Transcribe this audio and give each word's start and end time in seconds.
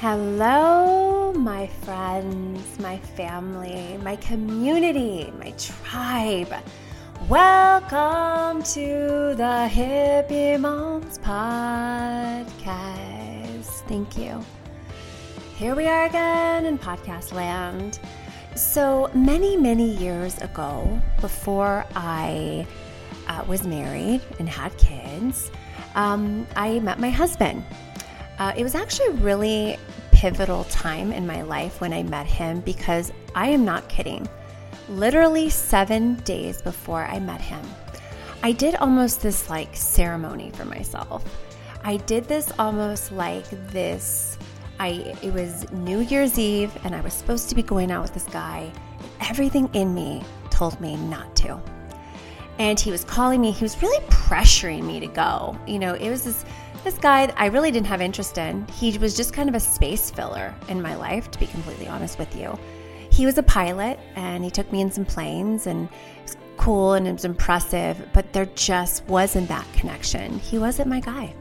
Hello, 0.00 1.32
my 1.32 1.66
friends, 1.66 2.78
my 2.78 2.98
family, 2.98 3.98
my 4.04 4.14
community, 4.14 5.32
my 5.40 5.50
tribe. 5.58 6.54
Welcome 7.28 8.62
to 8.62 9.34
the 9.34 9.68
Hippie 9.68 10.60
Moms 10.60 11.18
Podcast. 11.18 12.68
Thank 13.88 14.16
you. 14.16 14.40
Here 15.56 15.74
we 15.74 15.88
are 15.88 16.04
again 16.04 16.64
in 16.66 16.78
podcast 16.78 17.32
land. 17.32 17.98
So 18.54 19.10
many, 19.14 19.56
many 19.56 19.96
years 19.96 20.38
ago, 20.38 21.02
before 21.20 21.84
I 21.96 22.64
uh, 23.26 23.44
was 23.48 23.66
married 23.66 24.20
and 24.38 24.48
had 24.48 24.78
kids, 24.78 25.50
um, 25.96 26.46
I 26.54 26.78
met 26.78 27.00
my 27.00 27.10
husband. 27.10 27.64
Uh, 28.38 28.52
it 28.56 28.62
was 28.62 28.76
actually 28.76 29.08
really 29.14 29.76
pivotal 30.18 30.64
time 30.64 31.12
in 31.12 31.24
my 31.28 31.42
life 31.42 31.80
when 31.80 31.92
I 31.92 32.02
met 32.02 32.26
him 32.26 32.58
because 32.62 33.12
I 33.36 33.50
am 33.50 33.64
not 33.64 33.88
kidding. 33.88 34.28
Literally 34.88 35.48
seven 35.48 36.16
days 36.24 36.60
before 36.60 37.04
I 37.04 37.20
met 37.20 37.40
him, 37.40 37.64
I 38.42 38.50
did 38.50 38.74
almost 38.74 39.22
this 39.22 39.48
like 39.48 39.76
ceremony 39.76 40.50
for 40.50 40.64
myself. 40.64 41.24
I 41.84 41.98
did 41.98 42.24
this 42.24 42.50
almost 42.58 43.12
like 43.12 43.48
this. 43.70 44.36
I 44.80 45.16
it 45.22 45.32
was 45.32 45.70
New 45.70 46.00
Year's 46.00 46.36
Eve 46.36 46.76
and 46.82 46.96
I 46.96 47.00
was 47.00 47.14
supposed 47.14 47.48
to 47.50 47.54
be 47.54 47.62
going 47.62 47.92
out 47.92 48.02
with 48.02 48.12
this 48.12 48.26
guy. 48.26 48.72
Everything 49.20 49.70
in 49.72 49.94
me 49.94 50.24
told 50.50 50.80
me 50.80 50.96
not 50.96 51.36
to. 51.36 51.60
And 52.58 52.80
he 52.80 52.90
was 52.90 53.04
calling 53.04 53.40
me, 53.40 53.52
he 53.52 53.62
was 53.62 53.80
really 53.80 54.04
pressuring 54.06 54.82
me 54.82 54.98
to 54.98 55.06
go. 55.06 55.56
You 55.64 55.78
know, 55.78 55.94
it 55.94 56.10
was 56.10 56.24
this 56.24 56.44
this 56.84 56.98
guy 56.98 57.32
I 57.36 57.46
really 57.46 57.70
didn't 57.70 57.86
have 57.86 58.00
interest 58.00 58.38
in. 58.38 58.66
He 58.68 58.96
was 58.98 59.16
just 59.16 59.32
kind 59.32 59.48
of 59.48 59.54
a 59.54 59.60
space 59.60 60.10
filler 60.10 60.54
in 60.68 60.80
my 60.80 60.94
life, 60.94 61.30
to 61.30 61.38
be 61.38 61.46
completely 61.46 61.88
honest 61.88 62.18
with 62.18 62.34
you. 62.36 62.58
He 63.10 63.26
was 63.26 63.38
a 63.38 63.42
pilot 63.42 63.98
and 64.16 64.44
he 64.44 64.50
took 64.50 64.70
me 64.70 64.80
in 64.80 64.90
some 64.90 65.04
planes 65.04 65.66
and 65.66 65.88
it 65.88 66.22
was 66.22 66.36
cool 66.56 66.92
and 66.94 67.06
it 67.08 67.12
was 67.12 67.24
impressive, 67.24 68.08
but 68.12 68.32
there 68.32 68.46
just 68.54 69.04
wasn't 69.06 69.48
that 69.48 69.66
connection. 69.72 70.38
He 70.38 70.58
wasn't 70.58 70.88
my 70.88 71.00
guy. 71.00 71.34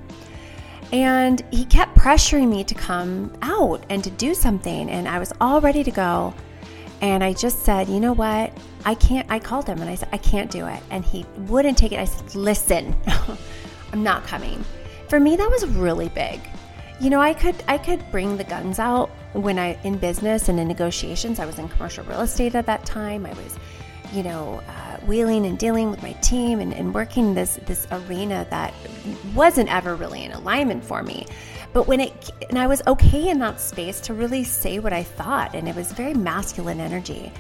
And 0.92 1.44
he 1.52 1.66
kept 1.66 1.98
pressuring 1.98 2.50
me 2.50 2.64
to 2.64 2.74
come 2.74 3.34
out 3.42 3.84
and 3.90 4.04
to 4.04 4.10
do 4.10 4.34
something. 4.34 4.90
And 4.90 5.08
I 5.08 5.20
was 5.20 5.34
all 5.42 5.60
ready 5.60 5.84
to 5.84 5.92
go. 5.92 6.34
And 7.02 7.24
I 7.24 7.34
just 7.34 7.64
said, 7.64 7.90
you 7.90 8.00
know 8.00 8.14
what? 8.14 8.58
I 8.86 8.96
can't. 8.96 9.30
I 9.30 9.38
called 9.38 9.68
him 9.68 9.82
and 9.82 9.90
I 9.90 9.96
said, 9.96 10.10
I 10.14 10.18
can't 10.18 10.50
do 10.50 10.66
it. 10.66 10.82
And 10.90 11.04
he 11.04 11.26
wouldn't 11.40 11.78
take 11.78 11.92
it. 11.92 12.00
I 12.00 12.06
said, 12.06 12.34
listen, 12.34 12.96
I'm 13.92 14.02
not 14.02 14.26
coming 14.26 14.64
for 15.10 15.20
me 15.20 15.36
that 15.36 15.50
was 15.50 15.66
really 15.68 16.10
big. 16.10 16.40
You 17.00 17.10
know 17.10 17.20
i 17.20 17.34
could 17.34 17.56
i 17.68 17.78
could 17.78 18.04
bring 18.12 18.38
the 18.38 18.44
guns 18.44 18.80
out 18.80 19.10
when 19.34 19.60
i 19.60 19.80
in 19.84 19.98
business 19.98 20.50
and 20.50 20.60
in 20.60 20.68
negotiations. 20.68 21.40
I 21.40 21.46
was 21.46 21.60
in 21.60 21.70
commercial 21.70 22.04
real 22.06 22.22
estate 22.22 22.56
at 22.56 22.66
that 22.66 22.86
time. 22.86 23.26
I 23.26 23.34
was 23.34 23.58
you 24.14 24.24
know 24.24 24.62
uh, 24.68 24.98
wheeling 25.06 25.46
and 25.46 25.60
dealing 25.60 25.92
with 25.92 26.02
my 26.02 26.14
team 26.14 26.60
and, 26.60 26.74
and 26.74 26.94
working 26.94 27.34
this 27.34 27.60
this 27.66 27.88
arena 27.92 28.48
that 28.50 28.74
wasn't 29.36 29.72
ever 29.72 29.96
really 29.96 30.24
in 30.24 30.32
alignment 30.32 30.84
for 30.84 31.04
me. 31.04 31.26
But 31.74 31.88
when 31.88 32.00
it 32.00 32.32
and 32.50 32.58
i 32.58 32.66
was 32.66 32.82
okay 32.88 33.30
in 33.30 33.40
that 33.40 33.60
space 33.60 34.00
to 34.02 34.14
really 34.14 34.44
say 34.44 34.80
what 34.80 34.94
i 34.94 35.04
thought 35.04 35.54
and 35.54 35.68
it 35.68 35.76
was 35.76 35.92
very 35.92 36.14
masculine 36.14 36.80
energy 36.80 37.32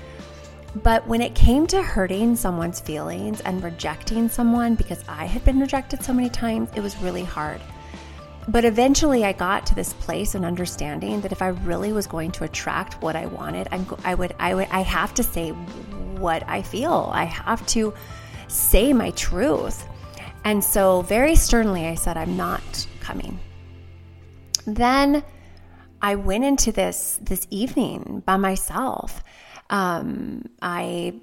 but 0.75 1.07
when 1.07 1.21
it 1.21 1.33
came 1.33 1.65
to 1.67 1.81
hurting 1.81 2.35
someone's 2.35 2.79
feelings 2.79 3.41
and 3.41 3.63
rejecting 3.63 4.29
someone 4.29 4.75
because 4.75 5.03
I 5.07 5.25
had 5.25 5.43
been 5.45 5.59
rejected 5.59 6.03
so 6.03 6.13
many 6.13 6.29
times, 6.29 6.69
it 6.75 6.81
was 6.81 6.97
really 7.01 7.23
hard. 7.23 7.61
But 8.49 8.63
eventually, 8.63 9.25
I 9.25 9.33
got 9.33 9.65
to 9.67 9.75
this 9.75 9.93
place 9.93 10.33
and 10.33 10.45
understanding 10.45 11.19
that 11.21 11.33
if 11.33 11.41
I 11.41 11.49
really 11.49 11.91
was 11.91 12.07
going 12.07 12.31
to 12.31 12.45
attract 12.45 13.01
what 13.01 13.15
I 13.15 13.25
wanted, 13.25 13.67
I'm, 13.71 13.85
I 14.05 14.15
would, 14.15 14.33
I 14.39 14.55
would, 14.55 14.67
I 14.71 14.81
have 14.81 15.13
to 15.15 15.23
say 15.23 15.49
what 15.49 16.47
I 16.47 16.61
feel. 16.61 17.09
I 17.13 17.25
have 17.25 17.65
to 17.67 17.93
say 18.47 18.93
my 18.93 19.11
truth. 19.11 19.85
And 20.45 20.63
so, 20.63 21.01
very 21.01 21.35
sternly, 21.35 21.87
I 21.87 21.95
said, 21.95 22.15
I'm 22.15 22.37
not 22.37 22.87
coming. 23.01 23.37
Then 24.65 25.23
I 26.01 26.15
went 26.15 26.45
into 26.45 26.71
this 26.71 27.19
this 27.21 27.47
evening 27.49 28.23
by 28.25 28.37
myself 28.37 29.23
um, 29.69 30.45
I, 30.61 31.15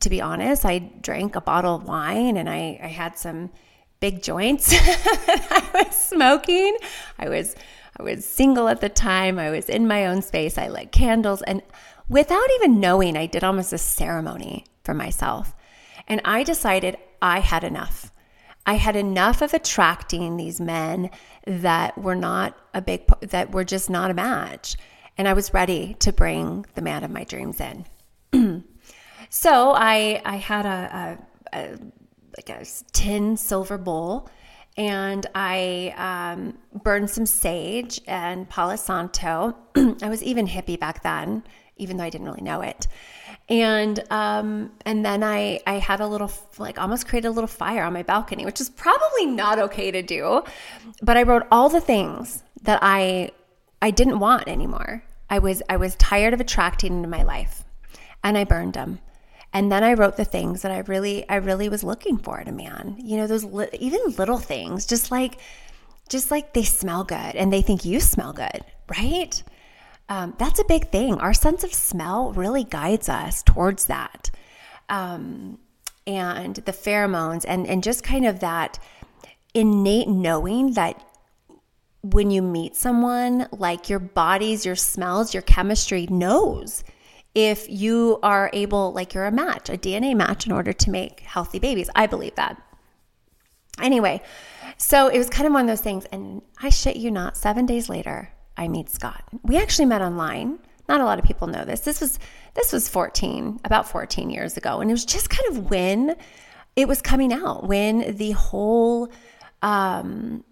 to 0.00 0.10
be 0.10 0.20
honest, 0.20 0.64
I 0.64 0.78
drank 0.78 1.36
a 1.36 1.40
bottle 1.40 1.74
of 1.74 1.84
wine 1.84 2.36
and 2.36 2.48
I, 2.48 2.78
I 2.82 2.88
had 2.88 3.18
some 3.18 3.50
big 4.00 4.22
joints 4.22 4.72
I 4.74 5.70
was 5.74 5.94
smoking. 5.94 6.76
I 7.18 7.28
was 7.28 7.54
I 7.98 8.02
was 8.02 8.24
single 8.24 8.68
at 8.68 8.80
the 8.80 8.88
time. 8.88 9.38
I 9.38 9.50
was 9.50 9.68
in 9.68 9.86
my 9.86 10.06
own 10.06 10.22
space. 10.22 10.56
I 10.56 10.68
lit 10.68 10.90
candles 10.90 11.42
and 11.42 11.62
without 12.08 12.48
even 12.56 12.80
knowing, 12.80 13.16
I 13.16 13.26
did 13.26 13.44
almost 13.44 13.72
a 13.72 13.78
ceremony 13.78 14.64
for 14.82 14.94
myself. 14.94 15.54
And 16.08 16.20
I 16.24 16.42
decided 16.42 16.96
I 17.22 17.40
had 17.40 17.62
enough. 17.62 18.10
I 18.66 18.74
had 18.74 18.96
enough 18.96 19.42
of 19.42 19.54
attracting 19.54 20.36
these 20.36 20.60
men 20.60 21.10
that 21.46 21.96
were 21.96 22.14
not 22.14 22.58
a 22.74 22.82
big 22.82 23.06
that 23.20 23.52
were 23.52 23.64
just 23.64 23.88
not 23.88 24.10
a 24.10 24.14
match 24.14 24.76
and 25.20 25.28
I 25.28 25.34
was 25.34 25.52
ready 25.52 25.96
to 25.98 26.14
bring 26.14 26.64
the 26.76 26.80
man 26.80 27.04
of 27.04 27.10
my 27.10 27.24
dreams 27.24 27.60
in. 27.60 27.84
so 29.28 29.72
I 29.76 30.22
I 30.24 30.36
had 30.36 30.64
a, 30.64 31.18
a, 31.52 31.58
a, 31.58 31.78
like 32.38 32.48
a 32.48 32.64
tin 32.92 33.36
silver 33.36 33.76
bowl, 33.76 34.30
and 34.78 35.26
I 35.34 35.94
um, 35.98 36.56
burned 36.82 37.10
some 37.10 37.26
sage 37.26 38.00
and 38.06 38.48
Palo 38.48 38.76
Santo. 38.76 39.54
I 39.76 40.08
was 40.08 40.22
even 40.22 40.46
hippie 40.46 40.80
back 40.80 41.02
then, 41.02 41.44
even 41.76 41.98
though 41.98 42.04
I 42.04 42.08
didn't 42.08 42.26
really 42.26 42.40
know 42.40 42.62
it. 42.62 42.86
And 43.50 44.02
um, 44.10 44.72
and 44.86 45.04
then 45.04 45.22
I 45.22 45.60
I 45.66 45.74
had 45.74 46.00
a 46.00 46.06
little 46.06 46.32
like 46.56 46.80
almost 46.80 47.06
created 47.06 47.28
a 47.28 47.32
little 47.32 47.46
fire 47.46 47.82
on 47.82 47.92
my 47.92 48.04
balcony, 48.04 48.46
which 48.46 48.58
is 48.58 48.70
probably 48.70 49.26
not 49.26 49.58
okay 49.58 49.90
to 49.90 50.00
do, 50.00 50.44
but 51.02 51.18
I 51.18 51.24
wrote 51.24 51.46
all 51.52 51.68
the 51.68 51.82
things 51.82 52.42
that 52.62 52.78
I 52.80 53.32
I 53.82 53.90
didn't 53.90 54.18
want 54.18 54.48
anymore. 54.48 55.04
I 55.30 55.38
was 55.38 55.62
I 55.68 55.76
was 55.76 55.94
tired 55.96 56.34
of 56.34 56.40
attracting 56.40 56.92
into 56.92 57.08
my 57.08 57.22
life, 57.22 57.64
and 58.22 58.36
I 58.36 58.44
burned 58.44 58.74
them. 58.74 58.98
And 59.52 59.72
then 59.72 59.82
I 59.82 59.94
wrote 59.94 60.16
the 60.16 60.24
things 60.24 60.62
that 60.62 60.72
I 60.72 60.80
really 60.80 61.28
I 61.28 61.36
really 61.36 61.68
was 61.68 61.82
looking 61.82 62.18
for 62.18 62.38
in 62.40 62.48
a 62.48 62.52
man. 62.52 62.96
You 62.98 63.16
know, 63.16 63.26
those 63.26 63.44
li- 63.44 63.68
even 63.78 64.00
little 64.18 64.38
things, 64.38 64.86
just 64.86 65.10
like 65.10 65.38
just 66.08 66.30
like 66.30 66.52
they 66.52 66.64
smell 66.64 67.04
good 67.04 67.36
and 67.36 67.52
they 67.52 67.62
think 67.62 67.84
you 67.84 68.00
smell 68.00 68.32
good, 68.32 68.64
right? 68.98 69.42
Um, 70.08 70.34
that's 70.38 70.58
a 70.58 70.64
big 70.64 70.90
thing. 70.90 71.14
Our 71.14 71.32
sense 71.32 71.62
of 71.62 71.72
smell 71.72 72.32
really 72.32 72.64
guides 72.64 73.08
us 73.08 73.44
towards 73.44 73.86
that. 73.86 74.30
Um, 74.88 75.58
and 76.06 76.56
the 76.56 76.72
pheromones 76.72 77.44
and 77.46 77.66
and 77.66 77.82
just 77.82 78.02
kind 78.02 78.26
of 78.26 78.40
that 78.40 78.78
innate 79.54 80.08
knowing 80.08 80.72
that 80.74 81.00
when 82.02 82.30
you 82.30 82.42
meet 82.42 82.76
someone, 82.76 83.48
like 83.52 83.88
your 83.88 83.98
bodies, 83.98 84.64
your 84.64 84.76
smells, 84.76 85.34
your 85.34 85.42
chemistry 85.42 86.06
knows 86.06 86.82
if 87.34 87.68
you 87.68 88.18
are 88.22 88.50
able, 88.52 88.92
like 88.92 89.14
you're 89.14 89.26
a 89.26 89.32
match, 89.32 89.68
a 89.68 89.76
DNA 89.76 90.16
match 90.16 90.46
in 90.46 90.52
order 90.52 90.72
to 90.72 90.90
make 90.90 91.20
healthy 91.20 91.58
babies. 91.58 91.90
I 91.94 92.06
believe 92.06 92.34
that. 92.36 92.60
Anyway, 93.80 94.20
so 94.78 95.08
it 95.08 95.18
was 95.18 95.30
kind 95.30 95.46
of 95.46 95.52
one 95.52 95.62
of 95.62 95.68
those 95.68 95.80
things. 95.80 96.06
And 96.06 96.42
I 96.60 96.70
shit 96.70 96.96
you 96.96 97.10
not, 97.10 97.36
seven 97.36 97.66
days 97.66 97.88
later, 97.88 98.32
I 98.56 98.68
meet 98.68 98.90
Scott. 98.90 99.24
We 99.42 99.58
actually 99.58 99.86
met 99.86 100.02
online. 100.02 100.58
Not 100.88 101.00
a 101.00 101.04
lot 101.04 101.18
of 101.18 101.24
people 101.24 101.46
know 101.46 101.64
this. 101.64 101.80
This 101.80 102.00
was 102.00 102.18
this 102.54 102.72
was 102.72 102.88
14, 102.88 103.60
about 103.64 103.88
14 103.88 104.28
years 104.28 104.56
ago. 104.56 104.80
And 104.80 104.90
it 104.90 104.92
was 104.92 105.04
just 105.04 105.30
kind 105.30 105.56
of 105.56 105.70
when 105.70 106.16
it 106.74 106.88
was 106.88 107.00
coming 107.00 107.32
out, 107.32 107.68
when 107.68 108.16
the 108.16 108.32
whole 108.32 109.08
um, 109.62 110.44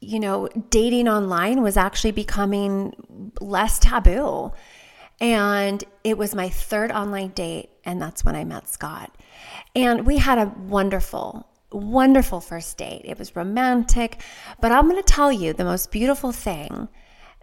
you 0.00 0.20
know, 0.20 0.48
dating 0.70 1.08
online 1.08 1.62
was 1.62 1.76
actually 1.76 2.12
becoming 2.12 2.94
less 3.40 3.78
taboo. 3.78 4.52
And 5.20 5.82
it 6.04 6.16
was 6.16 6.34
my 6.34 6.48
third 6.48 6.92
online 6.92 7.30
date, 7.30 7.70
and 7.84 8.00
that's 8.00 8.24
when 8.24 8.36
I 8.36 8.44
met 8.44 8.68
Scott. 8.68 9.12
And 9.74 10.06
we 10.06 10.18
had 10.18 10.38
a 10.38 10.52
wonderful, 10.66 11.48
wonderful 11.72 12.40
first 12.40 12.76
date. 12.78 13.02
It 13.04 13.18
was 13.18 13.34
romantic, 13.34 14.22
but 14.60 14.70
I'm 14.70 14.88
going 14.88 15.02
to 15.02 15.12
tell 15.12 15.32
you 15.32 15.52
the 15.52 15.64
most 15.64 15.90
beautiful 15.90 16.30
thing 16.30 16.88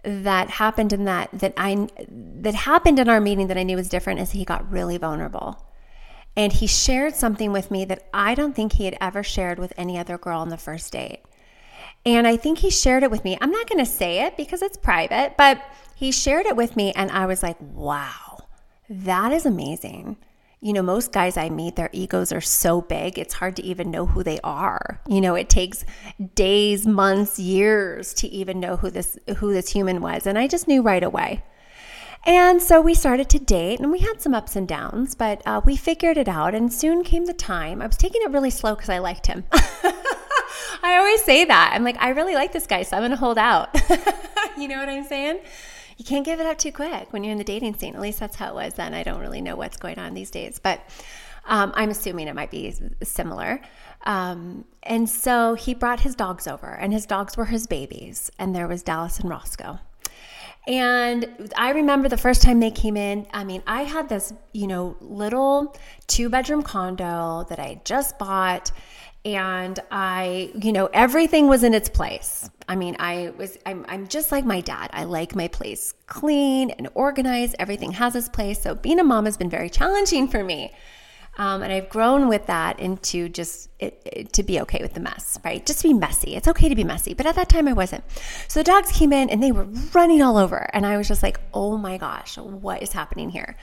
that 0.02 0.48
happened 0.48 0.92
in 0.92 1.04
that 1.04 1.28
that 1.32 1.52
I 1.56 1.88
that 2.08 2.54
happened 2.54 2.98
in 2.98 3.08
our 3.08 3.20
meeting 3.20 3.48
that 3.48 3.58
I 3.58 3.64
knew 3.64 3.76
was 3.76 3.88
different 3.88 4.20
is 4.20 4.30
he 4.30 4.44
got 4.44 4.70
really 4.70 4.96
vulnerable. 4.98 5.62
And 6.36 6.52
he 6.52 6.66
shared 6.66 7.14
something 7.14 7.50
with 7.50 7.70
me 7.70 7.84
that 7.86 8.08
I 8.14 8.34
don't 8.34 8.54
think 8.54 8.74
he 8.74 8.84
had 8.84 8.96
ever 9.00 9.22
shared 9.22 9.58
with 9.58 9.72
any 9.76 9.98
other 9.98 10.16
girl 10.18 10.40
on 10.40 10.50
the 10.50 10.58
first 10.58 10.92
date. 10.92 11.22
And 12.06 12.26
I 12.26 12.36
think 12.36 12.58
he 12.58 12.70
shared 12.70 13.02
it 13.02 13.10
with 13.10 13.24
me. 13.24 13.36
I'm 13.40 13.50
not 13.50 13.68
going 13.68 13.84
to 13.84 13.90
say 13.90 14.24
it 14.24 14.36
because 14.36 14.62
it's 14.62 14.76
private, 14.76 15.34
but 15.36 15.60
he 15.94 16.12
shared 16.12 16.46
it 16.46 16.56
with 16.56 16.76
me. 16.76 16.92
And 16.92 17.10
I 17.10 17.26
was 17.26 17.42
like, 17.42 17.56
wow, 17.60 18.38
that 18.88 19.32
is 19.32 19.44
amazing. 19.44 20.16
you 20.60 20.72
know, 20.72 20.82
most 20.82 21.12
guys 21.12 21.36
I 21.36 21.50
meet, 21.50 21.76
their 21.76 21.90
egos 21.92 22.32
are 22.32 22.40
so 22.40 22.80
big, 22.80 23.18
it's 23.18 23.34
hard 23.34 23.56
to 23.56 23.62
even 23.64 23.90
know 23.90 24.06
who 24.06 24.22
they 24.22 24.40
are. 24.42 25.00
You 25.06 25.20
know, 25.20 25.34
it 25.34 25.48
takes 25.48 25.84
days, 26.34 26.86
months, 26.86 27.38
years 27.38 28.14
to 28.14 28.28
even 28.28 28.58
know 28.58 28.76
who 28.76 28.90
this 28.90 29.18
who 29.36 29.52
this 29.52 29.70
human 29.70 30.00
was. 30.00 30.26
And 30.26 30.38
I 30.38 30.48
just 30.48 30.66
knew 30.66 30.82
right 30.82 31.04
away. 31.04 31.44
And 32.24 32.60
so 32.60 32.80
we 32.80 32.94
started 32.94 33.28
to 33.30 33.38
date, 33.38 33.78
and 33.78 33.92
we 33.92 34.00
had 34.00 34.20
some 34.20 34.34
ups 34.34 34.56
and 34.56 34.66
downs, 34.66 35.14
but 35.14 35.42
uh, 35.46 35.60
we 35.64 35.76
figured 35.76 36.16
it 36.16 36.26
out. 36.28 36.54
And 36.54 36.72
soon 36.72 37.04
came 37.04 37.26
the 37.26 37.32
time. 37.34 37.80
I 37.80 37.86
was 37.86 37.96
taking 37.96 38.22
it 38.22 38.32
really 38.32 38.50
slow 38.50 38.74
because 38.74 38.88
I 38.88 38.98
liked 38.98 39.26
him. 39.26 39.44
I 40.82 40.96
always 40.96 41.22
say 41.22 41.44
that. 41.44 41.72
I'm 41.74 41.84
like, 41.84 41.96
I 41.98 42.10
really 42.10 42.34
like 42.34 42.52
this 42.52 42.66
guy, 42.66 42.82
so 42.82 42.96
I'm 42.96 43.02
going 43.02 43.10
to 43.10 43.16
hold 43.16 43.38
out. 43.38 43.74
you 44.58 44.68
know 44.68 44.78
what 44.78 44.88
I'm 44.88 45.04
saying? 45.04 45.40
You 45.96 46.04
can't 46.04 46.24
give 46.24 46.40
it 46.40 46.46
up 46.46 46.58
too 46.58 46.72
quick 46.72 47.12
when 47.12 47.24
you're 47.24 47.32
in 47.32 47.38
the 47.38 47.44
dating 47.44 47.74
scene. 47.76 47.94
At 47.94 48.00
least 48.00 48.20
that's 48.20 48.36
how 48.36 48.50
it 48.50 48.54
was 48.54 48.74
then. 48.74 48.92
I 48.92 49.02
don't 49.02 49.20
really 49.20 49.40
know 49.40 49.56
what's 49.56 49.76
going 49.76 49.98
on 49.98 50.14
these 50.14 50.30
days, 50.30 50.58
but 50.62 50.80
um, 51.46 51.72
I'm 51.74 51.90
assuming 51.90 52.28
it 52.28 52.34
might 52.34 52.50
be 52.50 52.74
similar. 53.02 53.60
Um, 54.04 54.64
and 54.82 55.08
so 55.08 55.54
he 55.54 55.74
brought 55.74 56.00
his 56.00 56.14
dogs 56.14 56.46
over, 56.46 56.66
and 56.66 56.92
his 56.92 57.06
dogs 57.06 57.36
were 57.36 57.46
his 57.46 57.66
babies, 57.66 58.30
and 58.38 58.54
there 58.54 58.68
was 58.68 58.82
Dallas 58.82 59.18
and 59.20 59.30
Roscoe. 59.30 59.78
And 60.66 61.52
I 61.56 61.70
remember 61.70 62.08
the 62.08 62.16
first 62.16 62.42
time 62.42 62.58
they 62.58 62.72
came 62.72 62.96
in, 62.96 63.26
I 63.32 63.44
mean, 63.44 63.62
I 63.66 63.82
had 63.82 64.08
this, 64.08 64.32
you 64.52 64.66
know, 64.66 64.96
little 65.00 65.76
two 66.08 66.28
bedroom 66.28 66.62
condo 66.62 67.46
that 67.48 67.60
I 67.60 67.80
just 67.84 68.18
bought 68.18 68.72
and 69.26 69.80
I, 69.90 70.52
you 70.54 70.72
know, 70.72 70.88
everything 70.92 71.48
was 71.48 71.64
in 71.64 71.74
its 71.74 71.88
place. 71.88 72.48
I 72.68 72.76
mean, 72.76 72.94
I 73.00 73.32
was, 73.36 73.58
I'm, 73.66 73.84
I'm 73.88 74.06
just 74.06 74.30
like 74.30 74.44
my 74.44 74.60
dad. 74.60 74.88
I 74.92 75.02
like 75.02 75.34
my 75.34 75.48
place 75.48 75.94
clean 76.06 76.70
and 76.70 76.88
organized. 76.94 77.56
Everything 77.58 77.90
has 77.90 78.14
its 78.14 78.28
place. 78.28 78.62
So 78.62 78.76
being 78.76 79.00
a 79.00 79.04
mom 79.04 79.24
has 79.24 79.36
been 79.36 79.50
very 79.50 79.68
challenging 79.68 80.28
for 80.28 80.44
me. 80.44 80.72
Um, 81.38 81.62
and 81.62 81.72
I've 81.72 81.88
grown 81.88 82.28
with 82.28 82.46
that 82.46 82.78
into 82.78 83.28
just 83.28 83.68
it, 83.80 84.00
it, 84.06 84.32
to 84.34 84.44
be 84.44 84.60
okay 84.60 84.78
with 84.80 84.94
the 84.94 85.00
mess, 85.00 85.38
right? 85.44 85.66
Just 85.66 85.82
be 85.82 85.92
messy. 85.92 86.36
It's 86.36 86.46
okay 86.46 86.68
to 86.68 86.76
be 86.76 86.84
messy. 86.84 87.12
But 87.12 87.26
at 87.26 87.34
that 87.34 87.48
time, 87.48 87.66
I 87.66 87.72
wasn't. 87.72 88.04
So 88.46 88.60
the 88.60 88.64
dogs 88.64 88.92
came 88.92 89.12
in 89.12 89.28
and 89.28 89.42
they 89.42 89.50
were 89.50 89.66
running 89.92 90.22
all 90.22 90.38
over. 90.38 90.70
And 90.72 90.86
I 90.86 90.96
was 90.96 91.08
just 91.08 91.24
like, 91.24 91.40
oh 91.52 91.76
my 91.76 91.98
gosh, 91.98 92.38
what 92.38 92.80
is 92.80 92.92
happening 92.92 93.30
here? 93.30 93.56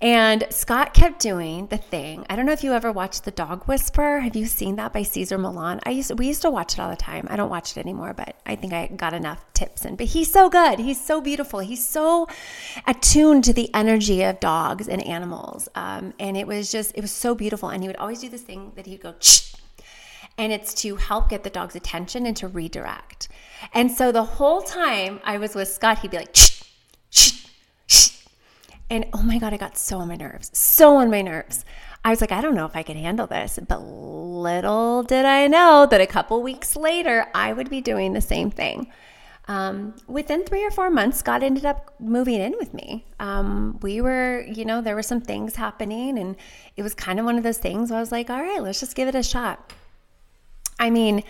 And 0.00 0.46
Scott 0.50 0.94
kept 0.94 1.20
doing 1.20 1.66
the 1.68 1.76
thing. 1.76 2.26
I 2.28 2.36
don't 2.36 2.46
know 2.46 2.52
if 2.52 2.64
you 2.64 2.72
ever 2.72 2.92
watched 2.92 3.24
The 3.24 3.30
Dog 3.30 3.64
Whisperer. 3.64 4.20
Have 4.20 4.36
you 4.36 4.46
seen 4.46 4.76
that 4.76 4.92
by 4.92 5.02
Cesar 5.02 5.38
Millan? 5.38 5.80
I 5.84 5.90
used 5.90 6.08
to, 6.08 6.14
we 6.14 6.26
used 6.26 6.42
to 6.42 6.50
watch 6.50 6.74
it 6.74 6.80
all 6.80 6.90
the 6.90 6.96
time. 6.96 7.26
I 7.30 7.36
don't 7.36 7.50
watch 7.50 7.76
it 7.76 7.80
anymore, 7.80 8.14
but 8.14 8.36
I 8.46 8.56
think 8.56 8.72
I 8.72 8.86
got 8.88 9.14
enough 9.14 9.44
tips 9.54 9.84
in. 9.84 9.96
But 9.96 10.06
he's 10.06 10.32
so 10.32 10.48
good. 10.48 10.78
He's 10.78 11.04
so 11.04 11.20
beautiful. 11.20 11.60
He's 11.60 11.86
so 11.86 12.28
attuned 12.86 13.44
to 13.44 13.52
the 13.52 13.72
energy 13.74 14.22
of 14.22 14.40
dogs 14.40 14.88
and 14.88 15.02
animals. 15.04 15.68
Um, 15.74 16.14
and 16.18 16.36
it 16.36 16.46
was 16.46 16.70
just, 16.70 16.92
it 16.94 17.00
was 17.00 17.12
so 17.12 17.34
beautiful. 17.34 17.68
And 17.68 17.82
he 17.82 17.88
would 17.88 17.96
always 17.96 18.20
do 18.20 18.28
this 18.28 18.42
thing 18.42 18.72
that 18.76 18.86
he'd 18.86 19.02
go, 19.02 19.14
Shh! 19.20 19.54
and 20.36 20.52
it's 20.52 20.74
to 20.74 20.96
help 20.96 21.28
get 21.28 21.44
the 21.44 21.50
dog's 21.50 21.76
attention 21.76 22.26
and 22.26 22.36
to 22.36 22.48
redirect. 22.48 23.28
And 23.72 23.90
so 23.90 24.10
the 24.10 24.24
whole 24.24 24.62
time 24.62 25.20
I 25.24 25.38
was 25.38 25.54
with 25.54 25.68
Scott, 25.68 26.00
he'd 26.00 26.10
be 26.10 26.16
like, 26.18 26.34
shh. 26.34 26.53
And 28.90 29.06
oh 29.12 29.22
my 29.22 29.38
Scott, 29.38 29.52
I 29.52 29.56
got 29.56 29.78
so 29.78 29.98
on 29.98 30.08
my 30.08 30.16
nerves, 30.16 30.50
so 30.52 30.96
on 30.96 31.10
my 31.10 31.22
nerves. 31.22 31.64
I 32.04 32.10
was 32.10 32.20
like, 32.20 32.32
I 32.32 32.42
don't 32.42 32.54
know 32.54 32.66
if 32.66 32.76
I 32.76 32.82
could 32.82 32.96
handle 32.96 33.26
this. 33.26 33.58
But 33.66 33.80
little 33.80 35.02
did 35.02 35.24
I 35.24 35.46
know 35.46 35.86
that 35.90 36.00
a 36.00 36.06
couple 36.06 36.42
weeks 36.42 36.76
later, 36.76 37.26
I 37.34 37.52
would 37.52 37.70
be 37.70 37.80
doing 37.80 38.12
the 38.12 38.20
same 38.20 38.50
thing. 38.50 38.88
Um, 39.46 39.94
within 40.06 40.44
three 40.44 40.64
or 40.64 40.70
four 40.70 40.90
months, 40.90 41.22
God 41.22 41.42
ended 41.42 41.66
up 41.66 41.94
moving 41.98 42.40
in 42.40 42.54
with 42.58 42.72
me. 42.72 43.04
Um, 43.20 43.78
we 43.82 44.00
were, 44.00 44.42
you 44.42 44.64
know, 44.64 44.80
there 44.80 44.94
were 44.94 45.02
some 45.02 45.20
things 45.20 45.56
happening, 45.56 46.18
and 46.18 46.36
it 46.76 46.82
was 46.82 46.94
kind 46.94 47.18
of 47.18 47.26
one 47.26 47.36
of 47.36 47.42
those 47.42 47.58
things 47.58 47.90
where 47.90 47.98
I 47.98 48.00
was 48.00 48.12
like, 48.12 48.30
all 48.30 48.40
right, 48.40 48.62
let's 48.62 48.80
just 48.80 48.96
give 48.96 49.08
it 49.08 49.14
a 49.14 49.22
shot. 49.22 49.72
I 50.78 50.90
mean, 50.90 51.22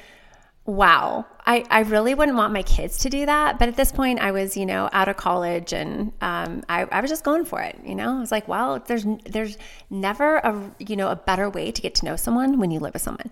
wow. 0.67 1.27
I, 1.47 1.65
I 1.71 1.81
really 1.81 2.15
wouldn't 2.15 2.39
want 2.39 2.53
my 2.53 2.63
kids 2.63 2.99
to 2.99 3.11
do 3.11 3.27
that. 3.27 3.59
But 3.59 3.69
at 3.69 3.77
this 3.77 3.93
point, 3.93 4.21
I 4.21 4.31
was, 4.33 4.57
you 4.57 4.65
know, 4.65 4.89
out 4.93 5.09
of 5.09 5.17
college 5.17 5.73
and 5.73 6.13
um, 6.21 6.65
I, 6.69 6.85
I 6.85 7.01
was 7.01 7.11
just 7.11 7.25
going 7.25 7.45
for 7.45 7.61
it. 7.61 7.79
You 7.85 7.95
know, 7.95 8.17
I 8.17 8.21
was 8.21 8.33
like, 8.33 8.49
well, 8.49 8.81
there's, 8.87 9.07
there's 9.27 9.59
never 9.91 10.37
a, 10.39 10.71
you 10.79 10.97
know, 10.97 11.11
a 11.11 11.17
better 11.17 11.51
way 11.51 11.71
to 11.71 11.83
get 11.83 11.95
to 11.97 12.07
know 12.07 12.17
someone 12.17 12.59
when 12.59 12.71
you 12.71 12.81
live 12.81 12.95
with 12.95 13.03
someone. 13.03 13.31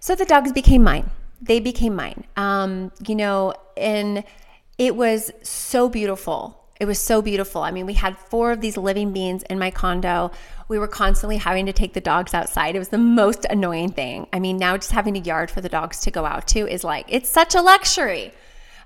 So 0.00 0.14
the 0.14 0.26
dogs 0.26 0.52
became 0.52 0.82
mine. 0.82 1.08
They 1.40 1.60
became 1.60 1.94
mine. 1.94 2.24
Um, 2.36 2.92
you 3.06 3.14
know, 3.14 3.54
and 3.76 4.22
it 4.78 4.94
was 4.96 5.32
so 5.42 5.88
beautiful 5.88 6.62
it 6.78 6.84
was 6.84 6.98
so 6.98 7.22
beautiful. 7.22 7.62
I 7.62 7.70
mean, 7.70 7.86
we 7.86 7.94
had 7.94 8.18
four 8.18 8.52
of 8.52 8.60
these 8.60 8.76
living 8.76 9.12
beings 9.12 9.42
in 9.44 9.58
my 9.58 9.70
condo. 9.70 10.30
We 10.68 10.78
were 10.78 10.88
constantly 10.88 11.36
having 11.36 11.66
to 11.66 11.72
take 11.72 11.94
the 11.94 12.00
dogs 12.00 12.34
outside. 12.34 12.74
It 12.74 12.78
was 12.78 12.88
the 12.88 12.98
most 12.98 13.44
annoying 13.48 13.92
thing. 13.92 14.26
I 14.32 14.40
mean, 14.40 14.56
now 14.56 14.76
just 14.76 14.92
having 14.92 15.16
a 15.16 15.20
yard 15.20 15.50
for 15.50 15.60
the 15.60 15.68
dogs 15.68 16.00
to 16.00 16.10
go 16.10 16.24
out 16.24 16.48
to 16.48 16.66
is 16.66 16.82
like, 16.82 17.06
it's 17.08 17.28
such 17.28 17.54
a 17.54 17.62
luxury. 17.62 18.32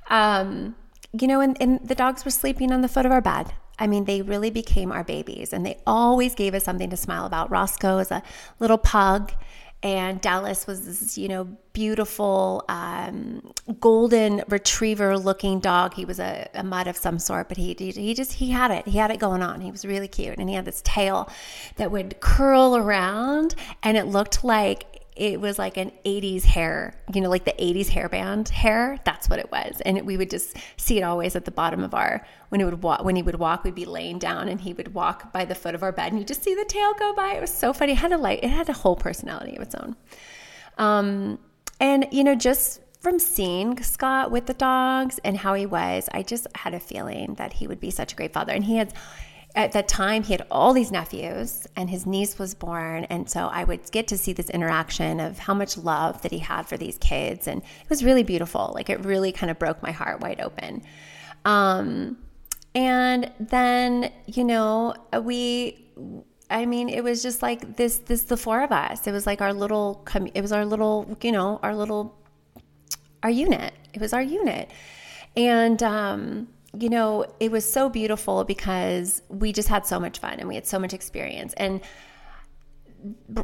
Um, 0.09 0.77
you 1.19 1.27
know, 1.27 1.41
and, 1.41 1.57
and 1.61 1.81
the 1.87 1.95
dogs 1.95 2.25
were 2.25 2.31
sleeping 2.31 2.73
on 2.73 2.83
the 2.83 2.89
foot 2.89 3.07
of 3.07 3.13
our 3.13 3.21
bed. 3.21 3.53
I 3.79 3.87
mean, 3.87 4.05
they 4.05 4.21
really 4.21 4.51
became 4.51 4.93
our 4.93 5.03
babies 5.03 5.55
and 5.55 5.65
they 5.65 5.79
always 5.87 6.35
gave 6.35 6.55
us 6.55 6.65
something 6.65 6.91
to 6.91 6.97
smile 6.97 7.25
about. 7.25 7.51
Roscoe 7.51 7.99
is 7.99 8.11
a 8.11 8.23
little 8.59 8.77
pug 8.77 9.33
and 9.83 10.21
Dallas 10.21 10.67
was 10.67 10.85
this, 10.85 11.17
you 11.17 11.29
know, 11.29 11.49
beautiful 11.73 12.65
um, 12.69 13.53
golden 13.81 14.43
retriever 14.49 15.17
looking 15.17 15.61
dog. 15.61 15.95
He 15.95 16.05
was 16.05 16.21
a, 16.21 16.49
a 16.53 16.63
mutt 16.63 16.87
of 16.87 16.97
some 16.97 17.19
sort, 17.19 17.49
but 17.49 17.57
he, 17.57 17.75
he, 17.79 17.91
he 17.91 18.15
just 18.15 18.35
he 18.35 18.51
had 18.51 18.71
it. 18.71 18.87
He 18.87 18.99
had 18.99 19.11
it 19.11 19.19
going 19.19 19.43
on. 19.43 19.61
He 19.61 19.71
was 19.71 19.85
really 19.87 20.09
cute, 20.09 20.39
and 20.39 20.49
he 20.51 20.55
had 20.55 20.67
this 20.67 20.83
tail 20.85 21.31
that 21.77 21.91
would 21.91 22.21
curl 22.21 22.77
around, 22.77 23.55
and 23.83 23.97
it 23.97 24.07
looked 24.07 24.45
like 24.45 24.85
it 25.21 25.39
was 25.39 25.59
like 25.59 25.77
an 25.77 25.93
80s 26.07 26.45
hair, 26.45 26.95
you 27.13 27.21
know, 27.21 27.29
like 27.29 27.45
the 27.45 27.53
80s 27.53 27.89
hairband 27.89 28.49
hair. 28.49 28.99
That's 29.05 29.29
what 29.29 29.39
it 29.39 29.53
was. 29.53 29.83
And 29.83 30.01
we 30.07 30.17
would 30.17 30.31
just 30.31 30.57
see 30.79 30.97
it 30.97 31.03
always 31.03 31.37
at 31.37 31.45
the 31.45 31.51
bottom 31.51 31.85
of 31.85 31.93
our, 31.93 32.27
when, 32.49 32.63
it 32.63 32.65
would 32.65 32.83
walk, 32.83 33.05
when 33.05 33.17
he 33.17 33.23
would 33.23 33.35
walk, 33.35 33.63
we'd 33.63 33.75
be 33.75 33.85
laying 33.85 34.19
down 34.19 34.49
and 34.49 34.63
he 34.63 34.73
would 34.73 34.95
walk 34.95 35.31
by 35.31 35.45
the 35.45 35.55
foot 35.55 35.75
of 35.75 35.83
our 35.83 35.93
bed 35.93 36.13
and 36.13 36.19
you 36.19 36.25
just 36.25 36.43
see 36.43 36.55
the 36.55 36.65
tail 36.65 36.95
go 36.99 37.13
by. 37.13 37.35
It 37.35 37.41
was 37.43 37.53
so 37.53 37.75
funny. 37.75 37.93
It 37.93 37.99
had 37.99 38.13
a 38.13 38.17
light, 38.17 38.41
it 38.43 38.49
had 38.49 38.71
a 38.71 38.73
whole 38.73 38.97
personality 38.97 39.57
of 39.57 39.63
its 39.63 39.75
own. 39.75 39.95
Um, 40.79 41.39
and, 41.81 42.07
you 42.11 42.25
know, 42.25 42.35
just 42.35 42.81
from 43.01 43.19
seeing 43.19 43.83
Scott 43.83 44.31
with 44.31 44.47
the 44.47 44.55
dogs 44.55 45.21
and 45.23 45.37
how 45.37 45.53
he 45.53 45.67
was, 45.67 46.09
I 46.15 46.23
just 46.23 46.47
had 46.55 46.73
a 46.73 46.81
feeling 46.81 47.35
that 47.35 47.53
he 47.53 47.67
would 47.67 47.79
be 47.79 47.91
such 47.91 48.15
a 48.15 48.17
great 48.17 48.33
father. 48.33 48.55
And 48.55 48.65
he 48.65 48.77
had, 48.77 48.95
at 49.55 49.73
that 49.73 49.89
time 49.89 50.23
he 50.23 50.33
had 50.33 50.47
all 50.51 50.73
these 50.73 50.93
nephews 50.93 51.67
and 51.77 51.91
his 51.91 52.07
niece 52.07 52.39
was 52.39 52.55
born 52.55 53.05
and 53.05 53.29
so 53.29 53.49
i 53.53 53.65
would 53.65 53.91
get 53.91 54.07
to 54.07 54.17
see 54.17 54.33
this 54.33 54.49
interaction 54.51 55.19
of 55.19 55.39
how 55.39 55.55
much 55.55 55.77
love 55.77 56.21
that 56.23 56.31
he 56.31 56.39
had 56.39 56.67
for 56.67 56.77
these 56.77 56.97
kids 56.99 57.49
and 57.49 57.61
it 57.63 57.91
was 57.91 58.05
really 58.05 58.23
beautiful 58.23 58.73
like 58.75 58.89
it 58.89 59.05
really 59.05 59.33
kind 59.33 59.51
of 59.51 59.59
broke 59.59 59.83
my 59.83 59.91
heart 59.91 60.21
wide 60.21 60.41
open 60.41 60.83
um, 61.45 62.19
and 62.75 63.33
then 63.41 64.13
you 64.27 64.45
know 64.45 64.95
we 65.23 65.91
I 66.51 66.67
mean, 66.67 66.89
it 66.89 67.05
was 67.05 67.23
just 67.23 67.43
like 67.43 67.77
this, 67.77 67.99
this, 67.99 68.23
the 68.23 68.37
four 68.37 68.63
of 68.63 68.73
us. 68.73 69.07
It 69.07 69.13
was 69.13 69.25
like 69.25 69.41
our 69.41 69.55
little, 69.55 70.05
it 70.35 70.43
was 70.43 70.51
our 70.51 70.67
little, 70.67 71.17
you 71.23 71.31
know, 71.31 71.61
our 71.63 71.75
little, 71.77 72.19
our 73.23 73.31
unit. 73.31 73.73
It 73.95 74.01
was 74.01 74.13
our 74.13 74.23
unit. 74.23 74.71
And, 75.37 75.81
um, 75.83 76.49
you 76.79 76.89
know, 76.89 77.25
it 77.41 77.51
was 77.51 77.71
so 77.71 77.89
beautiful 77.89 78.45
because 78.45 79.23
we 79.29 79.53
just 79.53 79.69
had 79.69 79.87
so 79.87 79.99
much 79.99 80.19
fun 80.19 80.39
and 80.39 80.49
we 80.49 80.55
had 80.55 80.67
so 80.67 80.79
much 80.79 80.95
experience. 80.95 81.53
And 81.57 81.81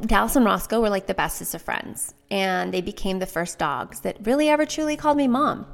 Dallas 0.02 0.37
and 0.37 0.45
Roscoe 0.45 0.80
were 0.80 0.90
like 0.90 1.06
the 1.06 1.14
bestest 1.14 1.54
of 1.54 1.62
friends. 1.62 2.14
And 2.30 2.73
they 2.73 2.80
became 2.80 3.18
the 3.18 3.26
first 3.26 3.59
dogs 3.59 4.00
that 4.00 4.18
really 4.25 4.49
ever 4.49 4.64
truly 4.64 4.97
called 4.97 5.16
me 5.16 5.28
mom. 5.28 5.66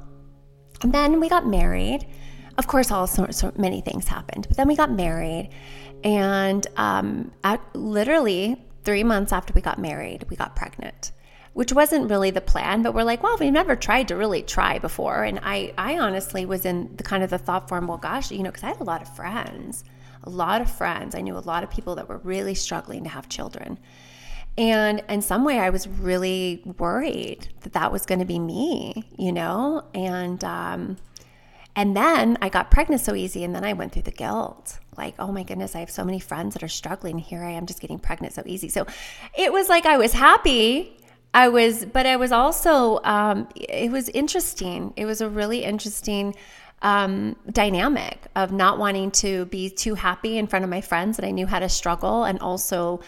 And 0.81 0.93
then 0.93 1.19
we 1.19 1.29
got 1.29 1.45
married. 1.45 2.07
Of 2.57 2.67
course, 2.67 2.91
all 2.91 3.07
sorts 3.07 3.37
so 3.37 3.51
many 3.57 3.81
things 3.81 4.07
happened. 4.07 4.47
But 4.47 4.57
then 4.57 4.67
we 4.67 4.75
got 4.75 4.91
married. 4.91 5.49
And 6.03 6.65
um, 6.75 7.31
at, 7.43 7.61
literally 7.75 8.61
three 8.83 9.03
months 9.03 9.31
after 9.31 9.53
we 9.53 9.61
got 9.61 9.79
married, 9.79 10.25
we 10.29 10.35
got 10.35 10.55
pregnant 10.55 11.11
which 11.53 11.71
wasn't 11.71 12.09
really 12.09 12.31
the 12.31 12.41
plan, 12.41 12.81
but 12.81 12.93
we're 12.93 13.03
like, 13.03 13.21
well, 13.21 13.37
we've 13.39 13.53
never 13.53 13.75
tried 13.75 14.07
to 14.07 14.15
really 14.15 14.41
try 14.41 14.79
before. 14.79 15.23
And 15.23 15.39
I, 15.43 15.73
I 15.77 15.99
honestly 15.99 16.45
was 16.45 16.65
in 16.65 16.95
the 16.95 17.03
kind 17.03 17.23
of 17.23 17.29
the 17.29 17.37
thought 17.37 17.69
form, 17.69 17.87
well, 17.87 17.99
gosh, 17.99 18.31
you 18.31 18.39
know, 18.39 18.49
because 18.49 18.63
I 18.63 18.69
had 18.69 18.81
a 18.81 18.85
lot 18.85 19.01
of 19.01 19.15
friends, 19.15 19.83
a 20.23 20.29
lot 20.29 20.61
of 20.61 20.71
friends. 20.71 21.13
I 21.13 21.21
knew 21.21 21.37
a 21.37 21.39
lot 21.39 21.63
of 21.63 21.69
people 21.69 21.95
that 21.95 22.09
were 22.09 22.17
really 22.17 22.55
struggling 22.55 23.03
to 23.03 23.09
have 23.09 23.29
children. 23.29 23.77
And 24.57 25.03
in 25.09 25.21
some 25.21 25.45
way, 25.45 25.59
I 25.59 25.69
was 25.69 25.87
really 25.87 26.61
worried 26.77 27.47
that 27.61 27.73
that 27.73 27.91
was 27.91 28.05
going 28.05 28.19
to 28.19 28.25
be 28.25 28.39
me, 28.39 29.03
you 29.17 29.31
know? 29.31 29.83
And, 29.93 30.43
um, 30.43 30.97
and 31.75 31.95
then 31.95 32.37
I 32.41 32.49
got 32.49 32.69
pregnant 32.69 33.01
so 33.01 33.15
easy, 33.15 33.43
and 33.43 33.55
then 33.55 33.63
I 33.63 33.73
went 33.73 33.93
through 33.93 34.03
the 34.03 34.11
guilt. 34.11 34.77
Like, 34.95 35.15
oh 35.17 35.31
my 35.31 35.41
goodness, 35.41 35.75
I 35.75 35.79
have 35.79 35.89
so 35.89 36.03
many 36.03 36.19
friends 36.19 36.53
that 36.53 36.61
are 36.61 36.67
struggling. 36.67 37.17
Here 37.17 37.43
I 37.43 37.51
am 37.51 37.65
just 37.65 37.79
getting 37.79 37.97
pregnant 37.97 38.35
so 38.35 38.43
easy. 38.45 38.69
So 38.69 38.85
it 39.35 39.51
was 39.51 39.69
like 39.69 39.87
I 39.87 39.97
was 39.97 40.13
happy 40.13 40.97
I 41.33 41.49
was, 41.49 41.85
but 41.85 42.05
I 42.05 42.15
was 42.15 42.31
also, 42.31 42.99
um, 43.03 43.47
it 43.55 43.91
was 43.91 44.09
interesting. 44.09 44.93
It 44.95 45.05
was 45.05 45.21
a 45.21 45.29
really 45.29 45.63
interesting 45.63 46.35
um, 46.83 47.35
dynamic 47.51 48.19
of 48.35 48.51
not 48.51 48.77
wanting 48.77 49.09
to 49.11 49.45
be 49.45 49.69
too 49.69 49.95
happy 49.95 50.37
in 50.37 50.47
front 50.47 50.63
of 50.63 50.69
my 50.69 50.81
friends 50.81 51.17
that 51.17 51.25
I 51.25 51.31
knew 51.31 51.47
how 51.47 51.59
to 51.59 51.69
struggle. 51.69 52.25
And 52.25 52.39
also, 52.39 53.01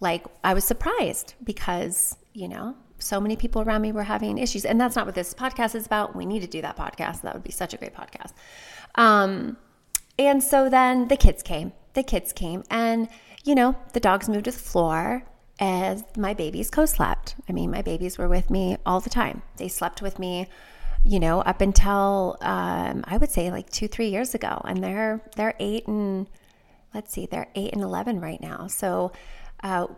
like, 0.00 0.24
I 0.44 0.54
was 0.54 0.64
surprised 0.64 1.34
because, 1.42 2.16
you 2.34 2.46
know, 2.46 2.76
so 2.98 3.20
many 3.20 3.34
people 3.34 3.62
around 3.62 3.82
me 3.82 3.90
were 3.90 4.04
having 4.04 4.38
issues. 4.38 4.64
And 4.64 4.80
that's 4.80 4.94
not 4.94 5.06
what 5.06 5.16
this 5.16 5.34
podcast 5.34 5.74
is 5.74 5.86
about. 5.86 6.14
We 6.14 6.24
need 6.24 6.40
to 6.42 6.46
do 6.46 6.62
that 6.62 6.76
podcast. 6.76 7.22
That 7.22 7.34
would 7.34 7.42
be 7.42 7.50
such 7.50 7.74
a 7.74 7.76
great 7.76 7.94
podcast. 7.94 8.32
Um, 8.94 9.56
and 10.18 10.42
so 10.42 10.68
then 10.68 11.08
the 11.08 11.16
kids 11.16 11.42
came. 11.42 11.72
The 11.94 12.04
kids 12.04 12.32
came. 12.32 12.62
And, 12.70 13.08
you 13.44 13.56
know, 13.56 13.74
the 13.92 14.00
dogs 14.00 14.28
moved 14.28 14.44
to 14.44 14.52
the 14.52 14.58
floor 14.58 15.24
as 15.62 16.04
my 16.16 16.34
babies 16.34 16.68
co 16.70 16.84
slept. 16.84 17.36
I 17.48 17.52
mean, 17.52 17.70
my 17.70 17.82
babies 17.82 18.18
were 18.18 18.28
with 18.28 18.50
me 18.50 18.76
all 18.84 19.00
the 19.00 19.10
time. 19.10 19.42
They 19.56 19.68
slept 19.68 20.02
with 20.02 20.18
me 20.18 20.48
you 21.04 21.18
know, 21.18 21.40
up 21.40 21.60
until 21.60 22.36
um, 22.40 23.04
I 23.08 23.16
would 23.16 23.30
say 23.30 23.50
like 23.50 23.68
two, 23.70 23.88
three 23.88 24.08
years 24.08 24.34
ago, 24.34 24.60
and 24.64 24.82
they're 24.82 25.20
they're 25.36 25.54
eight 25.58 25.86
and 25.88 26.28
let's 26.94 27.12
see, 27.12 27.26
they're 27.26 27.48
eight 27.54 27.72
and 27.72 27.82
eleven 27.82 28.20
right 28.20 28.40
now. 28.40 28.68
So 28.68 29.12
uh, 29.62 29.88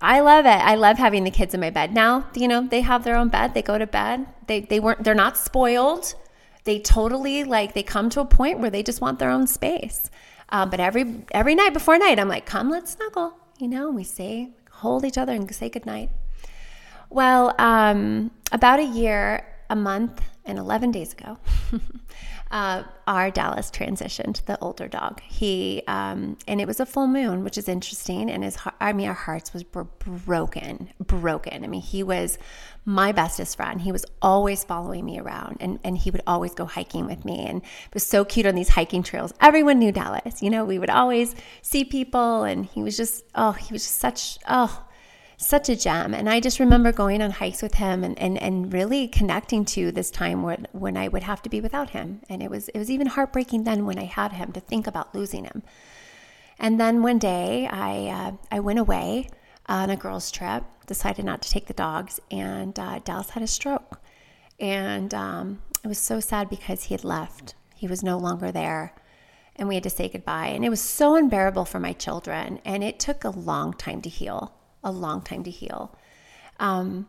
I 0.00 0.20
love 0.20 0.44
it. 0.44 0.48
I 0.48 0.74
love 0.74 0.98
having 0.98 1.24
the 1.24 1.30
kids 1.30 1.54
in 1.54 1.60
my 1.60 1.70
bed 1.70 1.94
now. 1.94 2.26
You 2.34 2.48
know, 2.48 2.66
they 2.66 2.82
have 2.82 3.04
their 3.04 3.16
own 3.16 3.28
bed. 3.28 3.54
They 3.54 3.62
go 3.62 3.78
to 3.78 3.86
bed. 3.86 4.26
They 4.46 4.60
they 4.60 4.80
weren't. 4.80 5.02
They're 5.02 5.14
not 5.14 5.38
spoiled. 5.38 6.14
They 6.64 6.78
totally 6.78 7.44
like 7.44 7.72
they 7.72 7.82
come 7.82 8.10
to 8.10 8.20
a 8.20 8.26
point 8.26 8.58
where 8.58 8.70
they 8.70 8.82
just 8.82 9.00
want 9.00 9.18
their 9.18 9.30
own 9.30 9.46
space. 9.46 10.10
Um, 10.50 10.68
but 10.68 10.78
every 10.78 11.24
every 11.30 11.54
night 11.54 11.72
before 11.72 11.96
night, 11.96 12.18
I'm 12.18 12.28
like, 12.28 12.44
come, 12.44 12.68
let's 12.68 12.92
snuggle. 12.92 13.34
You 13.58 13.68
know, 13.68 13.90
we 13.90 14.04
say 14.04 14.50
hold 14.76 15.04
each 15.04 15.18
other 15.18 15.32
and 15.32 15.52
say 15.54 15.68
goodnight. 15.68 16.10
Well, 17.10 17.54
um, 17.58 18.30
about 18.52 18.80
a 18.80 18.84
year, 18.84 19.46
a 19.70 19.76
month 19.76 20.20
and 20.44 20.58
11 20.58 20.90
days 20.90 21.12
ago, 21.12 21.38
uh, 22.54 22.84
our 23.08 23.32
Dallas 23.32 23.68
transitioned, 23.68 24.44
the 24.44 24.56
older 24.60 24.86
dog. 24.86 25.20
He, 25.22 25.82
um, 25.88 26.38
and 26.46 26.60
it 26.60 26.68
was 26.68 26.78
a 26.78 26.86
full 26.86 27.08
moon, 27.08 27.42
which 27.42 27.58
is 27.58 27.68
interesting. 27.68 28.30
And 28.30 28.44
his, 28.44 28.56
I 28.80 28.92
mean, 28.92 29.08
our 29.08 29.12
hearts 29.14 29.52
was 29.52 29.64
were 29.74 29.82
broken, 29.84 30.88
broken. 31.00 31.64
I 31.64 31.66
mean, 31.66 31.82
he 31.82 32.04
was 32.04 32.38
my 32.84 33.10
bestest 33.10 33.56
friend. 33.56 33.80
He 33.80 33.90
was 33.90 34.06
always 34.22 34.62
following 34.62 35.04
me 35.04 35.18
around 35.18 35.56
and, 35.58 35.80
and 35.82 35.98
he 35.98 36.12
would 36.12 36.22
always 36.28 36.54
go 36.54 36.64
hiking 36.64 37.06
with 37.06 37.24
me. 37.24 37.44
And 37.44 37.60
it 37.60 37.94
was 37.94 38.06
so 38.06 38.24
cute 38.24 38.46
on 38.46 38.54
these 38.54 38.68
hiking 38.68 39.02
trails. 39.02 39.34
Everyone 39.40 39.80
knew 39.80 39.90
Dallas, 39.90 40.40
you 40.40 40.48
know, 40.48 40.64
we 40.64 40.78
would 40.78 40.90
always 40.90 41.34
see 41.60 41.82
people 41.82 42.44
and 42.44 42.66
he 42.66 42.84
was 42.84 42.96
just, 42.96 43.24
oh, 43.34 43.50
he 43.50 43.72
was 43.72 43.82
just 43.82 43.98
such, 43.98 44.38
oh, 44.48 44.84
such 45.36 45.68
a 45.68 45.76
gem. 45.76 46.14
And 46.14 46.28
I 46.28 46.40
just 46.40 46.60
remember 46.60 46.92
going 46.92 47.20
on 47.22 47.30
hikes 47.30 47.62
with 47.62 47.74
him 47.74 48.04
and, 48.04 48.18
and, 48.18 48.40
and 48.40 48.72
really 48.72 49.08
connecting 49.08 49.64
to 49.66 49.92
this 49.92 50.10
time 50.10 50.42
when, 50.42 50.66
when 50.72 50.96
I 50.96 51.08
would 51.08 51.22
have 51.22 51.42
to 51.42 51.48
be 51.48 51.60
without 51.60 51.90
him. 51.90 52.20
And 52.28 52.42
it 52.42 52.50
was, 52.50 52.68
it 52.70 52.78
was 52.78 52.90
even 52.90 53.08
heartbreaking 53.08 53.64
then 53.64 53.86
when 53.86 53.98
I 53.98 54.04
had 54.04 54.32
him 54.32 54.52
to 54.52 54.60
think 54.60 54.86
about 54.86 55.14
losing 55.14 55.44
him. 55.44 55.62
And 56.58 56.78
then 56.80 57.02
one 57.02 57.18
day 57.18 57.66
I, 57.66 58.06
uh, 58.06 58.32
I 58.50 58.60
went 58.60 58.78
away 58.78 59.28
on 59.66 59.90
a 59.90 59.96
girls' 59.96 60.30
trip, 60.30 60.64
decided 60.86 61.24
not 61.24 61.42
to 61.42 61.50
take 61.50 61.66
the 61.66 61.74
dogs, 61.74 62.20
and 62.30 62.78
uh, 62.78 63.00
Dallas 63.00 63.30
had 63.30 63.42
a 63.42 63.48
stroke. 63.48 64.00
And 64.60 65.12
um, 65.12 65.62
it 65.82 65.88
was 65.88 65.98
so 65.98 66.20
sad 66.20 66.48
because 66.48 66.84
he 66.84 66.94
had 66.94 67.04
left, 67.04 67.54
he 67.74 67.88
was 67.88 68.02
no 68.02 68.18
longer 68.18 68.52
there. 68.52 68.94
And 69.56 69.68
we 69.68 69.74
had 69.74 69.84
to 69.84 69.90
say 69.90 70.08
goodbye. 70.08 70.48
And 70.48 70.64
it 70.64 70.68
was 70.68 70.80
so 70.80 71.16
unbearable 71.16 71.64
for 71.64 71.78
my 71.78 71.92
children. 71.92 72.60
And 72.64 72.82
it 72.82 72.98
took 72.98 73.24
a 73.24 73.30
long 73.30 73.72
time 73.72 74.02
to 74.02 74.08
heal 74.08 74.52
a 74.84 74.92
long 74.92 75.22
time 75.22 75.42
to 75.44 75.50
heal. 75.50 75.96
Um, 76.60 77.08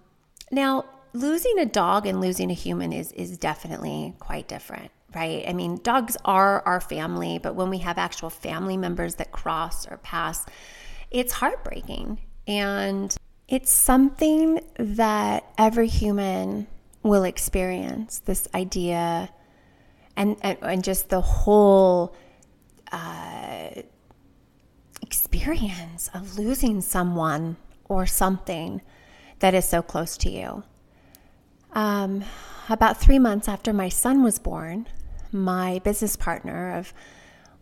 now, 0.51 0.85
losing 1.13 1.59
a 1.59 1.65
dog 1.65 2.05
and 2.05 2.19
losing 2.19 2.49
a 2.51 2.53
human 2.53 2.91
is 2.91 3.11
is 3.11 3.37
definitely 3.37 4.15
quite 4.19 4.47
different, 4.47 4.91
right? 5.13 5.43
I 5.47 5.53
mean, 5.53 5.79
dogs 5.83 6.17
are 6.25 6.61
our 6.61 6.81
family, 6.81 7.39
but 7.39 7.55
when 7.55 7.69
we 7.69 7.79
have 7.79 7.97
actual 7.97 8.29
family 8.29 8.77
members 8.77 9.15
that 9.15 9.31
cross 9.31 9.87
or 9.87 9.97
pass, 9.97 10.45
it's 11.11 11.33
heartbreaking. 11.33 12.19
And 12.47 13.15
it's 13.47 13.71
something 13.71 14.59
that 14.77 15.45
every 15.57 15.87
human 15.87 16.67
will 17.03 17.23
experience 17.23 18.19
this 18.19 18.47
idea 18.53 19.29
and, 20.17 20.37
and, 20.41 20.57
and 20.61 20.83
just 20.83 21.09
the 21.09 21.21
whole 21.21 22.15
uh, 22.91 23.69
experience 25.01 26.09
of 26.13 26.37
losing 26.37 26.81
someone 26.81 27.57
or 27.89 28.05
something 28.05 28.81
that 29.39 29.53
is 29.53 29.65
so 29.65 29.81
close 29.81 30.17
to 30.17 30.29
you. 30.29 30.63
Um, 31.73 32.23
about 32.69 32.97
three 32.97 33.19
months 33.19 33.47
after 33.47 33.73
my 33.73 33.89
son 33.89 34.23
was 34.23 34.39
born, 34.39 34.87
my 35.31 35.79
business 35.79 36.15
partner 36.15 36.77
of 36.77 36.93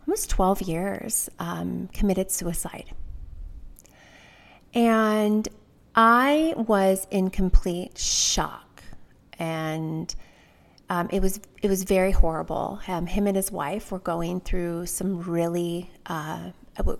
almost 0.06 0.30
12 0.30 0.62
years 0.62 1.28
um, 1.38 1.88
committed 1.92 2.30
suicide. 2.30 2.90
And 4.72 5.48
I 5.94 6.54
was 6.56 7.06
in 7.10 7.30
complete 7.30 7.98
shock. 7.98 8.82
And 9.38 10.14
um, 10.90 11.08
it 11.10 11.20
was 11.20 11.40
it 11.62 11.68
was 11.68 11.84
very 11.84 12.12
horrible. 12.12 12.80
Um, 12.86 13.06
him 13.06 13.26
and 13.26 13.36
his 13.36 13.50
wife 13.50 13.90
were 13.90 13.98
going 13.98 14.40
through 14.40 14.86
some 14.86 15.22
really 15.22 15.90
uh, 16.06 16.50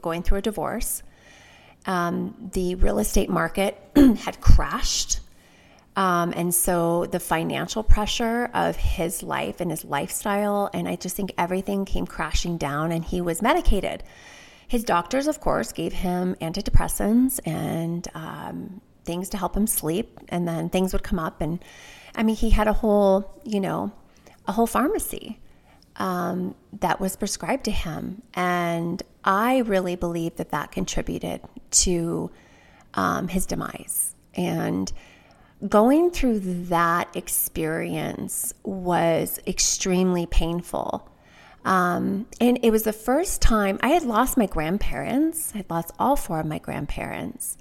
going 0.00 0.22
through 0.22 0.38
a 0.38 0.42
divorce, 0.42 1.02
um, 1.86 2.50
the 2.52 2.74
real 2.76 2.98
estate 2.98 3.30
market 3.30 3.78
had 3.96 4.40
crashed. 4.40 5.20
Um, 5.96 6.32
and 6.34 6.52
so 6.52 7.06
the 7.06 7.20
financial 7.20 7.82
pressure 7.82 8.50
of 8.52 8.76
his 8.76 9.22
life 9.22 9.60
and 9.60 9.70
his 9.70 9.84
lifestyle, 9.84 10.68
and 10.74 10.88
I 10.88 10.96
just 10.96 11.14
think 11.14 11.32
everything 11.38 11.84
came 11.84 12.06
crashing 12.06 12.58
down, 12.58 12.90
and 12.90 13.04
he 13.04 13.20
was 13.20 13.40
medicated. 13.40 14.02
His 14.66 14.82
doctors, 14.82 15.28
of 15.28 15.40
course, 15.40 15.72
gave 15.72 15.92
him 15.92 16.34
antidepressants 16.40 17.38
and 17.46 18.08
um, 18.14 18.80
things 19.04 19.28
to 19.30 19.36
help 19.36 19.56
him 19.56 19.66
sleep, 19.66 20.18
and 20.30 20.48
then 20.48 20.68
things 20.68 20.92
would 20.92 21.04
come 21.04 21.18
up. 21.18 21.40
And 21.40 21.60
I 22.16 22.24
mean, 22.24 22.34
he 22.34 22.50
had 22.50 22.66
a 22.66 22.72
whole, 22.72 23.40
you 23.44 23.60
know, 23.60 23.92
a 24.48 24.52
whole 24.52 24.66
pharmacy 24.66 25.40
um, 25.96 26.54
that 26.80 27.00
was 27.00 27.16
prescribed 27.16 27.64
to 27.64 27.70
him. 27.70 28.22
And 28.34 29.02
I 29.24 29.58
really 29.58 29.96
believe 29.96 30.36
that 30.36 30.50
that 30.50 30.70
contributed 30.70 31.40
to 31.70 32.30
um, 32.94 33.28
his 33.28 33.46
demise. 33.46 34.14
And 34.34 34.92
going 35.68 36.10
through 36.10 36.40
that 36.40 37.14
experience 37.16 38.52
was 38.62 39.40
extremely 39.46 40.26
painful. 40.26 41.08
Um, 41.64 42.26
and 42.40 42.58
it 42.62 42.70
was 42.70 42.82
the 42.82 42.92
first 42.92 43.40
time 43.40 43.78
I 43.82 43.88
had 43.88 44.02
lost 44.02 44.36
my 44.36 44.46
grandparents. 44.46 45.52
I 45.54 45.58
had 45.58 45.70
lost 45.70 45.92
all 45.98 46.16
four 46.16 46.40
of 46.40 46.46
my 46.46 46.58
grandparents. 46.58 47.56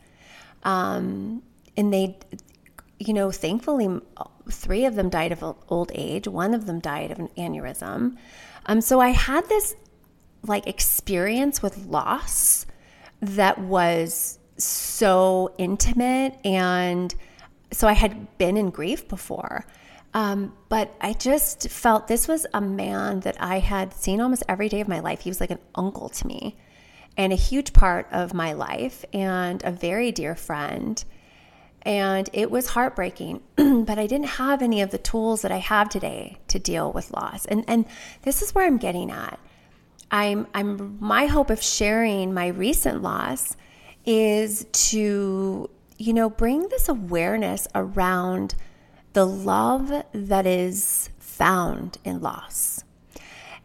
Um, 0.64 1.42
and 1.78 1.94
they, 1.94 2.18
you 3.00 3.14
know, 3.14 3.32
thankfully, 3.32 4.02
three 4.52 4.86
of 4.86 4.96
them 4.96 5.10
died 5.10 5.32
of 5.32 5.44
old 5.70 5.92
age, 5.96 6.28
one 6.28 6.54
of 6.54 6.66
them 6.66 6.80
died 6.80 7.12
of 7.12 7.20
an 7.20 7.30
aneurysm. 7.38 8.18
Um, 8.66 8.82
so 8.82 9.00
I 9.00 9.10
had 9.10 9.48
this 9.48 9.76
like 10.46 10.68
experience 10.68 11.62
with 11.62 11.86
loss 11.86 12.66
that 13.22 13.58
was 13.60 14.40
so 14.58 15.54
intimate 15.58 16.38
and 16.46 17.14
so 17.72 17.88
I 17.88 17.94
had 17.94 18.38
been 18.38 18.56
in 18.56 18.70
grief 18.70 19.08
before. 19.08 19.66
Um, 20.14 20.54
but 20.70 20.94
I 21.02 21.14
just 21.14 21.70
felt 21.70 22.08
this 22.08 22.28
was 22.28 22.46
a 22.54 22.62
man 22.62 23.22
that 23.22 23.36
I 23.40 23.60
had 23.60 23.94
seen 23.94 24.22
almost 24.22 24.44
every 24.48 24.70
day 24.70 24.80
of 24.80 24.88
my 24.88 25.00
life. 25.00 25.22
He 25.22 25.30
was 25.30 25.40
like 25.40 25.50
an 25.50 25.60
uncle 25.74 26.10
to 26.10 26.28
me 26.28 26.56
and 27.18 27.34
a 27.34 27.38
huge 27.38 27.74
part 27.74 28.08
of 28.12 28.34
my 28.34 28.54
life 28.54 29.06
and 29.12 29.64
a 29.64 29.72
very 29.72 30.12
dear 30.12 30.36
friend. 30.36 31.04
And 31.82 32.30
it 32.32 32.50
was 32.50 32.70
heartbreaking, 32.70 33.42
but 33.56 33.98
I 33.98 34.08
didn't 34.08 34.28
have 34.28 34.62
any 34.62 34.82
of 34.82 34.92
the 34.92 34.98
tools 34.98 35.42
that 35.42 35.52
I 35.52 35.58
have 35.58 35.90
today 35.90 36.38
to 36.48 36.60
deal 36.60 36.94
with 36.94 37.12
loss. 37.12 37.46
And, 37.46 37.66
and 37.68 37.86
this 38.22 38.42
is 38.42 38.54
where 38.54 38.66
I'm 38.66 38.78
getting 38.78 39.10
at. 39.10 39.40
I'm, 40.14 40.46
I'm, 40.54 40.98
my 41.02 41.26
hope 41.26 41.50
of 41.50 41.62
sharing 41.62 42.36
my 42.36 42.48
recent 42.48 43.02
loss 43.02 43.58
is 44.06 44.66
to, 44.72 45.70
you 45.98 46.14
know, 46.14 46.30
bring 46.30 46.70
this 46.70 46.88
awareness 46.88 47.68
around 47.74 48.54
the 49.14 49.26
love 49.26 49.92
that 50.14 50.46
is 50.46 51.10
found 51.18 51.98
in 52.04 52.22
loss. 52.22 52.84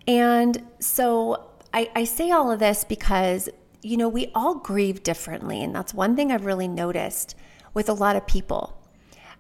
And 0.07 0.67
so 0.81 1.51
I, 1.75 1.91
I 1.95 2.05
say 2.05 2.31
all 2.31 2.51
of 2.51 2.61
this 2.61 2.83
because, 2.83 3.51
you 3.83 3.99
know, 3.99 4.09
we 4.09 4.31
all 4.35 4.55
grieve 4.55 5.03
differently. 5.03 5.63
And 5.63 5.75
that's 5.75 5.93
one 5.93 6.17
thing 6.17 6.33
I've 6.33 6.47
really 6.47 6.69
noticed 6.69 7.35
with 7.75 7.91
a 7.91 7.95
lot 7.95 8.17
of 8.17 8.27
people. 8.27 8.75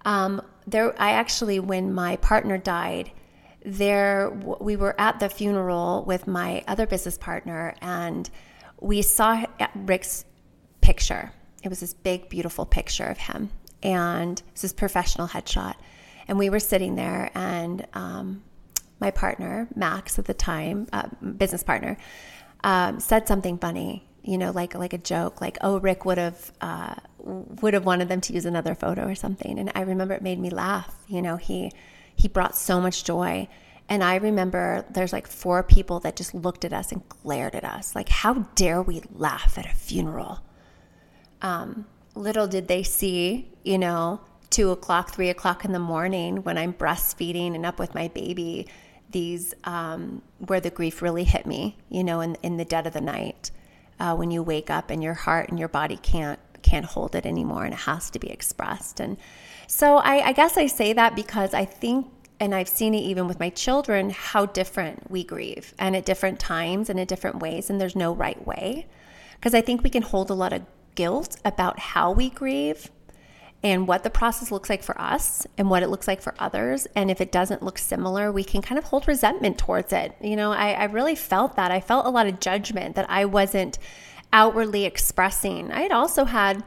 Um, 0.05 0.43
there, 0.67 0.95
I 1.01 1.13
actually, 1.13 1.59
when 1.59 1.95
my 1.95 2.17
partner 2.17 2.59
died, 2.59 3.13
there 3.65 4.31
we 4.31 4.77
were 4.77 4.99
at 5.01 5.21
the 5.21 5.29
funeral 5.29 6.05
with 6.07 6.27
my 6.27 6.63
other 6.67 6.87
business 6.87 7.19
partner, 7.19 7.75
and 7.81 8.29
we 8.81 9.03
saw 9.03 9.45
Rick's 9.75 10.25
picture. 10.81 11.33
It 11.63 11.69
was 11.69 11.81
this 11.81 11.95
big, 11.95 12.29
beautiful 12.29 12.65
picture 12.67 13.07
of 13.07 13.19
him, 13.19 13.51
and 13.83 14.41
it's 14.51 14.63
this 14.63 14.73
professional 14.73 15.29
headshot. 15.29 15.75
And 16.29 16.39
we 16.39 16.51
were 16.51 16.61
sitting 16.61 16.95
there, 16.95 17.31
and 17.35 17.87
um, 17.95 18.43
my 19.01 19.11
partner, 19.11 19.69
Max 19.75 20.19
at 20.19 20.27
the 20.27 20.35
time, 20.35 20.87
uh, 20.93 21.09
business 21.37 21.63
partner, 21.63 21.97
um, 22.65 23.01
said 23.01 23.27
something 23.27 23.59
funny, 23.59 24.07
you 24.23 24.39
know, 24.39 24.51
like 24.51 24.75
like 24.75 24.93
a 24.93 24.99
joke, 24.99 25.41
like, 25.41 25.59
"Oh, 25.63 25.79
Rick 25.79 26.05
would 26.05 26.19
have 26.19 26.53
uh, 26.61 26.95
would 27.19 27.75
have 27.75 27.85
wanted 27.85 28.09
them 28.09 28.21
to 28.23 28.33
use 28.33 28.45
another 28.45 28.75
photo 28.75 29.09
or 29.09 29.15
something." 29.15 29.59
And 29.59 29.73
I 29.75 29.83
remember 29.83 30.15
it 30.15 30.23
made 30.23 30.39
me 30.39 30.51
laugh. 30.51 30.95
You 31.09 31.23
know, 31.23 31.37
he 31.37 31.73
he 32.19 32.29
brought 32.29 32.57
so 32.57 32.81
much 32.81 33.05
joy. 33.05 33.49
And 33.89 34.05
I 34.05 34.17
remember 34.17 34.85
there's 34.91 35.15
like 35.15 35.27
four 35.27 35.63
people 35.63 36.01
that 36.01 36.17
just 36.17 36.35
looked 36.35 36.67
at 36.67 36.75
us 36.75 36.93
and 36.93 37.09
glared 37.09 37.55
at 37.55 37.65
us, 37.65 37.95
like, 37.95 38.11
"How 38.11 38.35
dare 38.55 38.83
we 38.83 39.01
laugh 39.15 39.57
at 39.57 39.65
a 39.65 39.75
funeral?" 39.75 40.41
Um, 41.41 41.87
little 42.15 42.47
did 42.47 42.69
they 42.69 42.83
see, 42.83 43.51
you 43.65 43.79
know, 43.79 44.21
two 44.51 44.71
o'clock, 44.71 45.15
three 45.15 45.31
o'clock 45.31 45.65
in 45.65 45.73
the 45.73 45.79
morning 45.79 46.43
when 46.43 46.59
I'm 46.59 46.75
breastfeeding 46.75 47.55
and 47.55 47.65
up 47.65 47.79
with 47.79 47.95
my 47.95 48.09
baby, 48.09 48.67
these 49.11 49.55
um, 49.65 50.23
where 50.39 50.61
the 50.61 50.71
grief 50.71 51.01
really 51.01 51.25
hit 51.25 51.47
me, 51.47 51.79
you 51.89 52.05
know, 52.05 52.21
in, 52.21 52.35
in 52.43 52.57
the 52.57 52.65
dead 52.65 52.87
of 52.87 52.93
the 52.93 53.01
night, 53.01 53.51
uh, 54.01 54.15
when 54.15 54.31
you 54.31 54.43
wake 54.43 54.69
up 54.69 54.91
and 54.91 55.03
your 55.03 55.15
heart 55.15 55.49
and 55.49 55.59
your 55.59 55.69
body 55.69 55.97
can't 55.97 56.41
can't 56.69 56.87
hold 56.87 57.15
it 57.15 57.27
anymore 57.27 57.65
and 57.65 57.75
it 57.75 57.81
has 57.81 58.11
to 58.11 58.19
be 58.19 58.31
expressed. 58.31 59.01
And 59.01 59.17
so 59.67 59.97
I, 59.97 60.29
I 60.29 60.33
guess 60.33 60.57
I 60.57 60.67
say 60.67 60.93
that 60.93 61.15
because 61.15 61.55
I 61.55 61.65
think 61.65 62.07
and 62.41 62.55
I've 62.55 62.69
seen 62.69 62.95
it 62.95 62.99
even 62.99 63.27
with 63.27 63.41
my 63.41 63.51
children 63.51 64.11
how 64.11 64.47
different 64.47 65.11
we 65.11 65.25
grieve 65.25 65.75
and 65.79 65.97
at 65.97 66.05
different 66.05 66.39
times 66.39 66.89
and 66.89 66.99
in 67.01 67.07
different 67.07 67.41
ways, 67.41 67.69
and 67.69 67.81
there's 67.81 67.97
no 67.97 68.15
right 68.15 68.47
way. 68.47 68.87
Because 69.35 69.55
I 69.55 69.61
think 69.61 69.83
we 69.83 69.91
can 69.91 70.03
hold 70.03 70.31
a 70.31 70.35
lot 70.35 70.53
of 70.53 70.63
guilt 70.95 71.37
about 71.45 71.79
how 71.79 72.13
we 72.13 72.31
grieve 72.31 72.91
and 73.63 73.89
what 73.89 74.05
the 74.05 74.11
process 74.11 74.53
looks 74.53 74.71
like 74.71 74.83
for 74.83 75.01
us 75.01 75.47
and 75.57 75.69
what 75.69 75.83
it 75.83 75.89
looks 75.89 76.07
like 76.07 76.23
for 76.23 76.35
others. 76.39 76.87
And 76.95 77.11
if 77.11 77.21
it 77.21 77.33
doesn't 77.33 77.63
look 77.63 77.79
similar, 77.79 78.31
we 78.31 78.45
can 78.45 78.63
kind 78.63 78.79
of 78.79 78.85
hold 78.85 79.09
resentment 79.09 79.59
towards 79.59 79.93
it. 79.93 80.15
You 80.21 80.37
know, 80.37 80.53
I, 80.53 80.73
I 80.73 80.85
really 80.85 81.17
felt 81.17 81.57
that. 81.57 81.73
I 81.73 81.81
felt 81.81 82.07
a 82.07 82.11
lot 82.11 82.29
of 82.29 82.39
judgment 82.39 82.95
that 82.95 83.11
I 83.11 83.25
wasn't 83.25 83.79
outwardly 84.33 84.85
expressing. 84.85 85.73
I 85.73 85.83
had 85.83 85.93
also 85.93 86.25
had. 86.25 86.65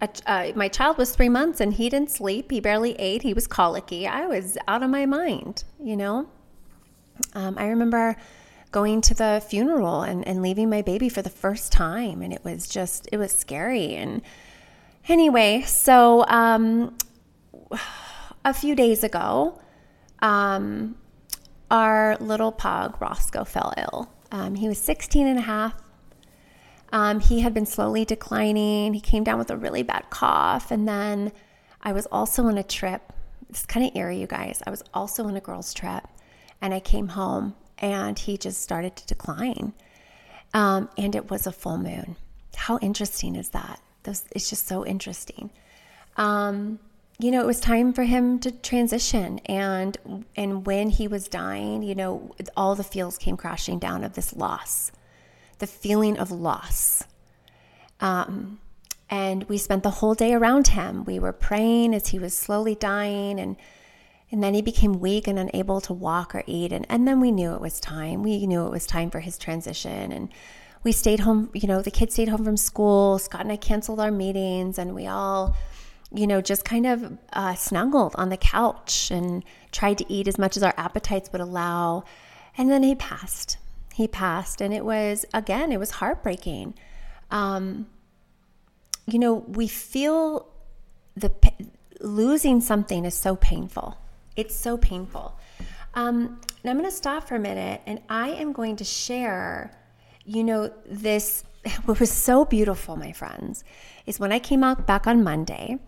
A, 0.00 0.08
uh, 0.26 0.52
my 0.56 0.66
child 0.66 0.98
was 0.98 1.14
three 1.14 1.28
months 1.28 1.60
and 1.60 1.72
he 1.72 1.88
didn't 1.88 2.10
sleep. 2.10 2.50
He 2.50 2.58
barely 2.58 2.94
ate. 2.98 3.22
He 3.22 3.32
was 3.32 3.46
colicky. 3.46 4.08
I 4.08 4.26
was 4.26 4.58
out 4.66 4.82
of 4.82 4.90
my 4.90 5.06
mind, 5.06 5.62
you 5.80 5.96
know. 5.96 6.28
Um, 7.34 7.56
I 7.56 7.68
remember 7.68 8.16
going 8.72 9.00
to 9.02 9.14
the 9.14 9.42
funeral 9.48 10.02
and, 10.02 10.26
and 10.26 10.42
leaving 10.42 10.68
my 10.68 10.82
baby 10.82 11.08
for 11.08 11.22
the 11.22 11.30
first 11.30 11.70
time, 11.70 12.22
and 12.22 12.32
it 12.32 12.42
was 12.44 12.66
just, 12.68 13.08
it 13.12 13.18
was 13.18 13.30
scary. 13.30 13.94
And 13.94 14.20
Anyway, 15.06 15.62
so 15.66 16.24
um, 16.28 16.96
a 18.44 18.54
few 18.54 18.74
days 18.74 19.04
ago, 19.04 19.60
um, 20.20 20.96
our 21.70 22.16
little 22.20 22.52
pug, 22.52 23.00
Roscoe, 23.00 23.44
fell 23.44 23.74
ill. 23.76 24.10
Um, 24.32 24.54
he 24.54 24.66
was 24.66 24.78
16 24.78 25.26
and 25.26 25.38
a 25.38 25.42
half. 25.42 25.74
Um, 26.94 27.18
he 27.18 27.40
had 27.40 27.52
been 27.52 27.66
slowly 27.66 28.04
declining. 28.04 28.94
He 28.94 29.00
came 29.00 29.24
down 29.24 29.36
with 29.36 29.50
a 29.50 29.56
really 29.56 29.82
bad 29.82 30.08
cough. 30.10 30.70
And 30.70 30.86
then 30.88 31.32
I 31.82 31.92
was 31.92 32.06
also 32.06 32.44
on 32.44 32.56
a 32.56 32.62
trip. 32.62 33.12
It's 33.50 33.66
kind 33.66 33.84
of 33.84 33.96
eerie, 33.96 34.20
you 34.20 34.28
guys. 34.28 34.62
I 34.64 34.70
was 34.70 34.82
also 34.94 35.24
on 35.24 35.36
a 35.36 35.40
girls' 35.40 35.74
trip 35.74 36.04
and 36.62 36.72
I 36.72 36.78
came 36.78 37.08
home 37.08 37.56
and 37.78 38.16
he 38.16 38.38
just 38.38 38.62
started 38.62 38.94
to 38.94 39.06
decline. 39.06 39.72
Um, 40.54 40.88
and 40.96 41.16
it 41.16 41.32
was 41.32 41.48
a 41.48 41.52
full 41.52 41.78
moon. 41.78 42.14
How 42.54 42.78
interesting 42.78 43.34
is 43.34 43.48
that? 43.48 43.80
Those, 44.04 44.24
it's 44.30 44.48
just 44.48 44.68
so 44.68 44.86
interesting. 44.86 45.50
Um, 46.16 46.78
you 47.18 47.32
know, 47.32 47.40
it 47.40 47.46
was 47.46 47.58
time 47.58 47.92
for 47.92 48.04
him 48.04 48.38
to 48.40 48.50
transition, 48.50 49.38
and 49.46 49.96
and 50.36 50.66
when 50.66 50.90
he 50.90 51.06
was 51.06 51.28
dying, 51.28 51.82
you 51.82 51.94
know, 51.94 52.34
all 52.56 52.74
the 52.74 52.84
feels 52.84 53.18
came 53.18 53.36
crashing 53.36 53.78
down 53.78 54.04
of 54.04 54.14
this 54.14 54.34
loss, 54.34 54.90
the 55.58 55.66
feeling 55.66 56.18
of 56.18 56.30
loss. 56.30 57.04
Um, 58.00 58.60
and 59.10 59.44
we 59.44 59.58
spent 59.58 59.82
the 59.82 59.90
whole 59.90 60.14
day 60.14 60.34
around 60.34 60.68
him. 60.68 61.04
We 61.04 61.18
were 61.18 61.32
praying 61.32 61.94
as 61.94 62.08
he 62.08 62.18
was 62.18 62.36
slowly 62.36 62.74
dying, 62.74 63.38
and 63.38 63.56
and 64.30 64.42
then 64.42 64.54
he 64.54 64.62
became 64.62 64.94
weak 64.98 65.28
and 65.28 65.38
unable 65.38 65.80
to 65.82 65.92
walk 65.92 66.34
or 66.34 66.42
eat, 66.46 66.72
and 66.72 66.86
and 66.88 67.06
then 67.06 67.20
we 67.20 67.30
knew 67.30 67.54
it 67.54 67.60
was 67.60 67.80
time. 67.80 68.22
We 68.22 68.46
knew 68.46 68.66
it 68.66 68.70
was 68.70 68.86
time 68.86 69.10
for 69.10 69.20
his 69.20 69.38
transition, 69.38 70.10
and 70.10 70.28
we 70.84 70.92
stayed 70.92 71.20
home, 71.20 71.50
you 71.54 71.66
know, 71.66 71.80
the 71.80 71.90
kids 71.90 72.12
stayed 72.12 72.28
home 72.28 72.44
from 72.44 72.58
school. 72.58 73.18
Scott 73.18 73.40
and 73.40 73.50
I 73.50 73.56
canceled 73.56 73.98
our 73.98 74.10
meetings 74.10 74.78
and 74.78 74.94
we 74.94 75.06
all, 75.06 75.56
you 76.12 76.26
know, 76.26 76.42
just 76.42 76.64
kind 76.64 76.86
of 76.86 77.18
uh, 77.32 77.54
snuggled 77.54 78.14
on 78.16 78.28
the 78.28 78.36
couch 78.36 79.10
and 79.10 79.42
tried 79.72 79.98
to 79.98 80.12
eat 80.12 80.28
as 80.28 80.38
much 80.38 80.56
as 80.56 80.62
our 80.62 80.74
appetites 80.76 81.32
would 81.32 81.40
allow. 81.40 82.04
And 82.56 82.70
then 82.70 82.82
he 82.82 82.94
passed. 82.94 83.56
He 83.94 84.08
passed. 84.08 84.60
And 84.60 84.74
it 84.74 84.84
was, 84.84 85.24
again, 85.32 85.72
it 85.72 85.78
was 85.78 85.90
heartbreaking. 85.90 86.74
Um, 87.30 87.86
you 89.06 89.18
know, 89.18 89.34
we 89.34 89.68
feel 89.68 90.48
the 91.16 91.32
losing 92.00 92.60
something 92.60 93.04
is 93.04 93.14
so 93.14 93.36
painful. 93.36 93.96
It's 94.36 94.54
so 94.54 94.76
painful. 94.76 95.38
Um, 95.94 96.40
and 96.62 96.70
I'm 96.70 96.76
going 96.76 96.90
to 96.90 96.96
stop 96.96 97.28
for 97.28 97.36
a 97.36 97.40
minute 97.40 97.80
and 97.86 98.00
I 98.08 98.30
am 98.30 98.52
going 98.52 98.76
to 98.76 98.84
share 98.84 99.70
you 100.24 100.42
know, 100.42 100.72
this, 100.86 101.44
what 101.84 102.00
was 102.00 102.10
so 102.10 102.44
beautiful, 102.44 102.96
my 102.96 103.12
friends, 103.12 103.64
is 104.06 104.18
when 104.18 104.32
I 104.32 104.38
came 104.38 104.64
out 104.64 104.86
back 104.86 105.06
on 105.06 105.22
Monday, 105.22 105.78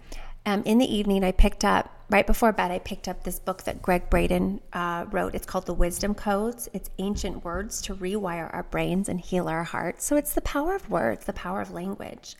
um, 0.45 0.63
in 0.65 0.79
the 0.79 0.95
evening, 0.95 1.25
I 1.25 1.33
picked 1.33 1.65
up, 1.65 1.91
right 2.09 2.27
before 2.27 2.53
bed, 2.53 2.71
I 2.71 2.79
picked 2.79 3.09
up 3.09 3.25
this 3.25 3.39
book 3.39 3.65
that 3.65 3.83
Gregg 3.83 4.09
Braden 4.11 4.61
uh, 4.73 5.07
wrote. 5.11 5.35
It's 5.35 5.47
called 5.47 5.67
The 5.67 5.75
Wisdom 5.75 6.15
Codes. 6.15 6.69
It's 6.73 6.91
ancient 6.99 7.45
words 7.45 7.83
to 7.83 7.95
rewire 7.95 8.53
our 8.55 8.63
brains 8.65 9.09
and 9.09 9.21
heal 9.21 9.49
our 9.49 9.65
hearts. 9.65 10.05
So 10.05 10.17
it's 10.17 10.35
the 10.35 10.41
power 10.41 10.75
of 10.75 10.91
words, 10.91 11.25
the 11.25 11.33
power 11.33 11.61
of 11.61 11.71
language. 11.71 12.37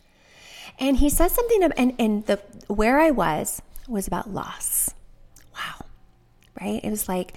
And 0.79 0.97
he 0.97 1.09
says 1.09 1.31
something, 1.31 1.63
and, 1.63 1.93
and 1.97 2.25
the 2.25 2.37
where 2.67 2.99
I 2.99 3.11
was 3.11 3.61
was 3.87 4.07
about 4.07 4.33
loss. 4.33 4.93
Wow. 5.53 5.85
Right? 6.61 6.81
It 6.83 6.89
was 6.89 7.07
like 7.07 7.35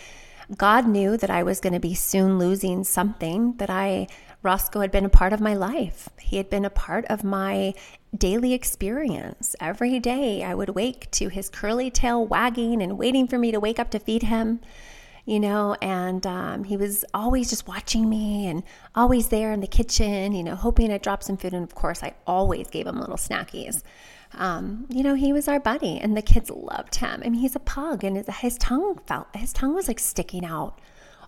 God 0.57 0.87
knew 0.87 1.17
that 1.17 1.31
I 1.31 1.43
was 1.43 1.61
going 1.61 1.73
to 1.73 1.81
be 1.81 1.95
soon 1.95 2.39
losing 2.39 2.85
something 2.85 3.55
that 3.59 3.71
I 3.71 4.09
Roscoe 4.43 4.81
had 4.81 4.91
been 4.91 5.05
a 5.05 5.11
part 5.11 5.33
of 5.33 5.41
my 5.41 5.55
life. 5.55 6.09
He 6.19 6.39
had 6.39 6.49
been 6.49 6.65
a 6.65 6.71
part 6.71 7.05
of 7.07 7.23
my 7.23 7.75
daily 8.17 8.53
experience. 8.53 9.55
Every 9.61 9.99
day 9.99 10.43
I 10.43 10.55
would 10.55 10.71
wake 10.71 11.11
to 11.13 11.29
his 11.29 11.49
curly 11.49 11.91
tail 11.91 12.27
wagging 12.27 12.83
and 12.83 12.99
waiting 12.99 13.27
for 13.27 13.39
me 13.39 13.53
to 13.53 13.61
wake 13.61 13.79
up 13.79 13.91
to 13.91 13.99
feed 13.99 14.25
him, 14.25 14.61
you 15.25 15.39
know, 15.39 15.77
and 15.81 16.27
um, 16.27 16.65
he 16.65 16.77
was 16.77 17.05
always 17.15 17.51
just 17.51 17.69
watching 17.69 18.09
me 18.09 18.47
and 18.47 18.63
always 18.95 19.29
there 19.29 19.53
in 19.53 19.61
the 19.61 19.67
kitchen, 19.67 20.33
you 20.33 20.43
know, 20.43 20.57
hoping 20.57 20.93
I'd 20.93 21.03
drop 21.03 21.23
some 21.23 21.37
food. 21.37 21.55
And 21.55 21.63
of 21.63 21.75
course, 21.75 22.03
I 22.03 22.15
always 22.27 22.69
gave 22.69 22.87
him 22.87 22.99
little 22.99 23.17
snackies. 23.17 23.83
Um, 24.35 24.87
you 24.89 25.03
know, 25.03 25.15
he 25.15 25.33
was 25.33 25.49
our 25.49 25.59
buddy, 25.59 25.99
and 25.99 26.17
the 26.17 26.23
kids 26.23 26.51
loved 26.51 26.97
him. 26.97 27.23
I 27.25 27.29
mean, 27.29 27.41
he's 27.41 27.57
a 27.57 27.61
pug, 27.61 28.05
and 28.05 28.17
his, 28.17 28.27
his 28.37 28.59
tongue 28.59 29.01
felt 29.07 29.27
his 29.35 29.53
tongue 29.53 29.75
was 29.75 29.89
like 29.89 29.99
sticking 29.99 30.45
out 30.45 30.79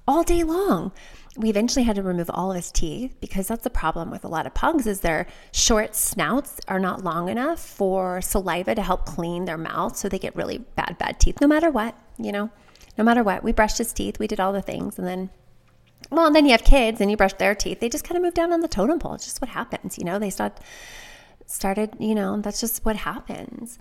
all 0.06 0.22
day 0.22 0.42
long. 0.42 0.92
We 1.36 1.48
eventually 1.48 1.84
had 1.84 1.96
to 1.96 2.02
remove 2.02 2.30
all 2.32 2.50
of 2.50 2.56
his 2.56 2.70
teeth 2.70 3.16
because 3.20 3.48
that's 3.48 3.64
the 3.64 3.70
problem 3.70 4.10
with 4.10 4.24
a 4.24 4.28
lot 4.28 4.46
of 4.46 4.52
pugs 4.52 4.86
is 4.86 5.00
their 5.00 5.26
short 5.50 5.96
snouts 5.96 6.60
are 6.68 6.78
not 6.78 7.02
long 7.02 7.30
enough 7.30 7.58
for 7.58 8.20
saliva 8.20 8.74
to 8.74 8.82
help 8.82 9.06
clean 9.06 9.46
their 9.46 9.56
mouth 9.56 9.96
so 9.96 10.08
they 10.08 10.18
get 10.18 10.36
really 10.36 10.58
bad 10.58 10.96
bad 10.98 11.18
teeth 11.18 11.40
no 11.40 11.46
matter 11.46 11.70
what 11.70 11.96
you 12.18 12.32
know? 12.32 12.50
No 12.98 13.04
matter 13.04 13.22
what. 13.22 13.42
We 13.42 13.52
brushed 13.52 13.78
his 13.78 13.94
teeth 13.94 14.18
we 14.18 14.26
did 14.26 14.40
all 14.40 14.52
the 14.52 14.60
things 14.60 14.98
and 14.98 15.08
then 15.08 15.30
well 16.10 16.26
and 16.26 16.36
then 16.36 16.44
you 16.44 16.52
have 16.52 16.64
kids 16.64 17.00
and 17.00 17.10
you 17.10 17.16
brush 17.16 17.32
their 17.34 17.54
teeth 17.54 17.80
they 17.80 17.88
just 17.88 18.04
kind 18.04 18.16
of 18.18 18.22
move 18.22 18.34
down 18.34 18.52
on 18.52 18.60
the 18.60 18.68
totem 18.68 18.98
pole. 18.98 19.14
It's 19.14 19.24
just 19.24 19.40
what 19.40 19.48
happens 19.48 19.96
you 19.96 20.04
know? 20.04 20.18
They 20.18 20.30
start 20.30 20.60
started 21.46 21.96
you 21.98 22.14
know 22.14 22.38
that's 22.42 22.60
just 22.60 22.84
what 22.84 22.96
happens. 22.96 23.78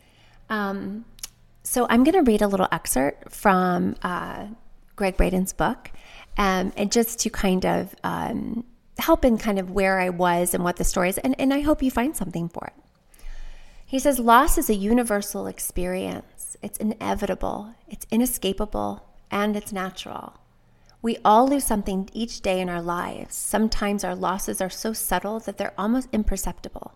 Um, 0.49 1.03
so 1.63 1.85
i'm 1.89 2.03
going 2.03 2.13
to 2.13 2.29
read 2.29 2.41
a 2.41 2.47
little 2.47 2.67
excerpt 2.71 3.31
from 3.31 3.95
uh, 4.01 4.47
gregg 5.01 5.17
braden's 5.17 5.51
book 5.51 5.89
um, 6.37 6.71
and 6.77 6.91
just 6.91 7.19
to 7.21 7.31
kind 7.31 7.65
of 7.65 7.95
um, 8.03 8.63
help 8.99 9.25
in 9.25 9.39
kind 9.39 9.57
of 9.57 9.71
where 9.71 9.99
I 9.99 10.09
was 10.09 10.53
and 10.53 10.63
what 10.63 10.75
the 10.75 10.83
story 10.83 11.09
is. 11.09 11.17
And, 11.17 11.35
and 11.39 11.51
I 11.51 11.61
hope 11.61 11.81
you 11.81 11.89
find 11.89 12.15
something 12.15 12.47
for 12.47 12.67
it. 12.67 12.73
He 13.83 13.97
says, 13.97 14.19
Loss 14.19 14.59
is 14.59 14.69
a 14.69 14.75
universal 14.75 15.47
experience. 15.47 16.55
It's 16.61 16.77
inevitable, 16.77 17.73
it's 17.89 18.05
inescapable, 18.11 19.03
and 19.31 19.57
it's 19.57 19.73
natural. 19.73 20.37
We 21.01 21.17
all 21.25 21.47
lose 21.47 21.65
something 21.65 22.09
each 22.13 22.41
day 22.41 22.59
in 22.61 22.69
our 22.69 22.81
lives. 22.81 23.35
Sometimes 23.35 24.03
our 24.03 24.13
losses 24.13 24.61
are 24.61 24.69
so 24.69 24.93
subtle 24.93 25.39
that 25.39 25.57
they're 25.57 25.73
almost 25.79 26.09
imperceptible. 26.13 26.93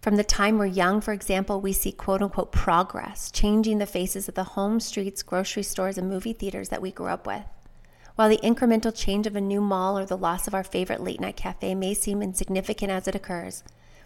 From 0.00 0.16
the 0.16 0.24
time 0.24 0.56
we're 0.56 0.64
young, 0.64 1.02
for 1.02 1.12
example, 1.12 1.60
we 1.60 1.74
see 1.74 1.92
quote 1.92 2.22
unquote 2.22 2.52
progress, 2.52 3.30
changing 3.30 3.76
the 3.76 3.86
faces 3.86 4.30
of 4.30 4.34
the 4.34 4.44
home, 4.44 4.80
streets, 4.80 5.22
grocery 5.22 5.62
stores, 5.62 5.98
and 5.98 6.08
movie 6.08 6.32
theaters 6.32 6.70
that 6.70 6.80
we 6.80 6.90
grew 6.90 7.08
up 7.08 7.26
with. 7.26 7.44
While 8.14 8.30
the 8.30 8.38
incremental 8.38 8.96
change 8.96 9.26
of 9.26 9.36
a 9.36 9.42
new 9.42 9.60
mall 9.60 9.98
or 9.98 10.06
the 10.06 10.16
loss 10.16 10.46
of 10.46 10.54
our 10.54 10.64
favorite 10.64 11.02
late 11.02 11.20
night 11.20 11.36
cafe 11.36 11.74
may 11.74 11.92
seem 11.92 12.22
insignificant 12.22 12.90
as 12.90 13.08
it 13.08 13.14
occurs, 13.14 13.62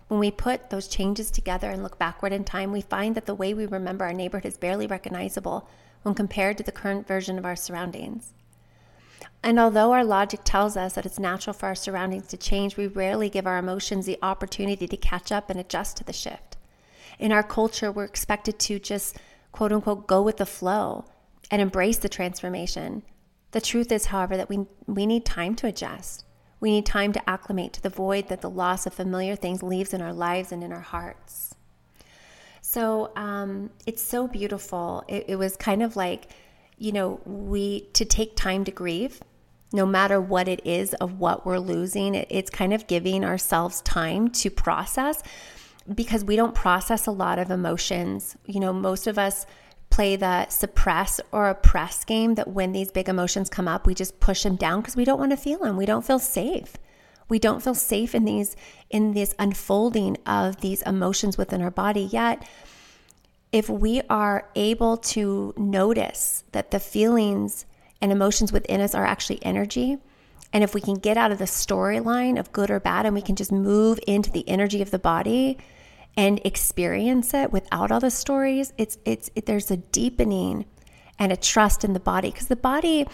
when 0.08 0.18
we 0.18 0.32
put 0.32 0.70
those 0.70 0.88
changes 0.88 1.30
together 1.30 1.70
and 1.70 1.84
look 1.84 1.96
backward 1.96 2.32
in 2.32 2.42
time, 2.42 2.72
we 2.72 2.80
find 2.80 3.14
that 3.14 3.26
the 3.26 3.34
way 3.34 3.54
we 3.54 3.64
remember 3.64 4.04
our 4.04 4.12
neighborhood 4.12 4.46
is 4.46 4.58
barely 4.58 4.88
recognizable 4.88 5.68
when 6.02 6.16
compared 6.16 6.58
to 6.58 6.64
the 6.64 6.72
current 6.72 7.06
version 7.06 7.38
of 7.38 7.44
our 7.44 7.56
surroundings. 7.56 8.34
And 9.42 9.58
although 9.58 9.92
our 9.92 10.04
logic 10.04 10.40
tells 10.44 10.76
us 10.76 10.94
that 10.94 11.04
it's 11.06 11.18
natural 11.18 11.52
for 11.52 11.66
our 11.66 11.74
surroundings 11.74 12.26
to 12.28 12.36
change, 12.36 12.76
we 12.76 12.86
rarely 12.86 13.28
give 13.28 13.46
our 13.46 13.58
emotions 13.58 14.06
the 14.06 14.18
opportunity 14.22 14.86
to 14.88 14.96
catch 14.96 15.30
up 15.30 15.50
and 15.50 15.60
adjust 15.60 15.96
to 15.98 16.04
the 16.04 16.12
shift. 16.12 16.56
In 17.18 17.32
our 17.32 17.42
culture, 17.42 17.92
we're 17.92 18.04
expected 18.04 18.58
to 18.60 18.78
just 18.78 19.16
quote 19.52 19.72
unquote 19.72 20.06
go 20.06 20.22
with 20.22 20.38
the 20.38 20.46
flow 20.46 21.04
and 21.50 21.60
embrace 21.60 21.98
the 21.98 22.08
transformation. 22.08 23.02
The 23.52 23.60
truth 23.60 23.92
is, 23.92 24.06
however, 24.06 24.36
that 24.36 24.48
we, 24.48 24.66
we 24.86 25.06
need 25.06 25.24
time 25.24 25.54
to 25.56 25.66
adjust. 25.66 26.24
We 26.58 26.70
need 26.70 26.86
time 26.86 27.12
to 27.12 27.30
acclimate 27.30 27.74
to 27.74 27.82
the 27.82 27.90
void 27.90 28.28
that 28.28 28.40
the 28.40 28.50
loss 28.50 28.86
of 28.86 28.94
familiar 28.94 29.36
things 29.36 29.62
leaves 29.62 29.92
in 29.92 30.00
our 30.00 30.14
lives 30.14 30.50
and 30.50 30.64
in 30.64 30.72
our 30.72 30.80
hearts. 30.80 31.54
So 32.62 33.12
um, 33.14 33.70
it's 33.86 34.02
so 34.02 34.26
beautiful. 34.26 35.04
It, 35.06 35.26
it 35.28 35.36
was 35.36 35.56
kind 35.56 35.82
of 35.82 35.94
like, 35.94 36.30
you 36.78 36.92
know, 36.92 37.20
we 37.24 37.82
to 37.92 38.04
take 38.04 38.36
time 38.36 38.64
to 38.64 38.70
grieve 38.70 39.20
no 39.72 39.84
matter 39.84 40.20
what 40.20 40.46
it 40.46 40.64
is 40.64 40.94
of 40.94 41.18
what 41.18 41.44
we're 41.44 41.58
losing. 41.58 42.14
It's 42.14 42.48
kind 42.50 42.72
of 42.72 42.86
giving 42.86 43.24
ourselves 43.24 43.80
time 43.82 44.28
to 44.30 44.48
process 44.48 45.20
because 45.92 46.24
we 46.24 46.36
don't 46.36 46.54
process 46.54 47.06
a 47.06 47.10
lot 47.10 47.40
of 47.40 47.50
emotions. 47.50 48.36
You 48.46 48.60
know, 48.60 48.72
most 48.72 49.08
of 49.08 49.18
us 49.18 49.46
play 49.90 50.14
the 50.16 50.48
suppress 50.48 51.20
or 51.32 51.48
oppress 51.48 52.04
game 52.04 52.36
that 52.36 52.48
when 52.48 52.72
these 52.72 52.90
big 52.90 53.08
emotions 53.08 53.48
come 53.48 53.66
up, 53.66 53.86
we 53.86 53.94
just 53.94 54.20
push 54.20 54.44
them 54.44 54.56
down 54.56 54.80
because 54.80 54.96
we 54.96 55.04
don't 55.04 55.18
want 55.18 55.32
to 55.32 55.36
feel 55.36 55.58
them. 55.58 55.76
We 55.76 55.86
don't 55.86 56.06
feel 56.06 56.20
safe. 56.20 56.76
We 57.28 57.38
don't 57.38 57.62
feel 57.62 57.74
safe 57.74 58.14
in 58.14 58.24
these 58.24 58.54
in 58.90 59.12
this 59.12 59.34
unfolding 59.38 60.18
of 60.26 60.60
these 60.60 60.82
emotions 60.82 61.36
within 61.38 61.62
our 61.62 61.70
body 61.70 62.02
yet 62.02 62.46
if 63.54 63.70
we 63.70 64.02
are 64.10 64.50
able 64.56 64.96
to 64.96 65.54
notice 65.56 66.42
that 66.50 66.72
the 66.72 66.80
feelings 66.80 67.66
and 68.02 68.10
emotions 68.10 68.52
within 68.52 68.80
us 68.80 68.96
are 68.96 69.06
actually 69.06 69.38
energy, 69.44 69.96
and 70.52 70.64
if 70.64 70.74
we 70.74 70.80
can 70.80 70.96
get 70.96 71.16
out 71.16 71.30
of 71.30 71.38
the 71.38 71.44
storyline 71.44 72.36
of 72.36 72.50
good 72.50 72.68
or 72.68 72.80
bad 72.80 73.06
and 73.06 73.14
we 73.14 73.22
can 73.22 73.36
just 73.36 73.52
move 73.52 74.00
into 74.08 74.28
the 74.32 74.46
energy 74.48 74.82
of 74.82 74.90
the 74.90 74.98
body 74.98 75.56
and 76.16 76.40
experience 76.44 77.32
it 77.32 77.52
without 77.52 77.92
all 77.92 78.00
the 78.00 78.10
stories, 78.10 78.72
it's 78.76 78.98
it's 79.04 79.30
it, 79.36 79.46
there's 79.46 79.70
a 79.70 79.76
deepening 79.76 80.64
and 81.20 81.30
a 81.30 81.36
trust 81.36 81.84
in 81.84 81.92
the 81.92 82.00
body 82.00 82.32
because 82.32 82.48
the 82.48 82.56
body 82.56 83.06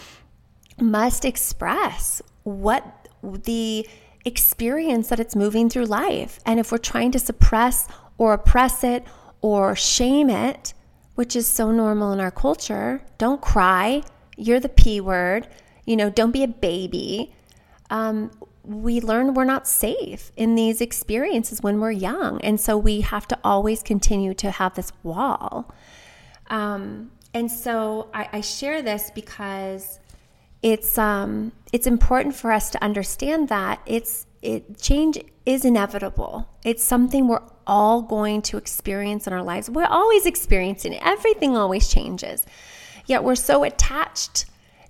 must 0.79 1.23
express 1.23 2.19
what 2.41 3.07
the 3.21 3.87
experience 4.25 5.09
that 5.09 5.19
it's 5.19 5.35
moving 5.35 5.69
through 5.69 5.85
life. 5.85 6.39
And 6.47 6.59
if 6.59 6.71
we're 6.71 6.79
trying 6.79 7.11
to 7.11 7.19
suppress 7.19 7.87
or 8.17 8.33
oppress 8.33 8.83
it 8.83 9.05
or 9.41 9.75
shame 9.75 10.29
it, 10.29 10.73
which 11.15 11.35
is 11.35 11.47
so 11.47 11.71
normal 11.71 12.13
in 12.13 12.19
our 12.19 12.31
culture. 12.31 13.01
Don't 13.17 13.41
cry. 13.41 14.03
You're 14.37 14.59
the 14.59 14.69
P 14.69 15.01
word. 15.01 15.47
You 15.85 15.95
know, 15.95 16.09
don't 16.09 16.31
be 16.31 16.43
a 16.43 16.47
baby. 16.47 17.33
Um, 17.89 18.31
we 18.63 19.01
learn 19.01 19.33
we're 19.33 19.43
not 19.43 19.67
safe 19.67 20.31
in 20.37 20.55
these 20.55 20.81
experiences 20.81 21.61
when 21.61 21.79
we're 21.79 21.91
young. 21.91 22.39
And 22.41 22.59
so 22.59 22.77
we 22.77 23.01
have 23.01 23.27
to 23.29 23.39
always 23.43 23.81
continue 23.81 24.33
to 24.35 24.51
have 24.51 24.75
this 24.75 24.91
wall. 25.03 25.73
Um, 26.47 27.11
and 27.33 27.51
so 27.51 28.09
I, 28.13 28.29
I, 28.33 28.41
share 28.41 28.81
this 28.81 29.09
because 29.15 29.99
it's 30.61 30.97
um, 30.97 31.53
it's 31.71 31.87
important 31.87 32.35
for 32.35 32.51
us 32.51 32.69
to 32.71 32.83
understand 32.83 33.47
that 33.49 33.81
it's 33.85 34.27
it 34.41 34.77
change 34.77 35.17
is 35.45 35.63
inevitable. 35.65 36.49
It's 36.65 36.83
something 36.83 37.27
we're 37.27 37.41
all 37.67 38.01
going 38.01 38.41
to 38.43 38.57
experience 38.57 39.27
in 39.27 39.33
our 39.33 39.43
lives. 39.43 39.69
We're 39.69 39.85
always 39.85 40.25
experiencing 40.25 40.93
it. 40.93 41.01
Everything 41.03 41.55
always 41.57 41.87
changes. 41.87 42.45
Yet 43.05 43.23
we're 43.23 43.35
so 43.35 43.63
attached 43.63 44.45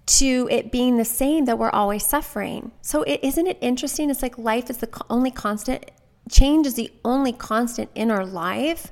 to 0.05 0.47
it 0.51 0.71
being 0.71 0.97
the 0.97 1.05
same 1.05 1.45
that 1.45 1.57
we're 1.57 1.69
always 1.69 2.05
suffering. 2.05 2.71
So 2.81 3.03
is 3.03 3.19
isn't 3.21 3.47
it 3.47 3.57
interesting? 3.61 4.09
It's 4.09 4.21
like 4.21 4.37
life 4.37 4.69
is 4.69 4.77
the 4.77 4.89
only 5.09 5.31
constant. 5.31 5.89
Change 6.29 6.67
is 6.67 6.75
the 6.75 6.91
only 7.05 7.31
constant 7.31 7.89
in 7.95 8.11
our 8.11 8.25
life, 8.25 8.91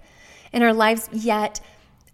in 0.51 0.63
our 0.63 0.73
lives. 0.73 1.09
Yet 1.11 1.59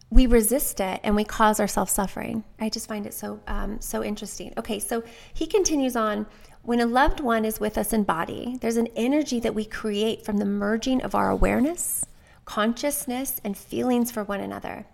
we 0.09 0.27
resist 0.27 0.79
it 0.79 0.99
and 1.03 1.15
we 1.15 1.23
cause 1.23 1.59
ourselves 1.59 1.91
suffering. 1.91 2.43
I 2.59 2.69
just 2.69 2.87
find 2.87 3.05
it 3.05 3.13
so 3.13 3.39
um, 3.47 3.79
so 3.81 4.03
interesting. 4.03 4.53
Okay, 4.57 4.79
so 4.79 5.03
he 5.33 5.45
continues 5.45 5.95
on. 5.95 6.25
When 6.65 6.79
a 6.79 6.87
loved 6.87 7.19
one 7.19 7.45
is 7.45 7.59
with 7.59 7.77
us 7.77 7.93
in 7.93 8.05
body, 8.05 8.57
there's 8.59 8.77
an 8.77 8.87
energy 8.95 9.39
that 9.39 9.53
we 9.53 9.65
create 9.65 10.25
from 10.25 10.37
the 10.37 10.45
merging 10.45 10.99
of 11.03 11.13
our 11.13 11.29
awareness, 11.29 12.03
consciousness, 12.45 13.39
and 13.43 13.55
feelings 13.55 14.09
for 14.09 14.23
one 14.23 14.39
another. 14.39 14.87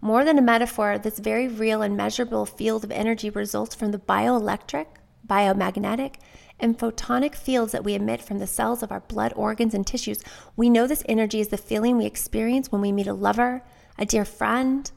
More 0.00 0.24
than 0.24 0.38
a 0.38 0.42
metaphor, 0.42 0.96
this 0.96 1.18
very 1.18 1.46
real 1.46 1.82
and 1.82 1.94
measurable 1.94 2.46
field 2.46 2.82
of 2.82 2.90
energy 2.90 3.28
results 3.28 3.74
from 3.74 3.92
the 3.92 3.98
bioelectric, 3.98 4.86
biomagnetic, 5.28 6.14
and 6.58 6.78
photonic 6.78 7.34
fields 7.34 7.72
that 7.72 7.84
we 7.84 7.94
emit 7.94 8.22
from 8.22 8.38
the 8.38 8.46
cells 8.46 8.82
of 8.82 8.90
our 8.90 9.00
blood 9.00 9.34
organs 9.36 9.74
and 9.74 9.86
tissues. 9.86 10.20
We 10.56 10.70
know 10.70 10.86
this 10.86 11.04
energy 11.10 11.40
is 11.40 11.48
the 11.48 11.58
feeling 11.58 11.98
we 11.98 12.06
experience 12.06 12.72
when 12.72 12.80
we 12.80 12.90
meet 12.90 13.06
a 13.06 13.12
lover, 13.12 13.62
a 13.98 14.06
dear 14.06 14.24
friend, 14.24 14.90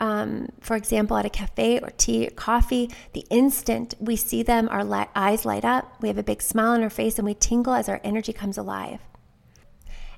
um, 0.00 0.48
for 0.60 0.76
example, 0.76 1.16
at 1.16 1.26
a 1.26 1.30
cafe 1.30 1.80
or 1.80 1.90
tea 1.90 2.26
or 2.26 2.30
coffee, 2.30 2.90
the 3.12 3.24
instant 3.30 3.94
we 3.98 4.16
see 4.16 4.42
them, 4.42 4.68
our 4.70 4.84
li- 4.84 5.06
eyes 5.14 5.44
light 5.44 5.64
up, 5.64 6.00
we 6.00 6.08
have 6.08 6.18
a 6.18 6.22
big 6.22 6.42
smile 6.42 6.72
on 6.72 6.82
our 6.82 6.90
face, 6.90 7.18
and 7.18 7.26
we 7.26 7.34
tingle 7.34 7.74
as 7.74 7.88
our 7.88 8.00
energy 8.04 8.32
comes 8.32 8.58
alive. 8.58 9.00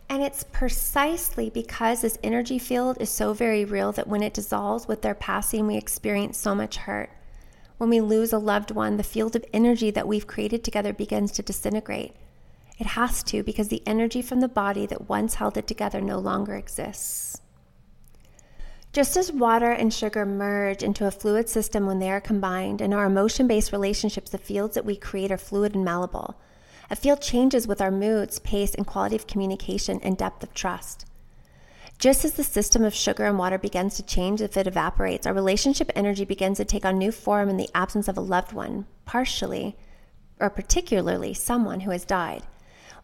And 0.08 0.22
it's 0.22 0.44
precisely 0.44 1.50
because 1.50 2.00
this 2.00 2.18
energy 2.22 2.58
field 2.58 3.00
is 3.00 3.10
so 3.10 3.32
very 3.32 3.64
real 3.64 3.92
that 3.92 4.08
when 4.08 4.22
it 4.22 4.34
dissolves 4.34 4.88
with 4.88 5.02
their 5.02 5.14
passing, 5.14 5.66
we 5.66 5.76
experience 5.76 6.36
so 6.36 6.54
much 6.54 6.78
hurt. 6.78 7.10
When 7.78 7.88
we 7.88 8.00
lose 8.00 8.32
a 8.32 8.38
loved 8.38 8.72
one, 8.72 8.96
the 8.96 9.04
field 9.04 9.36
of 9.36 9.44
energy 9.52 9.90
that 9.92 10.08
we've 10.08 10.26
created 10.26 10.64
together 10.64 10.92
begins 10.92 11.30
to 11.32 11.42
disintegrate. 11.42 12.14
It 12.78 12.88
has 12.88 13.22
to 13.24 13.42
because 13.42 13.68
the 13.68 13.82
energy 13.86 14.20
from 14.20 14.40
the 14.40 14.48
body 14.48 14.84
that 14.86 15.08
once 15.08 15.36
held 15.36 15.56
it 15.56 15.66
together 15.66 16.00
no 16.00 16.18
longer 16.18 16.56
exists. 16.56 17.40
Just 18.92 19.16
as 19.16 19.30
water 19.30 19.70
and 19.70 19.94
sugar 19.94 20.26
merge 20.26 20.82
into 20.82 21.06
a 21.06 21.12
fluid 21.12 21.48
system 21.48 21.86
when 21.86 22.00
they 22.00 22.10
are 22.10 22.20
combined, 22.20 22.80
in 22.80 22.92
our 22.92 23.04
emotion 23.04 23.46
based 23.46 23.70
relationships, 23.70 24.30
the 24.30 24.38
fields 24.38 24.74
that 24.74 24.84
we 24.84 24.96
create 24.96 25.30
are 25.30 25.38
fluid 25.38 25.76
and 25.76 25.84
malleable. 25.84 26.34
A 26.90 26.96
field 26.96 27.20
changes 27.20 27.68
with 27.68 27.80
our 27.80 27.92
moods, 27.92 28.40
pace, 28.40 28.74
and 28.74 28.84
quality 28.84 29.14
of 29.14 29.28
communication 29.28 30.00
and 30.02 30.18
depth 30.18 30.42
of 30.42 30.52
trust. 30.54 31.06
Just 32.00 32.24
as 32.24 32.32
the 32.32 32.42
system 32.42 32.82
of 32.82 32.92
sugar 32.92 33.26
and 33.26 33.38
water 33.38 33.58
begins 33.58 33.94
to 33.94 34.02
change 34.02 34.42
if 34.42 34.56
it 34.56 34.66
evaporates, 34.66 35.24
our 35.24 35.34
relationship 35.34 35.92
energy 35.94 36.24
begins 36.24 36.56
to 36.56 36.64
take 36.64 36.84
on 36.84 36.98
new 36.98 37.12
form 37.12 37.48
in 37.48 37.58
the 37.58 37.70
absence 37.72 38.08
of 38.08 38.18
a 38.18 38.22
loved 38.22 38.52
one, 38.52 38.86
partially 39.04 39.76
or 40.40 40.50
particularly 40.50 41.32
someone 41.32 41.80
who 41.80 41.92
has 41.92 42.04
died. 42.04 42.42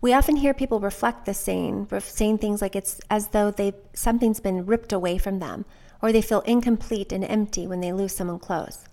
We 0.01 0.13
often 0.13 0.37
hear 0.37 0.55
people 0.55 0.81
reflect 0.81 1.25
this 1.25 1.39
saying, 1.39 1.89
saying 2.01 2.39
things 2.39 2.61
like 2.61 2.77
it's 2.77 3.01
as 3.11 3.29
though 3.29 3.51
they 3.51 3.73
something's 3.95 4.41
been 4.41 4.67
ripped 4.67 4.93
away 4.93 5.19
from 5.19 5.39
them, 5.39 5.65
or 6.03 6.13
they 6.13 6.23
feel 6.23 6.41
incomplete 6.43 7.13
and 7.13 7.25
empty 7.25 7.67
when 7.67 7.81
they 7.81 7.93
lose 7.93 8.15
someone 8.15 8.39
close. 8.39 8.87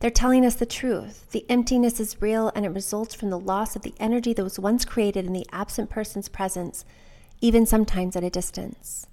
They're 0.00 0.10
telling 0.10 0.46
us 0.46 0.54
the 0.54 0.66
truth. 0.66 1.30
The 1.30 1.44
emptiness 1.50 2.00
is 2.00 2.20
real 2.22 2.50
and 2.54 2.64
it 2.64 2.70
results 2.70 3.14
from 3.14 3.28
the 3.28 3.38
loss 3.38 3.76
of 3.76 3.82
the 3.82 3.94
energy 4.00 4.32
that 4.32 4.42
was 4.42 4.58
once 4.58 4.86
created 4.86 5.26
in 5.26 5.34
the 5.34 5.46
absent 5.52 5.90
person's 5.90 6.28
presence, 6.28 6.86
even 7.42 7.66
sometimes 7.66 8.16
at 8.16 8.24
a 8.24 8.30
distance. 8.30 9.06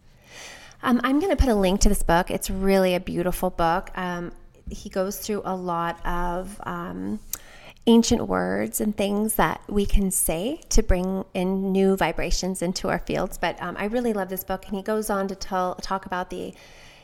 Um, 0.81 1.01
I'm 1.03 1.19
going 1.19 1.35
to 1.35 1.41
put 1.41 1.49
a 1.49 1.55
link 1.55 1.81
to 1.81 1.89
this 1.89 2.03
book. 2.03 2.31
It's 2.31 2.49
really 2.49 2.95
a 2.95 3.01
beautiful 3.01 3.49
book. 3.49 3.91
Um, 3.95 4.31
he 4.69 4.89
goes 4.89 5.17
through 5.17 5.41
a 5.43 5.55
lot 5.55 6.05
of 6.05 6.59
um, 6.65 7.19
ancient 7.87 8.27
words 8.27 8.81
and 8.81 8.95
things 8.95 9.35
that 9.35 9.61
we 9.67 9.85
can 9.85 10.11
say 10.11 10.61
to 10.69 10.83
bring 10.83 11.23
in 11.33 11.71
new 11.71 11.95
vibrations 11.95 12.61
into 12.61 12.89
our 12.89 12.99
fields. 12.99 13.37
But 13.37 13.59
um, 13.61 13.75
I 13.79 13.85
really 13.85 14.13
love 14.13 14.29
this 14.29 14.43
book, 14.43 14.65
and 14.67 14.75
he 14.75 14.83
goes 14.83 15.09
on 15.09 15.27
to 15.29 15.35
tell, 15.35 15.75
talk 15.75 16.05
about 16.05 16.29
the, 16.29 16.53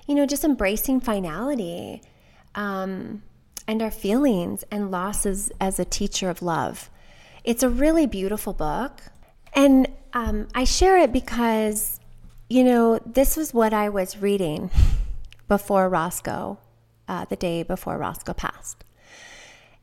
you 0.06 0.14
know, 0.14 0.26
just 0.26 0.44
embracing 0.44 1.00
finality 1.00 2.02
um, 2.54 3.24
and 3.68 3.82
our 3.82 3.92
feelings 3.92 4.64
and 4.70 4.92
losses 4.92 5.52
as 5.60 5.80
a 5.80 5.86
teacher 5.86 6.30
of 6.30 6.42
love. 6.42 6.90
It's 7.46 7.64
a 7.64 7.70
really 7.70 8.06
beautiful 8.06 8.54
book, 8.54 9.02
and 9.54 9.88
um, 10.14 10.48
I 10.54 10.66
share 10.66 10.98
it 10.98 11.14
because, 11.14 12.00
you 12.50 12.64
know, 12.64 13.00
this 13.06 13.38
was 13.38 13.54
what 13.54 13.74
I 13.74 13.90
was 13.90 14.18
reading 14.18 14.70
before 15.48 15.88
Roscoe, 15.88 16.60
uh, 17.08 17.26
the 17.26 17.36
day 17.36 17.64
before 17.64 17.98
Roscoe 17.98 18.34
passed. 18.34 18.84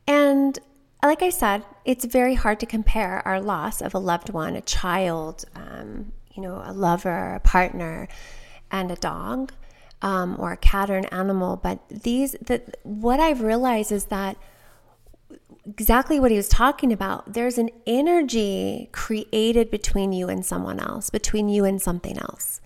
And 0.07 0.59
like 1.07 1.21
I 1.21 1.29
said, 1.29 1.63
it's 1.85 2.05
very 2.05 2.35
hard 2.35 2.59
to 2.59 2.65
compare 2.65 3.25
our 3.27 3.41
loss 3.41 3.81
of 3.81 3.93
a 3.93 3.99
loved 3.99 4.29
one, 4.29 4.55
a 4.55 4.61
child, 4.61 5.45
um, 5.55 6.11
you 6.33 6.43
know, 6.43 6.61
a 6.63 6.73
lover, 6.73 7.35
a 7.35 7.39
partner, 7.39 8.07
and 8.71 8.91
a 8.91 8.95
dog, 8.95 9.51
um, 10.01 10.35
or 10.39 10.51
a 10.51 10.57
cat 10.57 10.89
or 10.89 10.97
an 10.97 11.05
animal. 11.05 11.57
But 11.57 11.79
these, 11.89 12.35
that 12.41 12.77
what 12.83 13.19
I've 13.19 13.41
realized 13.41 13.91
is 13.91 14.05
that 14.05 14.37
exactly 15.65 16.19
what 16.19 16.31
he 16.31 16.37
was 16.37 16.47
talking 16.49 16.91
about. 16.91 17.33
There's 17.33 17.57
an 17.57 17.69
energy 17.85 18.89
created 18.91 19.69
between 19.69 20.11
you 20.13 20.29
and 20.29 20.45
someone 20.45 20.79
else, 20.79 21.09
between 21.09 21.49
you 21.49 21.65
and 21.65 21.81
something 21.81 22.17
else. 22.17 22.61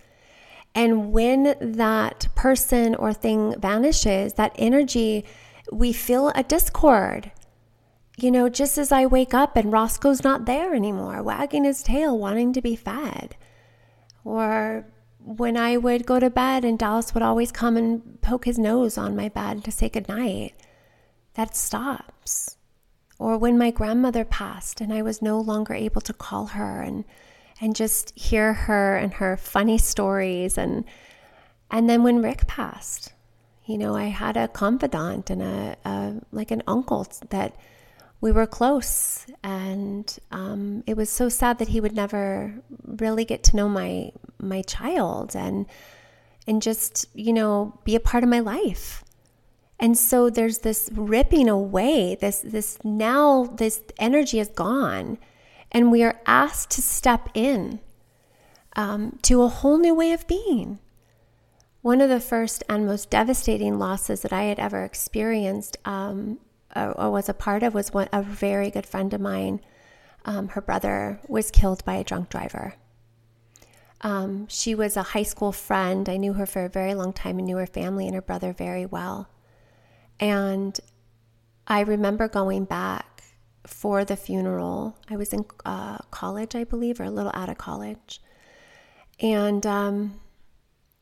And 0.73 1.13
when 1.13 1.55
that 1.59 2.27
person 2.35 2.95
or 2.95 3.13
thing 3.13 3.55
vanishes, 3.59 4.33
that 4.33 4.53
energy, 4.57 5.23
we 5.71 5.93
feel 5.93 6.29
a 6.35 6.43
discord 6.43 7.31
you 8.17 8.31
know, 8.31 8.47
just 8.49 8.77
as 8.77 8.91
I 8.91 9.05
wake 9.05 9.33
up 9.33 9.57
and 9.57 9.71
Roscoe's 9.71 10.23
not 10.23 10.45
there 10.45 10.73
anymore, 10.73 11.21
wagging 11.21 11.65
his 11.65 11.83
tail, 11.83 12.17
wanting 12.17 12.53
to 12.53 12.61
be 12.61 12.75
fed. 12.75 13.35
Or 14.23 14.85
when 15.19 15.57
I 15.57 15.77
would 15.77 16.05
go 16.05 16.19
to 16.19 16.29
bed 16.29 16.63
and 16.63 16.79
Dallas 16.79 17.13
would 17.13 17.23
always 17.23 17.51
come 17.51 17.75
and 17.75 18.21
poke 18.21 18.45
his 18.45 18.57
nose 18.57 18.97
on 18.97 19.15
my 19.15 19.27
bed 19.29 19.63
to 19.65 19.71
say 19.71 19.89
goodnight, 19.89 20.53
that 21.33 21.55
stops. 21.55 22.57
Or 23.19 23.37
when 23.37 23.57
my 23.57 23.71
grandmother 23.71 24.23
passed 24.23 24.81
and 24.81 24.93
I 24.93 25.01
was 25.01 25.21
no 25.21 25.39
longer 25.39 25.73
able 25.73 26.01
to 26.01 26.13
call 26.13 26.47
her 26.47 26.81
and 26.81 27.05
and 27.61 27.73
just 27.73 28.17
hear 28.19 28.51
her 28.53 28.97
and 28.97 29.13
her 29.13 29.37
funny 29.37 29.77
stories 29.77 30.57
and 30.57 30.83
and 31.71 31.89
then 31.89 32.03
when 32.03 32.21
Rick 32.21 32.45
passed, 32.47 33.13
you 33.65 33.77
know, 33.77 33.95
I 33.95 34.05
had 34.05 34.37
a 34.37 34.47
confidant 34.47 35.29
and 35.29 35.41
a, 35.41 35.77
a 35.85 36.15
like 36.31 36.51
an 36.51 36.61
uncle 36.67 37.07
that 37.29 37.55
we 38.25 38.31
were 38.31 38.47
close, 38.47 39.27
and 39.43 40.17
um, 40.31 40.83
it 40.87 40.97
was 40.97 41.11
so 41.11 41.29
sad 41.29 41.59
that 41.59 41.67
he 41.67 41.79
would 41.79 41.93
never 41.93 42.55
really 42.83 43.23
get 43.23 43.43
to 43.43 43.55
know 43.55 43.69
my 43.69 44.11
my 44.39 44.63
child 44.63 45.35
and 45.35 45.67
and 46.47 46.59
just 46.59 47.05
you 47.13 47.31
know 47.31 47.79
be 47.83 47.95
a 47.95 47.99
part 47.99 48.23
of 48.23 48.29
my 48.31 48.39
life. 48.39 49.03
And 49.79 49.95
so 49.95 50.31
there's 50.31 50.59
this 50.59 50.89
ripping 50.93 51.47
away. 51.47 52.17
This 52.19 52.39
this 52.39 52.79
now 52.83 53.43
this 53.57 53.83
energy 53.99 54.39
is 54.39 54.47
gone, 54.47 55.19
and 55.71 55.91
we 55.91 56.01
are 56.01 56.19
asked 56.25 56.71
to 56.71 56.81
step 56.81 57.29
in 57.35 57.79
um, 58.75 59.19
to 59.21 59.43
a 59.43 59.49
whole 59.49 59.77
new 59.77 59.93
way 59.93 60.13
of 60.13 60.25
being. 60.25 60.79
One 61.83 62.01
of 62.01 62.09
the 62.09 62.19
first 62.19 62.63
and 62.67 62.87
most 62.87 63.11
devastating 63.11 63.77
losses 63.77 64.23
that 64.23 64.33
I 64.33 64.45
had 64.45 64.57
ever 64.57 64.83
experienced 64.83 65.77
um, 65.85 66.39
or 66.75 67.09
was 67.11 67.29
a 67.29 67.33
part 67.33 67.63
of 67.63 67.73
was 67.73 67.93
one, 67.93 68.09
a 68.11 68.21
very 68.21 68.69
good 68.69 68.85
friend 68.85 69.13
of 69.13 69.21
mine. 69.21 69.61
Um, 70.25 70.49
her 70.49 70.61
brother 70.61 71.19
was 71.27 71.51
killed 71.51 71.85
by 71.85 71.95
a 71.95 72.03
drunk 72.03 72.29
driver. 72.29 72.75
Um, 74.01 74.47
she 74.49 74.75
was 74.75 74.97
a 74.97 75.03
high 75.03 75.23
school 75.23 75.51
friend. 75.51 76.07
I 76.09 76.17
knew 76.17 76.33
her 76.33 76.45
for 76.45 76.65
a 76.65 76.69
very 76.69 76.93
long 76.93 77.13
time 77.13 77.37
and 77.37 77.45
knew 77.45 77.57
her 77.57 77.67
family 77.67 78.05
and 78.05 78.15
her 78.15 78.21
brother 78.21 78.53
very 78.53 78.85
well. 78.85 79.29
And 80.19 80.79
I 81.67 81.81
remember 81.81 82.27
going 82.27 82.65
back 82.65 83.23
for 83.65 84.05
the 84.05 84.15
funeral. 84.15 84.97
I 85.09 85.15
was 85.15 85.33
in 85.33 85.45
uh, 85.65 85.99
college, 86.11 86.55
I 86.55 86.63
believe, 86.63 86.99
or 86.99 87.05
a 87.05 87.11
little 87.11 87.31
out 87.33 87.49
of 87.49 87.57
college. 87.57 88.21
And 89.19 89.65
um, 89.65 90.19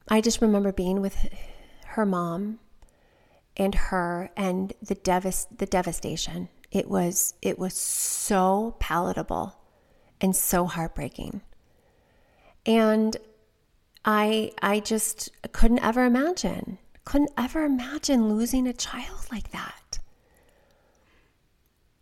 I 0.07 0.21
just 0.21 0.41
remember 0.41 0.71
being 0.71 1.01
with 1.01 1.27
her 1.87 2.05
mom 2.05 2.59
and 3.57 3.75
her 3.75 4.29
and 4.35 4.73
the 4.81 4.95
devas- 4.95 5.47
the 5.55 5.65
devastation. 5.65 6.49
It 6.71 6.89
was 6.89 7.35
it 7.41 7.59
was 7.59 7.75
so 7.75 8.75
palatable 8.79 9.55
and 10.19 10.35
so 10.35 10.65
heartbreaking. 10.65 11.41
And 12.65 13.17
I 14.05 14.51
I 14.61 14.79
just 14.79 15.29
couldn't 15.51 15.83
ever 15.83 16.05
imagine. 16.05 16.79
Couldn't 17.05 17.31
ever 17.37 17.65
imagine 17.65 18.29
losing 18.29 18.67
a 18.67 18.73
child 18.73 19.27
like 19.31 19.51
that. 19.51 19.99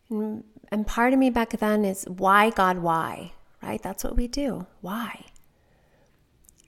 And, 0.09 0.43
and 0.71 0.85
part 0.85 1.13
of 1.13 1.19
me 1.19 1.29
back 1.29 1.51
then 1.51 1.83
is 1.83 2.05
why 2.05 2.49
God 2.51 2.79
why? 2.79 3.33
Right? 3.63 3.81
That's 3.81 4.03
what 4.03 4.15
we 4.15 4.27
do. 4.27 4.67
Why? 4.81 5.25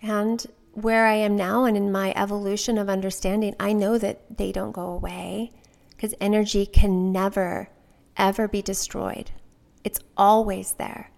And 0.02 0.46
where 0.74 1.06
I 1.06 1.14
am 1.14 1.36
now 1.36 1.66
and 1.66 1.78
in 1.78 1.92
my 1.92 2.14
evolution 2.16 2.78
of 2.78 2.90
understanding, 2.90 3.56
I 3.60 3.74
know 3.74 3.98
that 3.98 4.38
they 4.38 4.52
don't 4.52 4.72
go 4.72 4.88
away 4.88 5.52
because 5.90 6.16
energy 6.20 6.66
can 6.66 7.12
never, 7.12 7.70
ever 8.18 8.48
be 8.48 8.62
destroyed. 8.62 9.32
It's 9.84 10.00
always 10.18 10.74
there. 10.74 11.12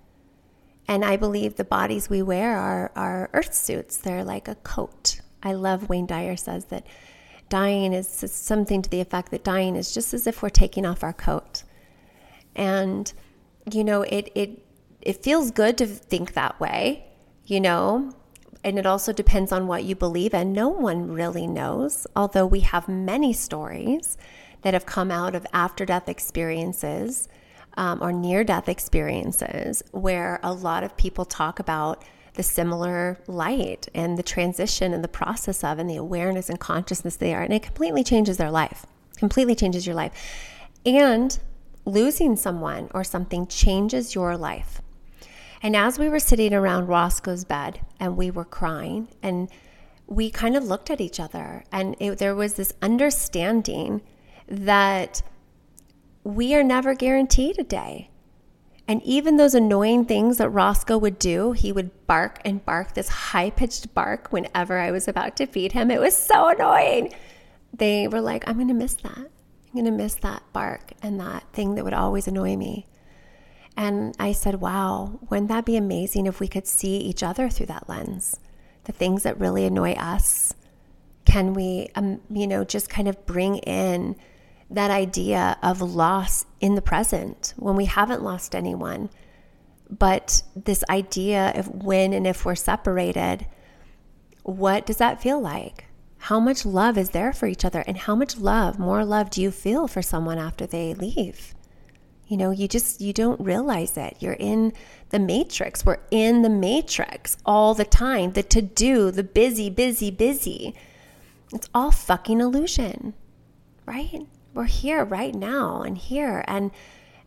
And 0.88 1.04
I 1.04 1.16
believe 1.16 1.56
the 1.56 1.64
bodies 1.64 2.10
we 2.10 2.22
wear 2.22 2.58
are, 2.58 2.92
are 2.96 3.30
earth 3.34 3.54
suits. 3.54 3.98
They're 3.98 4.24
like 4.24 4.48
a 4.48 4.56
coat. 4.56 5.22
I 5.42 5.54
love 5.54 5.90
Wayne 5.90 6.06
Dyer 6.06 6.36
says 6.36 6.66
that 6.66 6.86
dying 7.50 7.94
is 7.94 8.08
something 8.08 8.82
to 8.82 8.90
the 8.90 9.02
effect 9.02 9.32
that 9.32 9.44
dying 9.44 9.76
is 9.76 9.94
just 9.94 10.14
as 10.14 10.28
if 10.28 10.42
we're 10.42 10.50
taking 10.50 10.86
off 10.86 11.04
our 11.04 11.14
coat. 11.14 11.64
And, 12.56 13.12
you 13.72 13.84
know, 13.84 14.02
it, 14.04 14.32
it, 14.36 14.66
it 15.02 15.24
feels 15.24 15.52
good 15.52 15.78
to 15.78 15.88
think 15.88 16.34
that 16.34 16.60
way, 16.60 17.06
you 17.46 17.62
know, 17.62 18.14
and 18.66 18.80
it 18.80 18.88
also 18.88 19.14
depends 19.14 19.52
on 19.52 19.68
what 19.68 19.84
you 19.84 19.96
believe 19.96 20.34
and 20.34 20.52
No 20.52 20.70
one 20.70 21.12
really 21.12 21.46
knows, 21.46 22.08
although 22.16 22.48
we 22.48 22.62
have 22.62 22.90
many 22.90 23.32
stories 23.32 24.18
that 24.64 24.74
have 24.74 24.88
come 24.88 25.12
out 25.12 25.36
of 25.36 25.46
after 25.54 25.86
death 25.86 26.10
experiences 26.10 27.30
um, 27.78 28.02
or 28.02 28.12
near 28.12 28.44
death 28.44 28.68
experiences 28.68 29.84
where 29.92 30.40
a 30.42 30.52
lot 30.52 30.84
of 30.84 30.98
people 30.98 31.26
talk 31.26 31.60
about 31.60 32.04
the 32.34 32.42
similar 32.42 33.20
light 33.28 33.88
and 33.94 34.18
the 34.18 34.24
transition 34.24 34.96
and 34.96 35.04
the 35.04 35.10
process 35.10 35.64
of 35.64 35.78
and 35.78 35.88
the 35.88 35.96
awareness 35.96 36.50
and 36.50 36.60
consciousness 36.60 37.18
they 37.18 37.36
are. 37.36 37.44
And 37.44 37.54
it 37.54 37.62
completely 37.62 38.04
changes 38.04 38.38
their 38.38 38.52
life, 38.52 38.88
completely 39.18 39.54
changes 39.54 39.86
your 39.86 39.96
life. 39.96 40.12
And 40.88 41.38
losing 41.86 42.36
someone 42.36 42.90
or 42.96 43.04
something 43.04 43.46
changes 43.46 44.16
your 44.16 44.36
life. 44.36 44.82
And 45.66 45.76
as 45.76 45.98
we 45.98 46.10
were 46.10 46.20
sitting 46.20 46.54
around 46.54 46.86
Roscoe's 46.86 47.44
bed 47.44 47.80
and 48.00 48.16
we 48.16 48.30
were 48.30 48.46
crying, 48.46 49.08
and 49.24 49.50
we 50.06 50.30
kind 50.30 50.56
of 50.56 50.64
looked 50.64 50.92
at 50.92 51.02
each 51.02 51.20
other, 51.20 51.64
and 51.72 51.96
it, 52.00 52.20
there 52.20 52.36
was 52.36 52.54
this 52.54 52.72
understanding 52.84 54.04
that 54.48 55.24
we 56.24 56.54
are 56.54 56.62
never 56.62 56.94
guaranteed 56.94 57.58
a 57.58 57.64
day. 57.64 58.12
And 58.88 59.02
even 59.02 59.38
those 59.38 59.56
annoying 59.56 60.06
things 60.06 60.38
that 60.38 60.50
Roscoe 60.50 61.00
would 61.00 61.18
do, 61.18 61.54
he 61.54 61.72
would 61.72 62.06
bark 62.06 62.42
and 62.46 62.64
bark 62.64 62.94
this 62.94 63.10
high 63.10 63.50
pitched 63.50 63.92
bark 63.96 64.32
whenever 64.32 64.78
I 64.78 64.92
was 64.92 65.08
about 65.08 65.36
to 65.38 65.48
feed 65.48 65.72
him. 65.72 65.90
It 65.90 66.00
was 66.00 66.16
so 66.16 66.50
annoying. 66.50 67.12
They 67.74 68.08
were 68.08 68.22
like, 68.22 68.48
I'm 68.48 68.58
going 68.58 68.68
to 68.68 68.76
miss 68.76 68.94
that. 68.98 69.18
I'm 69.18 69.74
going 69.74 69.86
to 69.86 69.92
miss 69.92 70.14
that 70.14 70.44
bark 70.54 70.92
and 71.02 71.20
that 71.20 71.52
thing 71.54 71.74
that 71.74 71.84
would 71.84 71.96
always 71.96 72.28
annoy 72.28 72.56
me. 72.56 72.86
And 73.78 74.16
I 74.20 74.32
said, 74.32 74.62
wow, 74.62 75.20
wouldn't 75.30 75.50
that 75.50 75.66
be 75.66 75.76
amazing 75.76 76.28
if 76.28 76.40
we 76.40 76.48
could 76.48 76.68
see 76.68 76.98
each 76.98 77.24
other 77.24 77.50
through 77.50 77.66
that 77.68 77.90
lens? 77.90 78.40
The 78.86 78.92
things 78.92 79.24
that 79.24 79.40
really 79.40 79.66
annoy 79.66 79.94
us. 79.94 80.54
Can 81.26 81.54
we, 81.54 81.90
um, 81.96 82.22
you 82.30 82.48
know, 82.48 82.64
just 82.64 82.90
kind 82.90 83.08
of 83.08 83.26
bring 83.26 83.58
in 83.58 84.16
that 84.70 84.92
idea 84.92 85.58
of 85.62 85.82
loss 85.82 86.46
in 86.60 86.76
the 86.76 86.82
present 86.82 87.54
when 87.58 87.76
we 87.76 87.86
haven't 87.86 88.24
lost 88.24 88.56
anyone? 88.56 89.10
But 89.90 90.42
this 90.56 90.84
idea 90.90 91.52
of 91.56 91.68
when 91.84 92.14
and 92.14 92.26
if 92.26 92.46
we're 92.46 92.56
separated, 92.56 93.46
what 94.44 94.86
does 94.86 94.98
that 94.98 95.22
feel 95.22 95.40
like? 95.40 95.86
How 96.18 96.40
much 96.40 96.66
love 96.66 96.98
is 96.98 97.10
there 97.10 97.34
for 97.34 97.46
each 97.48 97.66
other? 97.66 97.84
And 97.86 97.98
how 97.98 98.16
much 98.16 98.38
love, 98.38 98.80
more 98.80 99.04
love, 99.04 99.30
do 99.30 99.42
you 99.42 99.52
feel 99.52 99.88
for 99.88 100.02
someone 100.02 100.40
after 100.40 100.66
they 100.66 100.94
leave? 100.94 101.54
You 102.28 102.38
know, 102.38 102.52
you 102.52 102.68
just 102.68 103.02
you 103.02 103.14
don't 103.14 103.40
realize 103.40 103.98
it. 103.98 104.18
You're 104.20 104.34
in 104.34 104.74
the 105.10 105.20
matrix. 105.20 105.86
We're 105.86 106.00
in 106.10 106.42
the 106.42 106.50
matrix 106.50 107.38
all 107.46 107.74
the 107.74 107.86
time. 107.86 108.34
The 108.34 108.44
to 108.44 108.62
do, 108.62 109.12
the 109.12 109.24
busy, 109.24 109.70
busy, 109.70 110.10
busy. 110.10 110.76
It's 111.54 111.70
all 111.74 111.92
fucking 111.92 112.42
illusion. 112.42 113.14
Right? 113.86 114.26
We're 114.54 114.66
here 114.66 115.04
right 115.04 115.36
now 115.36 115.82
and 115.82 115.98
here 115.98 116.44
and 116.48 116.72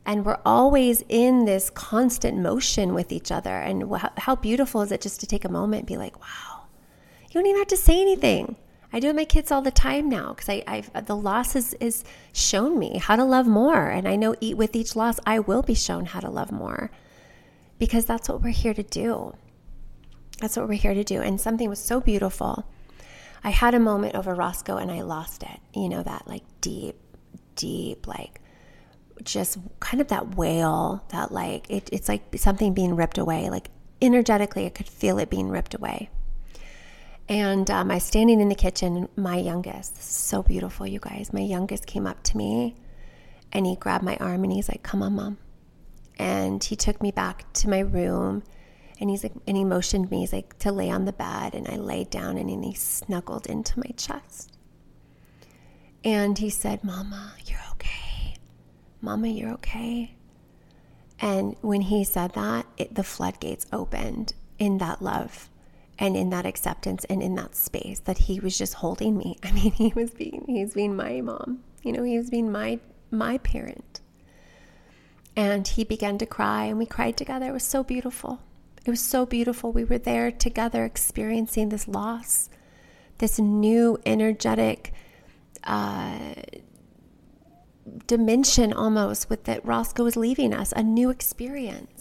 and 0.05 0.25
we're 0.25 0.41
always 0.45 1.05
in 1.09 1.45
this 1.45 1.71
constant 1.71 2.39
motion 2.39 2.95
with 2.95 3.13
each 3.13 3.31
other 3.31 3.55
and 3.55 3.95
how 4.17 4.35
beautiful 4.35 4.81
is 4.81 4.91
it 4.91 5.03
just 5.03 5.21
to 5.21 5.27
take 5.27 5.45
a 5.45 5.51
moment 5.51 5.81
and 5.81 5.87
be 5.87 5.99
like, 5.99 6.19
"Wow. 6.19 6.63
You 7.29 7.35
don't 7.35 7.47
even 7.47 7.61
have 7.61 7.69
to 7.69 7.77
say 7.77 8.01
anything. 8.01 8.57
I 8.92 9.01
do 9.01 9.09
it 9.09 9.11
with 9.11 9.16
my 9.16 9.24
kids 9.24 9.53
all 9.53 9.62
the 9.62 9.70
time 9.70 10.09
now 10.09 10.31
because 10.31 10.48
I, 10.48 10.62
I've 10.66 11.07
the 11.07 11.16
loss 11.16 11.53
has, 11.53 11.74
is 11.74 12.05
shown 12.33 12.79
me 12.79 12.98
how 12.98 13.16
to 13.16 13.24
love 13.24 13.46
more, 13.46 13.88
and 13.88 14.09
I 14.09 14.16
know 14.16 14.35
eat 14.40 14.57
with 14.57 14.74
each 14.74 14.96
loss 14.96 15.20
I 15.27 15.40
will 15.40 15.62
be 15.62 15.74
shown 15.74 16.07
how 16.07 16.20
to 16.20 16.31
love 16.31 16.51
more, 16.51 16.90
because 17.79 18.07
that's 18.07 18.29
what 18.29 18.42
we're 18.42 18.51
here 18.51 18.74
to 18.74 18.83
do. 18.83 19.35
That's 20.40 20.57
what 20.57 20.68
we're 20.68 20.74
here 20.74 20.94
to 20.94 21.05
do. 21.05 21.20
And 21.20 21.40
something 21.40 21.68
was 21.68 21.81
so 21.81 22.01
beautiful. 22.01 22.64
I 23.42 23.51
had 23.51 23.74
a 23.74 23.81
moment 23.81 24.14
over 24.14 24.35
Roscoe 24.35 24.77
and 24.77 24.90
I 24.90 25.03
lost 25.03 25.42
it. 25.42 25.61
You 25.74 25.88
know 25.88 26.03
that 26.03 26.27
like 26.27 26.42
deep, 26.61 26.96
deep 27.57 28.07
like 28.07 28.40
just 29.22 29.59
kind 29.81 30.01
of 30.01 30.09
that 30.09 30.37
wail 30.37 31.05
that 31.11 31.33
like 31.33 31.68
it, 31.70 31.88
it's 31.92 32.09
like 32.09 32.22
something 32.37 32.72
being 32.72 32.94
ripped 32.96 33.18
away. 33.18 33.51
Like 33.51 33.70
energetically, 34.01 34.66
I 34.66 34.70
could 34.70 34.88
feel 34.88 35.18
it 35.18 35.31
being 35.31 35.48
ripped 35.48 35.74
away. 35.74 36.11
And 37.29 37.71
um, 37.71 37.91
I 37.91 37.95
was 37.95 38.05
standing 38.05 38.41
in 38.41 38.49
the 38.49 38.55
kitchen. 38.55 39.09
My 39.17 39.37
youngest, 39.37 40.03
so 40.03 40.43
beautiful, 40.43 40.87
you 40.87 40.99
guys. 40.99 41.33
My 41.33 41.41
youngest 41.41 41.87
came 41.87 42.07
up 42.07 42.23
to 42.25 42.37
me 42.37 42.77
and 43.53 43.67
he 43.67 43.77
grabbed 43.77 44.05
my 44.05 44.17
arm 44.17 44.45
and 44.45 44.53
he's 44.53 44.69
like, 44.69 44.83
Come 44.83 45.03
on, 45.03 45.14
mom. 45.14 45.38
And 46.19 46.64
he 46.64 46.75
took 46.75 47.03
me 47.03 47.11
back 47.11 47.53
to 47.55 47.69
my 47.69 47.81
room 47.81 48.43
and 49.01 49.09
he's 49.09 49.23
like, 49.23 49.33
and 49.47 49.57
he 49.57 49.64
motioned 49.64 50.11
me, 50.11 50.21
he's 50.21 50.33
like, 50.33 50.59
to 50.61 50.73
lay 50.73 50.91
on 50.91 51.05
the 51.05 51.12
bed. 51.12 51.55
And 51.55 51.69
I 51.69 51.77
laid 51.77 52.11
down 52.11 52.37
and 52.37 52.64
he 52.64 52.75
snuggled 52.75 53.47
into 53.47 53.79
my 53.79 53.93
chest. 53.97 54.57
And 56.05 56.37
he 56.38 56.51
said, 56.51 56.83
Mama, 56.83 57.35
you're 57.47 57.61
okay. 57.73 58.37
Mama, 59.01 59.29
you're 59.29 59.53
okay. 59.53 60.17
And 61.21 61.57
when 61.61 61.83
he 61.83 62.05
said 62.05 62.33
that, 62.35 62.67
it, 62.77 62.95
the 62.95 63.05
floodgates 63.05 63.67
opened 63.73 64.33
in 64.59 64.79
that 64.79 65.03
love 65.03 65.49
and 65.99 66.17
in 66.17 66.31
that 66.31 66.47
acceptance 66.47 67.05
and 67.07 67.23
in 67.23 67.35
that 67.35 67.55
space 67.55 68.01
that 68.01 68.19
he 68.19 68.41
was 68.41 68.57
just 68.57 68.75
holding 68.75 69.17
me. 69.17 69.37
I 69.43 69.53
mean, 69.53 69.73
he 69.73 69.93
was 69.95 70.11
being 70.11 70.45
he 70.47 70.63
was 70.63 70.75
being 70.75 70.95
my 70.97 71.21
mom. 71.21 71.61
You 71.83 71.93
know, 71.93 72.03
he 72.03 72.17
was 72.19 72.31
being 72.31 72.51
my 72.51 72.79
my 73.11 73.39
parent. 73.39 74.01
And 75.37 75.67
he 75.69 75.85
began 75.85 76.19
to 76.19 76.27
cry 76.27 76.65
and 76.65 76.79
we 76.79 76.87
cried 76.87 77.17
together. 77.17 77.47
It 77.47 77.53
was 77.53 77.63
so 77.63 77.85
beautiful. 77.85 78.41
It 78.85 78.91
was 78.91 79.01
so 79.01 79.25
beautiful. 79.25 79.71
We 79.71 79.85
were 79.85 79.99
there 79.99 80.33
together 80.33 80.85
experiencing 80.85 81.69
this 81.69 81.87
loss, 81.87 82.49
this 83.19 83.39
new 83.39 83.99
energetic 84.05 84.93
uh, 85.63 86.35
dimension 88.07 88.73
almost 88.73 89.31
with 89.31 89.45
that 89.45 89.65
Roscoe 89.65 90.05
was 90.05 90.17
leaving 90.17 90.53
us, 90.53 90.73
a 90.73 90.83
new 90.83 91.11
experience. 91.11 91.98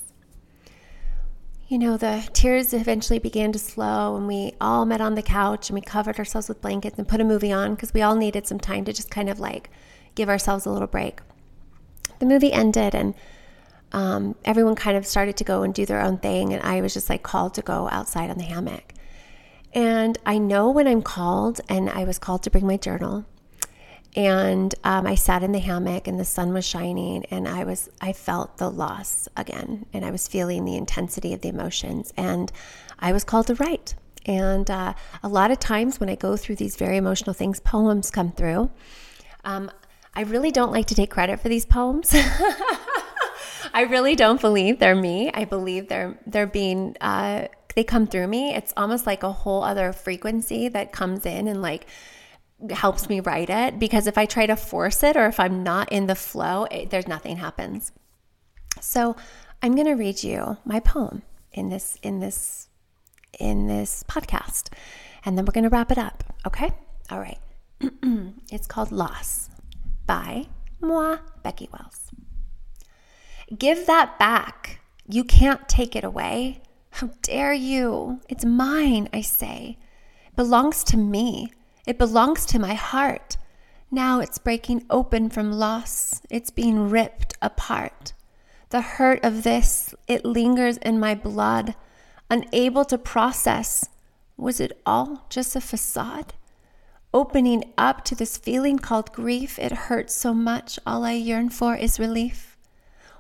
You 1.69 1.77
know, 1.77 1.97
the 1.97 2.25
tears 2.31 2.73
eventually 2.73 3.19
began 3.19 3.51
to 3.51 3.59
slow, 3.59 4.15
and 4.15 4.25
we 4.25 4.53
all 4.61 4.85
met 4.85 5.01
on 5.01 5.15
the 5.15 5.21
couch 5.21 5.69
and 5.69 5.75
we 5.75 5.81
covered 5.81 6.17
ourselves 6.17 6.47
with 6.47 6.61
blankets 6.61 6.97
and 6.97 7.05
put 7.05 7.19
a 7.19 7.25
movie 7.25 7.51
on 7.51 7.75
because 7.75 7.93
we 7.93 8.01
all 8.01 8.15
needed 8.15 8.47
some 8.47 8.57
time 8.57 8.85
to 8.85 8.93
just 8.93 9.11
kind 9.11 9.27
of 9.27 9.37
like 9.37 9.69
give 10.15 10.29
ourselves 10.29 10.65
a 10.65 10.71
little 10.71 10.87
break. 10.87 11.19
The 12.19 12.25
movie 12.25 12.53
ended, 12.53 12.95
and 12.95 13.13
um, 13.91 14.35
everyone 14.45 14.75
kind 14.75 14.95
of 14.95 15.05
started 15.05 15.35
to 15.37 15.43
go 15.43 15.63
and 15.63 15.73
do 15.73 15.85
their 15.85 15.99
own 15.99 16.19
thing, 16.19 16.53
and 16.53 16.63
I 16.63 16.79
was 16.79 16.93
just 16.93 17.09
like 17.09 17.21
called 17.21 17.53
to 17.55 17.61
go 17.61 17.89
outside 17.91 18.29
on 18.29 18.37
the 18.37 18.45
hammock. 18.45 18.93
And 19.73 20.17
I 20.25 20.37
know 20.37 20.71
when 20.71 20.87
I'm 20.87 21.01
called, 21.01 21.59
and 21.67 21.89
I 21.89 22.05
was 22.05 22.17
called 22.17 22.43
to 22.43 22.49
bring 22.49 22.65
my 22.65 22.77
journal 22.77 23.25
and 24.17 24.73
um, 24.83 25.05
I 25.05 25.13
sat 25.13 25.43
in 25.43 25.51
the 25.51 25.59
hammock 25.59 26.07
and 26.07 26.19
the 26.19 26.25
sun 26.25 26.51
was 26.51 26.65
shining 26.65 27.23
and 27.25 27.47
I 27.47 27.63
was 27.63 27.87
I 28.01 28.13
felt 28.13 28.57
the 28.57 28.69
loss 28.69 29.29
again 29.37 29.85
and 29.93 30.03
I 30.03 30.09
was 30.09 30.27
feeling 30.27 30.65
the 30.65 30.75
intensity 30.75 31.35
of 31.35 31.41
the 31.41 31.49
emotions 31.49 32.11
and 32.17 32.51
I 32.97 33.11
was 33.11 33.23
called 33.23 33.45
to 33.47 33.55
write. 33.55 33.93
And 34.25 34.69
uh, 34.71 34.95
a 35.21 35.27
lot 35.27 35.51
of 35.51 35.59
times 35.59 35.99
when 35.99 36.09
I 36.09 36.15
go 36.15 36.35
through 36.35 36.55
these 36.55 36.75
very 36.77 36.97
emotional 36.97 37.35
things 37.35 37.59
poems 37.59 38.09
come 38.09 38.31
through. 38.31 38.71
Um, 39.45 39.69
I 40.15 40.21
really 40.21 40.51
don't 40.51 40.71
like 40.71 40.87
to 40.87 40.95
take 40.95 41.11
credit 41.11 41.39
for 41.39 41.47
these 41.47 41.65
poems. 41.65 42.09
I 43.73 43.85
really 43.87 44.15
don't 44.15 44.41
believe 44.41 44.79
they're 44.79 44.95
me. 44.95 45.29
I 45.31 45.45
believe 45.45 45.89
they're 45.89 46.17
they're 46.25 46.47
being 46.47 46.97
uh, 47.01 47.49
they 47.75 47.83
come 47.83 48.07
through 48.07 48.27
me. 48.27 48.55
It's 48.55 48.73
almost 48.75 49.05
like 49.05 49.21
a 49.21 49.31
whole 49.31 49.63
other 49.63 49.93
frequency 49.93 50.69
that 50.69 50.91
comes 50.91 51.23
in 51.27 51.47
and 51.47 51.61
like 51.61 51.85
helps 52.71 53.07
me 53.07 53.19
write 53.19 53.49
it 53.49 53.79
because 53.79 54.07
if 54.07 54.17
I 54.17 54.25
try 54.25 54.45
to 54.45 54.55
force 54.55 55.03
it 55.03 55.15
or 55.15 55.27
if 55.27 55.39
I'm 55.39 55.63
not 55.63 55.91
in 55.91 56.07
the 56.07 56.15
flow, 56.15 56.65
it, 56.65 56.89
there's 56.89 57.07
nothing 57.07 57.37
happens. 57.37 57.91
So 58.81 59.15
I'm 59.61 59.75
going 59.75 59.87
to 59.87 59.93
read 59.93 60.23
you 60.23 60.57
my 60.65 60.79
poem 60.79 61.23
in 61.51 61.69
this 61.69 61.97
in 62.01 62.19
this 62.19 62.67
in 63.39 63.67
this 63.67 64.03
podcast 64.07 64.69
and 65.25 65.37
then 65.37 65.45
we're 65.45 65.51
going 65.51 65.63
to 65.63 65.69
wrap 65.69 65.91
it 65.91 65.97
up, 65.97 66.23
okay? 66.45 66.71
All 67.11 67.19
right. 67.19 67.39
it's 68.51 68.67
called 68.67 68.91
Loss 68.91 69.49
by 70.05 70.47
moi, 70.81 71.17
Becky 71.43 71.69
Wells. 71.71 72.11
Give 73.57 73.85
that 73.85 74.17
back. 74.19 74.79
You 75.07 75.23
can't 75.23 75.67
take 75.69 75.95
it 75.95 76.03
away. 76.03 76.61
How 76.91 77.11
dare 77.21 77.53
you? 77.53 78.21
It's 78.27 78.43
mine, 78.43 79.09
I 79.13 79.21
say. 79.21 79.77
It 80.27 80.35
belongs 80.35 80.83
to 80.85 80.97
me. 80.97 81.51
It 81.87 81.97
belongs 81.97 82.45
to 82.47 82.59
my 82.59 82.73
heart. 82.73 83.37
Now 83.89 84.19
it's 84.19 84.37
breaking 84.37 84.85
open 84.89 85.29
from 85.29 85.53
loss. 85.53 86.21
It's 86.29 86.49
being 86.49 86.89
ripped 86.89 87.35
apart. 87.41 88.11
The 88.71 88.81
hurt 88.81 89.23
of 89.23 89.43
this, 89.43 89.95
it 90.05 90.25
lingers 90.25 90.75
in 90.77 90.99
my 90.99 91.15
blood, 91.15 91.75
unable 92.29 92.83
to 92.83 92.97
process. 92.97 93.87
Was 94.35 94.59
it 94.59 94.81
all 94.85 95.25
just 95.29 95.55
a 95.55 95.61
facade? 95.61 96.33
Opening 97.13 97.71
up 97.77 98.03
to 98.03 98.15
this 98.15 98.35
feeling 98.35 98.79
called 98.79 99.13
grief, 99.13 99.57
it 99.57 99.71
hurts 99.71 100.13
so 100.13 100.33
much. 100.33 100.77
All 100.85 101.05
I 101.05 101.13
yearn 101.13 101.49
for 101.49 101.73
is 101.77 102.01
relief. 102.01 102.57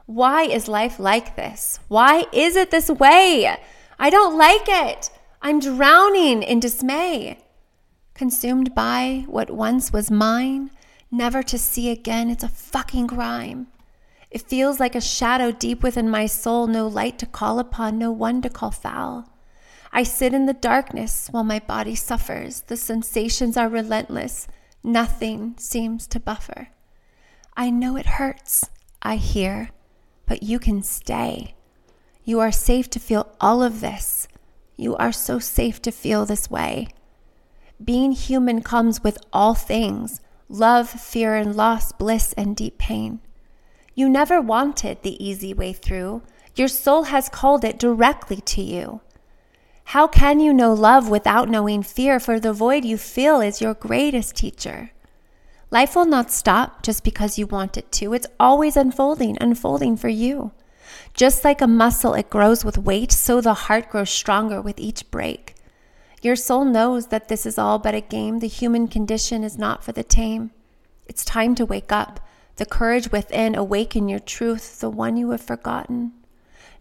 Why 0.07 0.43
is 0.43 0.67
life 0.67 0.99
like 0.99 1.37
this? 1.37 1.79
Why 1.87 2.25
is 2.33 2.57
it 2.57 2.71
this 2.71 2.89
way? 2.89 3.57
I 3.97 4.09
don't 4.09 4.37
like 4.37 4.67
it. 4.67 5.09
I'm 5.41 5.61
drowning 5.61 6.43
in 6.43 6.59
dismay 6.59 7.37
consumed 8.17 8.73
by 8.75 9.23
what 9.27 9.51
once 9.51 9.93
was 9.93 10.11
mine, 10.11 10.71
never 11.11 11.43
to 11.43 11.57
see 11.57 11.89
again. 11.89 12.29
It's 12.29 12.43
a 12.43 12.49
fucking 12.49 13.07
crime. 13.07 13.67
It 14.29 14.41
feels 14.41 14.79
like 14.79 14.95
a 14.95 15.01
shadow 15.01 15.51
deep 15.51 15.83
within 15.83 16.09
my 16.09 16.25
soul, 16.25 16.67
no 16.67 16.87
light 16.87 17.17
to 17.19 17.25
call 17.25 17.59
upon, 17.59 17.97
no 17.97 18.11
one 18.11 18.41
to 18.41 18.49
call 18.49 18.71
foul. 18.71 19.29
I 19.93 20.03
sit 20.03 20.33
in 20.33 20.47
the 20.47 20.53
darkness 20.53 21.29
while 21.31 21.45
my 21.45 21.59
body 21.59 21.95
suffers. 21.95 22.61
The 22.61 22.75
sensations 22.75 23.55
are 23.55 23.69
relentless. 23.69 24.47
Nothing 24.83 25.55
seems 25.57 26.07
to 26.07 26.19
buffer. 26.19 26.69
I 27.55 27.69
know 27.69 27.95
it 27.95 28.05
hurts, 28.05 28.69
I 29.01 29.15
hear, 29.15 29.69
but 30.25 30.43
you 30.43 30.59
can 30.59 30.83
stay. 30.83 31.55
You 32.23 32.39
are 32.41 32.51
safe 32.51 32.89
to 32.91 32.99
feel 32.99 33.33
all 33.39 33.63
of 33.63 33.79
this. 33.79 34.27
You 34.75 34.95
are 34.97 35.13
so 35.13 35.39
safe 35.39 35.81
to 35.83 35.91
feel 35.91 36.25
this 36.25 36.51
way. 36.51 36.89
Being 37.83 38.11
human 38.11 38.61
comes 38.61 39.03
with 39.03 39.19
all 39.31 39.53
things 39.53 40.21
love, 40.49 40.89
fear, 40.89 41.35
and 41.35 41.55
loss, 41.55 41.91
bliss, 41.91 42.33
and 42.33 42.55
deep 42.55 42.77
pain. 42.77 43.19
You 43.93 44.09
never 44.09 44.41
wanted 44.41 45.03
the 45.03 45.23
easy 45.23 45.53
way 45.53 45.73
through. 45.73 46.21
Your 46.55 46.67
soul 46.67 47.03
has 47.03 47.29
called 47.29 47.63
it 47.63 47.77
directly 47.77 48.37
to 48.37 48.61
you. 48.61 49.01
How 49.91 50.07
can 50.07 50.39
you 50.39 50.53
know 50.53 50.73
love 50.73 51.09
without 51.09 51.49
knowing 51.49 51.83
fear? 51.83 52.19
For 52.19 52.39
the 52.39 52.53
void 52.53 52.83
you 52.83 52.97
feel 52.97 53.41
is 53.41 53.61
your 53.61 53.73
greatest 53.73 54.35
teacher. 54.35 54.91
Life 55.69 55.95
will 55.95 56.05
not 56.05 56.31
stop 56.31 56.81
just 56.81 57.03
because 57.03 57.37
you 57.37 57.45
want 57.45 57.77
it 57.77 57.91
to. 57.93 58.13
It's 58.13 58.27
always 58.39 58.77
unfolding, 58.77 59.37
unfolding 59.41 59.97
for 59.97 60.09
you. 60.09 60.51
Just 61.13 61.43
like 61.43 61.61
a 61.61 61.67
muscle, 61.67 62.13
it 62.13 62.29
grows 62.29 62.63
with 62.63 62.77
weight, 62.77 63.11
so 63.11 63.41
the 63.41 63.53
heart 63.53 63.89
grows 63.89 64.09
stronger 64.09 64.61
with 64.61 64.79
each 64.79 65.09
break. 65.11 65.56
Your 66.21 66.35
soul 66.35 66.65
knows 66.65 67.07
that 67.07 67.27
this 67.27 67.45
is 67.45 67.57
all 67.57 67.79
but 67.79 67.95
a 67.95 68.01
game. 68.01 68.39
The 68.39 68.47
human 68.47 68.87
condition 68.87 69.43
is 69.43 69.57
not 69.57 69.83
for 69.83 69.91
the 69.91 70.03
tame. 70.03 70.51
It's 71.05 71.23
time 71.23 71.55
to 71.55 71.65
wake 71.65 71.91
up. 71.91 72.19
The 72.55 72.65
courage 72.65 73.11
within, 73.11 73.53
awaken 73.53 74.09
your 74.09 74.19
truth, 74.19 74.79
the 74.79 74.89
one 74.89 75.15
you 75.15 75.29
have 75.29 75.41
forgotten. 75.41 76.13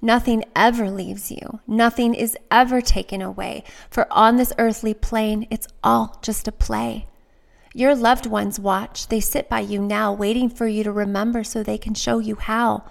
Nothing 0.01 0.44
ever 0.55 0.90
leaves 0.90 1.31
you. 1.31 1.61
Nothing 1.66 2.14
is 2.14 2.37
ever 2.51 2.81
taken 2.81 3.20
away. 3.20 3.64
For 3.90 4.11
on 4.11 4.37
this 4.37 4.53
earthly 4.59 4.94
plane, 4.94 5.46
it's 5.51 5.68
all 5.83 6.18
just 6.22 6.49
a 6.49 6.53
play. 6.53 7.07
Your 7.75 7.94
loved 7.94 8.25
ones 8.25 8.59
watch. 8.59 9.09
They 9.09 9.20
sit 9.20 9.51
by 9.51 9.61
you 9.61 9.81
now, 9.81 10.12
waiting 10.12 10.49
for 10.49 10.66
you 10.66 10.83
to 10.83 10.92
remember 10.92 11.44
so 11.44 11.62
they 11.62 11.77
can 11.77 11.94
show 11.94 12.18
you 12.18 12.37
how. 12.37 12.85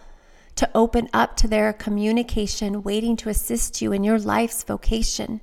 To 0.57 0.69
open 0.75 1.09
up 1.11 1.35
to 1.37 1.47
their 1.47 1.73
communication, 1.73 2.83
waiting 2.83 3.17
to 3.17 3.29
assist 3.29 3.81
you 3.81 3.91
in 3.91 4.03
your 4.03 4.19
life's 4.19 4.63
vocation. 4.63 5.41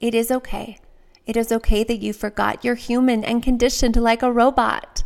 It 0.00 0.14
is 0.14 0.30
okay. 0.30 0.78
It 1.26 1.36
is 1.36 1.50
okay 1.50 1.82
that 1.84 1.98
you 1.98 2.12
forgot 2.12 2.64
you're 2.64 2.74
human 2.74 3.24
and 3.24 3.42
conditioned 3.42 3.96
like 3.96 4.22
a 4.22 4.32
robot. 4.32 5.02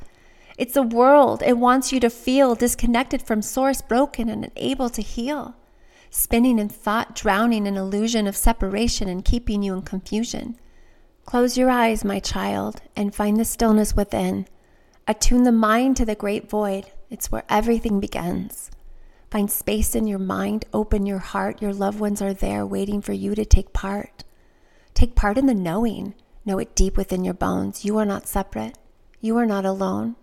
It's 0.58 0.76
a 0.76 0.82
world. 0.82 1.42
It 1.42 1.56
wants 1.56 1.92
you 1.92 2.00
to 2.00 2.10
feel 2.10 2.54
disconnected 2.54 3.22
from 3.22 3.40
source, 3.40 3.80
broken 3.80 4.28
and 4.28 4.50
unable 4.54 4.90
to 4.90 5.00
heal. 5.00 5.54
Spinning 6.10 6.58
in 6.58 6.68
thought, 6.68 7.14
drowning 7.14 7.66
in 7.66 7.76
illusion 7.76 8.26
of 8.26 8.36
separation 8.36 9.08
and 9.08 9.24
keeping 9.24 9.62
you 9.62 9.74
in 9.74 9.82
confusion. 9.82 10.58
Close 11.24 11.56
your 11.56 11.70
eyes, 11.70 12.04
my 12.04 12.18
child, 12.18 12.82
and 12.96 13.14
find 13.14 13.38
the 13.38 13.44
stillness 13.44 13.94
within. 13.94 14.46
Attune 15.06 15.44
the 15.44 15.52
mind 15.52 15.96
to 15.96 16.04
the 16.04 16.14
great 16.14 16.50
void. 16.50 16.90
It's 17.08 17.30
where 17.30 17.44
everything 17.48 18.00
begins. 18.00 18.70
Find 19.30 19.50
space 19.50 19.94
in 19.94 20.08
your 20.08 20.18
mind, 20.18 20.64
open 20.74 21.06
your 21.06 21.18
heart. 21.18 21.62
Your 21.62 21.72
loved 21.72 22.00
ones 22.00 22.20
are 22.20 22.34
there 22.34 22.66
waiting 22.66 23.00
for 23.00 23.12
you 23.12 23.34
to 23.36 23.44
take 23.44 23.72
part. 23.72 24.24
Take 24.94 25.14
part 25.14 25.38
in 25.38 25.46
the 25.46 25.54
knowing. 25.54 26.14
Know 26.44 26.58
it 26.58 26.74
deep 26.74 26.96
within 26.96 27.24
your 27.24 27.34
bones. 27.34 27.84
You 27.84 27.98
are 27.98 28.04
not 28.04 28.26
separate. 28.26 28.76
You 29.20 29.36
are 29.38 29.46
not 29.46 29.64
alone. 29.64 30.16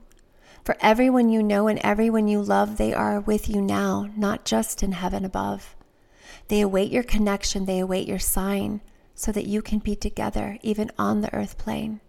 For 0.63 0.75
everyone 0.81 1.29
you 1.29 1.41
know 1.41 1.67
and 1.67 1.79
everyone 1.79 2.27
you 2.27 2.41
love, 2.41 2.77
they 2.77 2.93
are 2.93 3.21
with 3.21 3.47
you 3.47 3.61
now, 3.61 4.09
not 4.17 4.43
just 4.43 4.83
in 4.83 4.91
heaven 4.91 5.23
above. 5.23 5.75
They 6.49 6.61
await 6.61 6.91
your 6.91 7.03
connection, 7.03 7.65
they 7.65 7.79
await 7.79 8.07
your 8.07 8.19
sign, 8.19 8.81
so 9.15 9.31
that 9.31 9.47
you 9.47 9.61
can 9.61 9.79
be 9.79 9.95
together 9.95 10.57
even 10.61 10.91
on 10.97 11.21
the 11.21 11.33
earth 11.33 11.57
plane. 11.57 12.01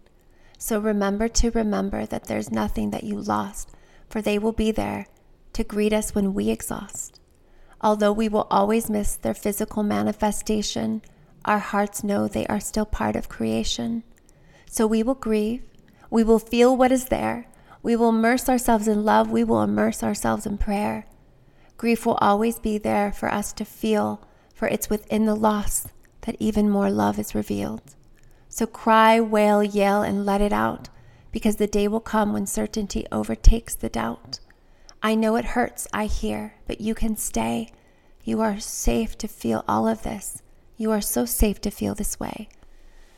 So 0.57 0.77
remember 0.77 1.29
to 1.29 1.51
remember 1.51 2.05
that 2.05 2.25
there's 2.25 2.51
nothing 2.51 2.91
that 2.91 3.05
you 3.05 3.19
lost, 3.19 3.71
for 4.09 4.21
they 4.21 4.37
will 4.37 4.51
be 4.51 4.71
there 4.71 5.07
to 5.53 5.63
greet 5.63 5.93
us 5.93 6.13
when 6.13 6.33
we 6.33 6.49
exhaust. 6.49 7.19
Although 7.81 8.11
we 8.11 8.27
will 8.27 8.47
always 8.51 8.89
miss 8.89 9.15
their 9.15 9.33
physical 9.33 9.83
manifestation, 9.83 11.01
our 11.49 11.59
hearts 11.59 12.03
know 12.03 12.27
they 12.27 12.45
are 12.45 12.59
still 12.59 12.85
part 12.85 13.15
of 13.17 13.27
creation. 13.27 14.03
So 14.69 14.87
we 14.87 15.03
will 15.03 15.15
grieve, 15.15 15.63
we 16.09 16.23
will 16.23 16.39
feel 16.39 16.77
what 16.77 16.91
is 16.91 17.05
there, 17.05 17.47
We 17.81 17.95
will 17.95 18.09
immerse 18.09 18.49
ourselves 18.49 18.87
in 18.87 19.05
love. 19.05 19.31
We 19.31 19.43
will 19.43 19.61
immerse 19.61 20.03
ourselves 20.03 20.45
in 20.45 20.57
prayer. 20.57 21.05
Grief 21.77 22.05
will 22.05 22.15
always 22.15 22.59
be 22.59 22.77
there 22.77 23.11
for 23.11 23.31
us 23.31 23.53
to 23.53 23.65
feel, 23.65 24.21
for 24.53 24.67
it's 24.67 24.89
within 24.89 25.25
the 25.25 25.35
loss 25.35 25.87
that 26.21 26.35
even 26.39 26.69
more 26.69 26.91
love 26.91 27.17
is 27.17 27.33
revealed. 27.33 27.95
So 28.49 28.65
cry, 28.65 29.21
wail, 29.21 29.63
yell, 29.63 30.01
and 30.01 30.25
let 30.25 30.41
it 30.41 30.51
out, 30.51 30.89
because 31.31 31.55
the 31.55 31.67
day 31.67 31.87
will 31.87 32.01
come 32.01 32.33
when 32.33 32.45
certainty 32.45 33.05
overtakes 33.11 33.75
the 33.75 33.89
doubt. 33.89 34.39
I 35.01 35.15
know 35.15 35.37
it 35.37 35.45
hurts, 35.45 35.87
I 35.93 36.05
hear, 36.07 36.55
but 36.67 36.81
you 36.81 36.93
can 36.93 37.15
stay. 37.15 37.71
You 38.25 38.41
are 38.41 38.59
safe 38.59 39.17
to 39.19 39.27
feel 39.29 39.63
all 39.67 39.87
of 39.87 40.03
this. 40.03 40.43
You 40.79 40.91
are 40.91 41.01
so 41.01 41.25
safe 41.25 41.59
to 41.61 41.71
feel 41.71 41.93
this 41.93 42.21
way. 42.21 42.47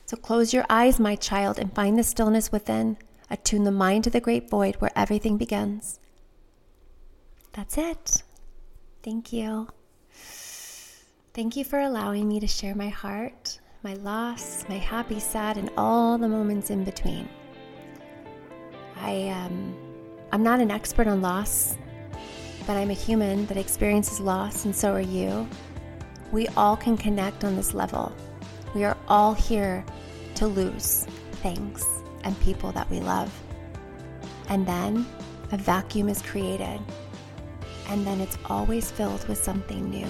So 0.08 0.18
close 0.18 0.52
your 0.52 0.66
eyes, 0.68 1.00
my 1.00 1.16
child, 1.16 1.60
and 1.60 1.72
find 1.76 1.96
the 1.96 2.04
stillness 2.04 2.52
within. 2.52 2.98
Attune 3.30 3.66
the 3.66 3.72
mind 3.72 4.04
to 4.06 4.10
the 4.10 4.20
great 4.20 4.50
void 4.50 4.78
where 4.78 4.90
everything 4.96 5.38
begins. 5.38 6.00
That's 7.54 7.78
it. 7.78 8.24
Thank 9.04 9.32
you. 9.32 9.68
Thank 11.36 11.56
you 11.56 11.64
for 11.64 11.80
allowing 11.80 12.28
me 12.28 12.40
to 12.40 12.48
share 12.48 12.74
my 12.74 12.90
heart, 12.90 13.60
my 13.84 13.94
loss, 13.94 14.66
my 14.68 14.78
happy, 14.78 15.20
sad, 15.20 15.58
and 15.58 15.70
all 15.78 16.18
the 16.18 16.28
moments 16.28 16.72
in 16.72 16.84
between. 16.84 17.30
I 18.98 19.30
um, 19.30 19.76
I'm 20.32 20.42
not 20.42 20.62
an 20.62 20.72
expert 20.72 21.06
on 21.06 21.22
loss, 21.22 21.78
but 22.66 22.76
I'm 22.76 22.90
a 22.90 22.94
human 22.94 23.46
that 23.46 23.58
experiences 23.58 24.20
loss, 24.20 24.66
and 24.66 24.76
so 24.76 24.94
are 24.94 25.00
you. 25.00 25.48
We 26.32 26.48
all 26.50 26.78
can 26.78 26.98
connect 26.98 27.44
on 27.44 27.56
this 27.56 27.74
level. 27.74 28.16
We 28.74 28.84
are 28.86 28.98
all 29.08 29.34
here 29.34 29.86
to 30.36 30.48
lose 30.48 31.06
things 31.44 31.86
and 32.24 32.40
people 32.42 32.72
that 32.72 32.90
we 32.90 33.00
love. 33.00 33.32
And 34.48 34.66
then 34.66 35.06
a 35.52 35.58
vacuum 35.58 36.08
is 36.08 36.22
created, 36.22 36.80
and 37.90 38.08
then 38.08 38.22
it's 38.22 38.38
always 38.46 38.90
filled 38.90 39.28
with 39.28 39.44
something 39.44 39.90
new. 39.90 40.08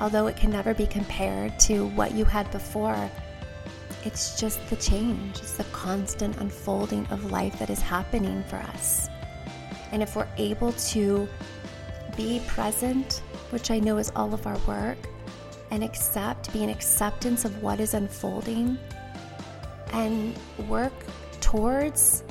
Although 0.00 0.28
it 0.28 0.36
can 0.36 0.50
never 0.50 0.74
be 0.74 0.86
compared 0.86 1.58
to 1.60 1.86
what 1.88 2.12
you 2.12 2.24
had 2.24 2.50
before, 2.52 3.10
it's 4.04 4.38
just 4.38 4.64
the 4.68 4.76
change, 4.76 5.38
it's 5.38 5.56
the 5.56 5.64
constant 5.64 6.36
unfolding 6.36 7.06
of 7.06 7.32
life 7.32 7.58
that 7.58 7.70
is 7.70 7.80
happening 7.80 8.44
for 8.44 8.56
us. 8.56 9.08
And 9.92 10.02
if 10.02 10.14
we're 10.14 10.28
able 10.36 10.72
to 10.72 11.28
be 12.16 12.42
present, 12.46 13.22
which 13.50 13.70
I 13.70 13.80
know 13.80 13.98
is 13.98 14.12
all 14.14 14.34
of 14.34 14.46
our 14.46 14.58
work, 14.66 14.98
and 15.70 15.82
accept, 15.82 16.52
be 16.52 16.62
an 16.62 16.70
acceptance 16.70 17.44
of 17.44 17.62
what 17.62 17.80
is 17.80 17.94
unfolding, 17.94 18.78
and 19.92 20.36
work 20.68 20.92
towards 21.40 22.24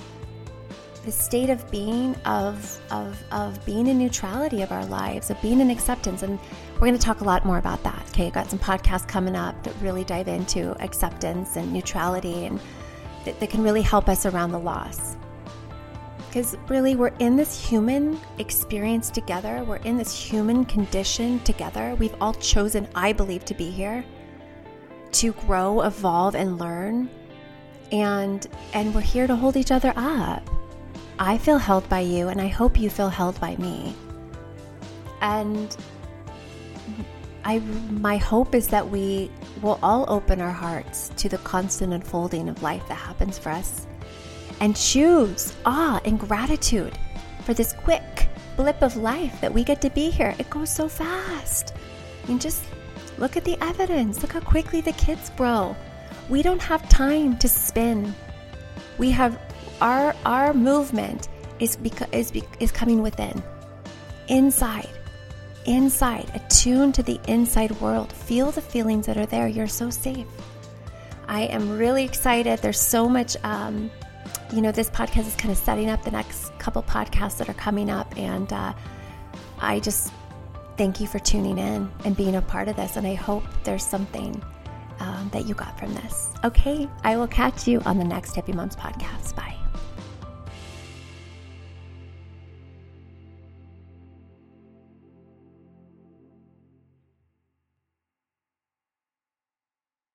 the 1.05 1.11
state 1.11 1.49
of 1.49 1.69
being 1.69 2.15
of, 2.25 2.79
of, 2.91 3.21
of 3.31 3.63
being 3.65 3.87
in 3.87 3.97
neutrality 3.97 4.61
of 4.61 4.71
our 4.71 4.85
lives, 4.85 5.29
of 5.29 5.41
being 5.41 5.59
in 5.59 5.69
acceptance. 5.69 6.23
And 6.23 6.39
we're 6.75 6.87
going 6.87 6.93
to 6.93 6.99
talk 6.99 7.21
a 7.21 7.25
lot 7.25 7.45
more 7.45 7.57
about 7.57 7.83
that. 7.83 8.05
Okay, 8.09 8.27
I've 8.27 8.33
got 8.33 8.49
some 8.49 8.59
podcasts 8.59 9.07
coming 9.07 9.35
up 9.35 9.61
that 9.63 9.73
really 9.81 10.03
dive 10.03 10.27
into 10.27 10.71
acceptance 10.81 11.57
and 11.57 11.73
neutrality 11.73 12.45
and 12.45 12.59
that, 13.25 13.39
that 13.39 13.49
can 13.49 13.63
really 13.63 13.81
help 13.81 14.07
us 14.07 14.25
around 14.25 14.51
the 14.51 14.59
loss. 14.59 15.17
Because 16.33 16.57
really, 16.67 16.95
we're 16.95 17.13
in 17.19 17.35
this 17.35 17.63
human 17.63 18.19
experience 18.39 19.11
together. 19.11 19.63
We're 19.63 19.75
in 19.75 19.97
this 19.99 20.19
human 20.19 20.65
condition 20.65 21.39
together. 21.41 21.93
We've 21.99 22.15
all 22.19 22.33
chosen, 22.33 22.87
I 22.95 23.13
believe, 23.13 23.45
to 23.45 23.53
be 23.53 23.69
here 23.69 24.03
to 25.11 25.33
grow, 25.33 25.81
evolve, 25.81 26.33
and 26.33 26.57
learn. 26.57 27.07
And 27.91 28.47
and 28.73 28.95
we're 28.95 29.01
here 29.01 29.27
to 29.27 29.35
hold 29.35 29.57
each 29.57 29.69
other 29.69 29.93
up. 29.95 30.49
I 31.19 31.37
feel 31.37 31.59
held 31.59 31.87
by 31.87 31.99
you, 31.99 32.29
and 32.29 32.41
I 32.41 32.47
hope 32.47 32.79
you 32.79 32.89
feel 32.89 33.09
held 33.09 33.39
by 33.39 33.55
me. 33.57 33.95
And 35.21 35.77
I, 37.45 37.59
my 37.59 38.17
hope 38.17 38.55
is 38.55 38.69
that 38.69 38.89
we 38.89 39.29
will 39.61 39.77
all 39.83 40.05
open 40.07 40.41
our 40.41 40.49
hearts 40.49 41.11
to 41.17 41.29
the 41.29 41.37
constant 41.37 41.93
unfolding 41.93 42.49
of 42.49 42.63
life 42.63 42.87
that 42.87 42.95
happens 42.95 43.37
for 43.37 43.51
us 43.51 43.85
and 44.59 44.75
choose 44.75 45.53
awe 45.65 45.99
and 46.05 46.19
gratitude 46.19 46.97
for 47.43 47.53
this 47.53 47.73
quick 47.73 48.29
blip 48.55 48.81
of 48.81 48.95
life 48.95 49.39
that 49.41 49.53
we 49.53 49.63
get 49.63 49.81
to 49.81 49.89
be 49.89 50.09
here. 50.09 50.35
It 50.39 50.49
goes 50.49 50.73
so 50.73 50.87
fast. 50.87 51.73
I 52.23 52.27
mean, 52.27 52.39
just 52.39 52.63
look 53.17 53.35
at 53.35 53.43
the 53.43 53.57
evidence. 53.63 54.21
Look 54.21 54.33
how 54.33 54.39
quickly 54.39 54.81
the 54.81 54.93
kids 54.93 55.29
grow. 55.31 55.75
We 56.29 56.41
don't 56.41 56.61
have 56.61 56.87
time 56.89 57.37
to 57.37 57.49
spin. 57.49 58.13
We 58.97 59.11
have 59.11 59.39
our 59.81 60.15
our 60.25 60.53
movement 60.53 61.27
is 61.59 61.75
beca- 61.77 62.13
is 62.13 62.31
is 62.59 62.71
coming 62.71 63.01
within, 63.01 63.43
inside, 64.27 64.89
inside, 65.65 66.31
attune 66.33 66.91
to 66.93 67.03
the 67.03 67.19
inside 67.27 67.71
world. 67.81 68.13
Feel 68.13 68.51
the 68.51 68.61
feelings 68.61 69.05
that 69.07 69.17
are 69.17 69.25
there. 69.25 69.47
You're 69.47 69.67
so 69.67 69.89
safe. 69.89 70.27
I 71.27 71.41
am 71.43 71.77
really 71.77 72.05
excited. 72.05 72.59
There's 72.59 72.79
so 72.79 73.09
much. 73.09 73.35
Um, 73.43 73.91
you 74.53 74.61
know, 74.61 74.71
this 74.71 74.89
podcast 74.89 75.27
is 75.27 75.35
kind 75.35 75.51
of 75.51 75.57
setting 75.57 75.89
up 75.89 76.03
the 76.03 76.11
next 76.11 76.57
couple 76.59 76.83
podcasts 76.83 77.37
that 77.37 77.49
are 77.49 77.55
coming 77.55 77.89
up, 77.89 78.15
and 78.17 78.51
uh, 78.53 78.73
I 79.59 79.79
just 79.79 80.13
thank 80.77 80.99
you 80.99 81.07
for 81.07 81.19
tuning 81.19 81.57
in 81.57 81.91
and 82.05 82.15
being 82.15 82.35
a 82.35 82.41
part 82.41 82.67
of 82.67 82.75
this. 82.75 82.95
And 82.95 83.07
I 83.07 83.15
hope 83.15 83.43
there's 83.63 83.85
something 83.85 84.41
um, 84.99 85.29
that 85.33 85.45
you 85.47 85.55
got 85.55 85.77
from 85.79 85.93
this. 85.95 86.29
Okay, 86.43 86.87
I 87.03 87.17
will 87.17 87.27
catch 87.27 87.67
you 87.67 87.81
on 87.81 87.97
the 87.97 88.05
next 88.05 88.35
Hippie 88.35 88.53
Moms 88.53 88.75
podcast. 88.75 89.35
Bye. 89.35 89.62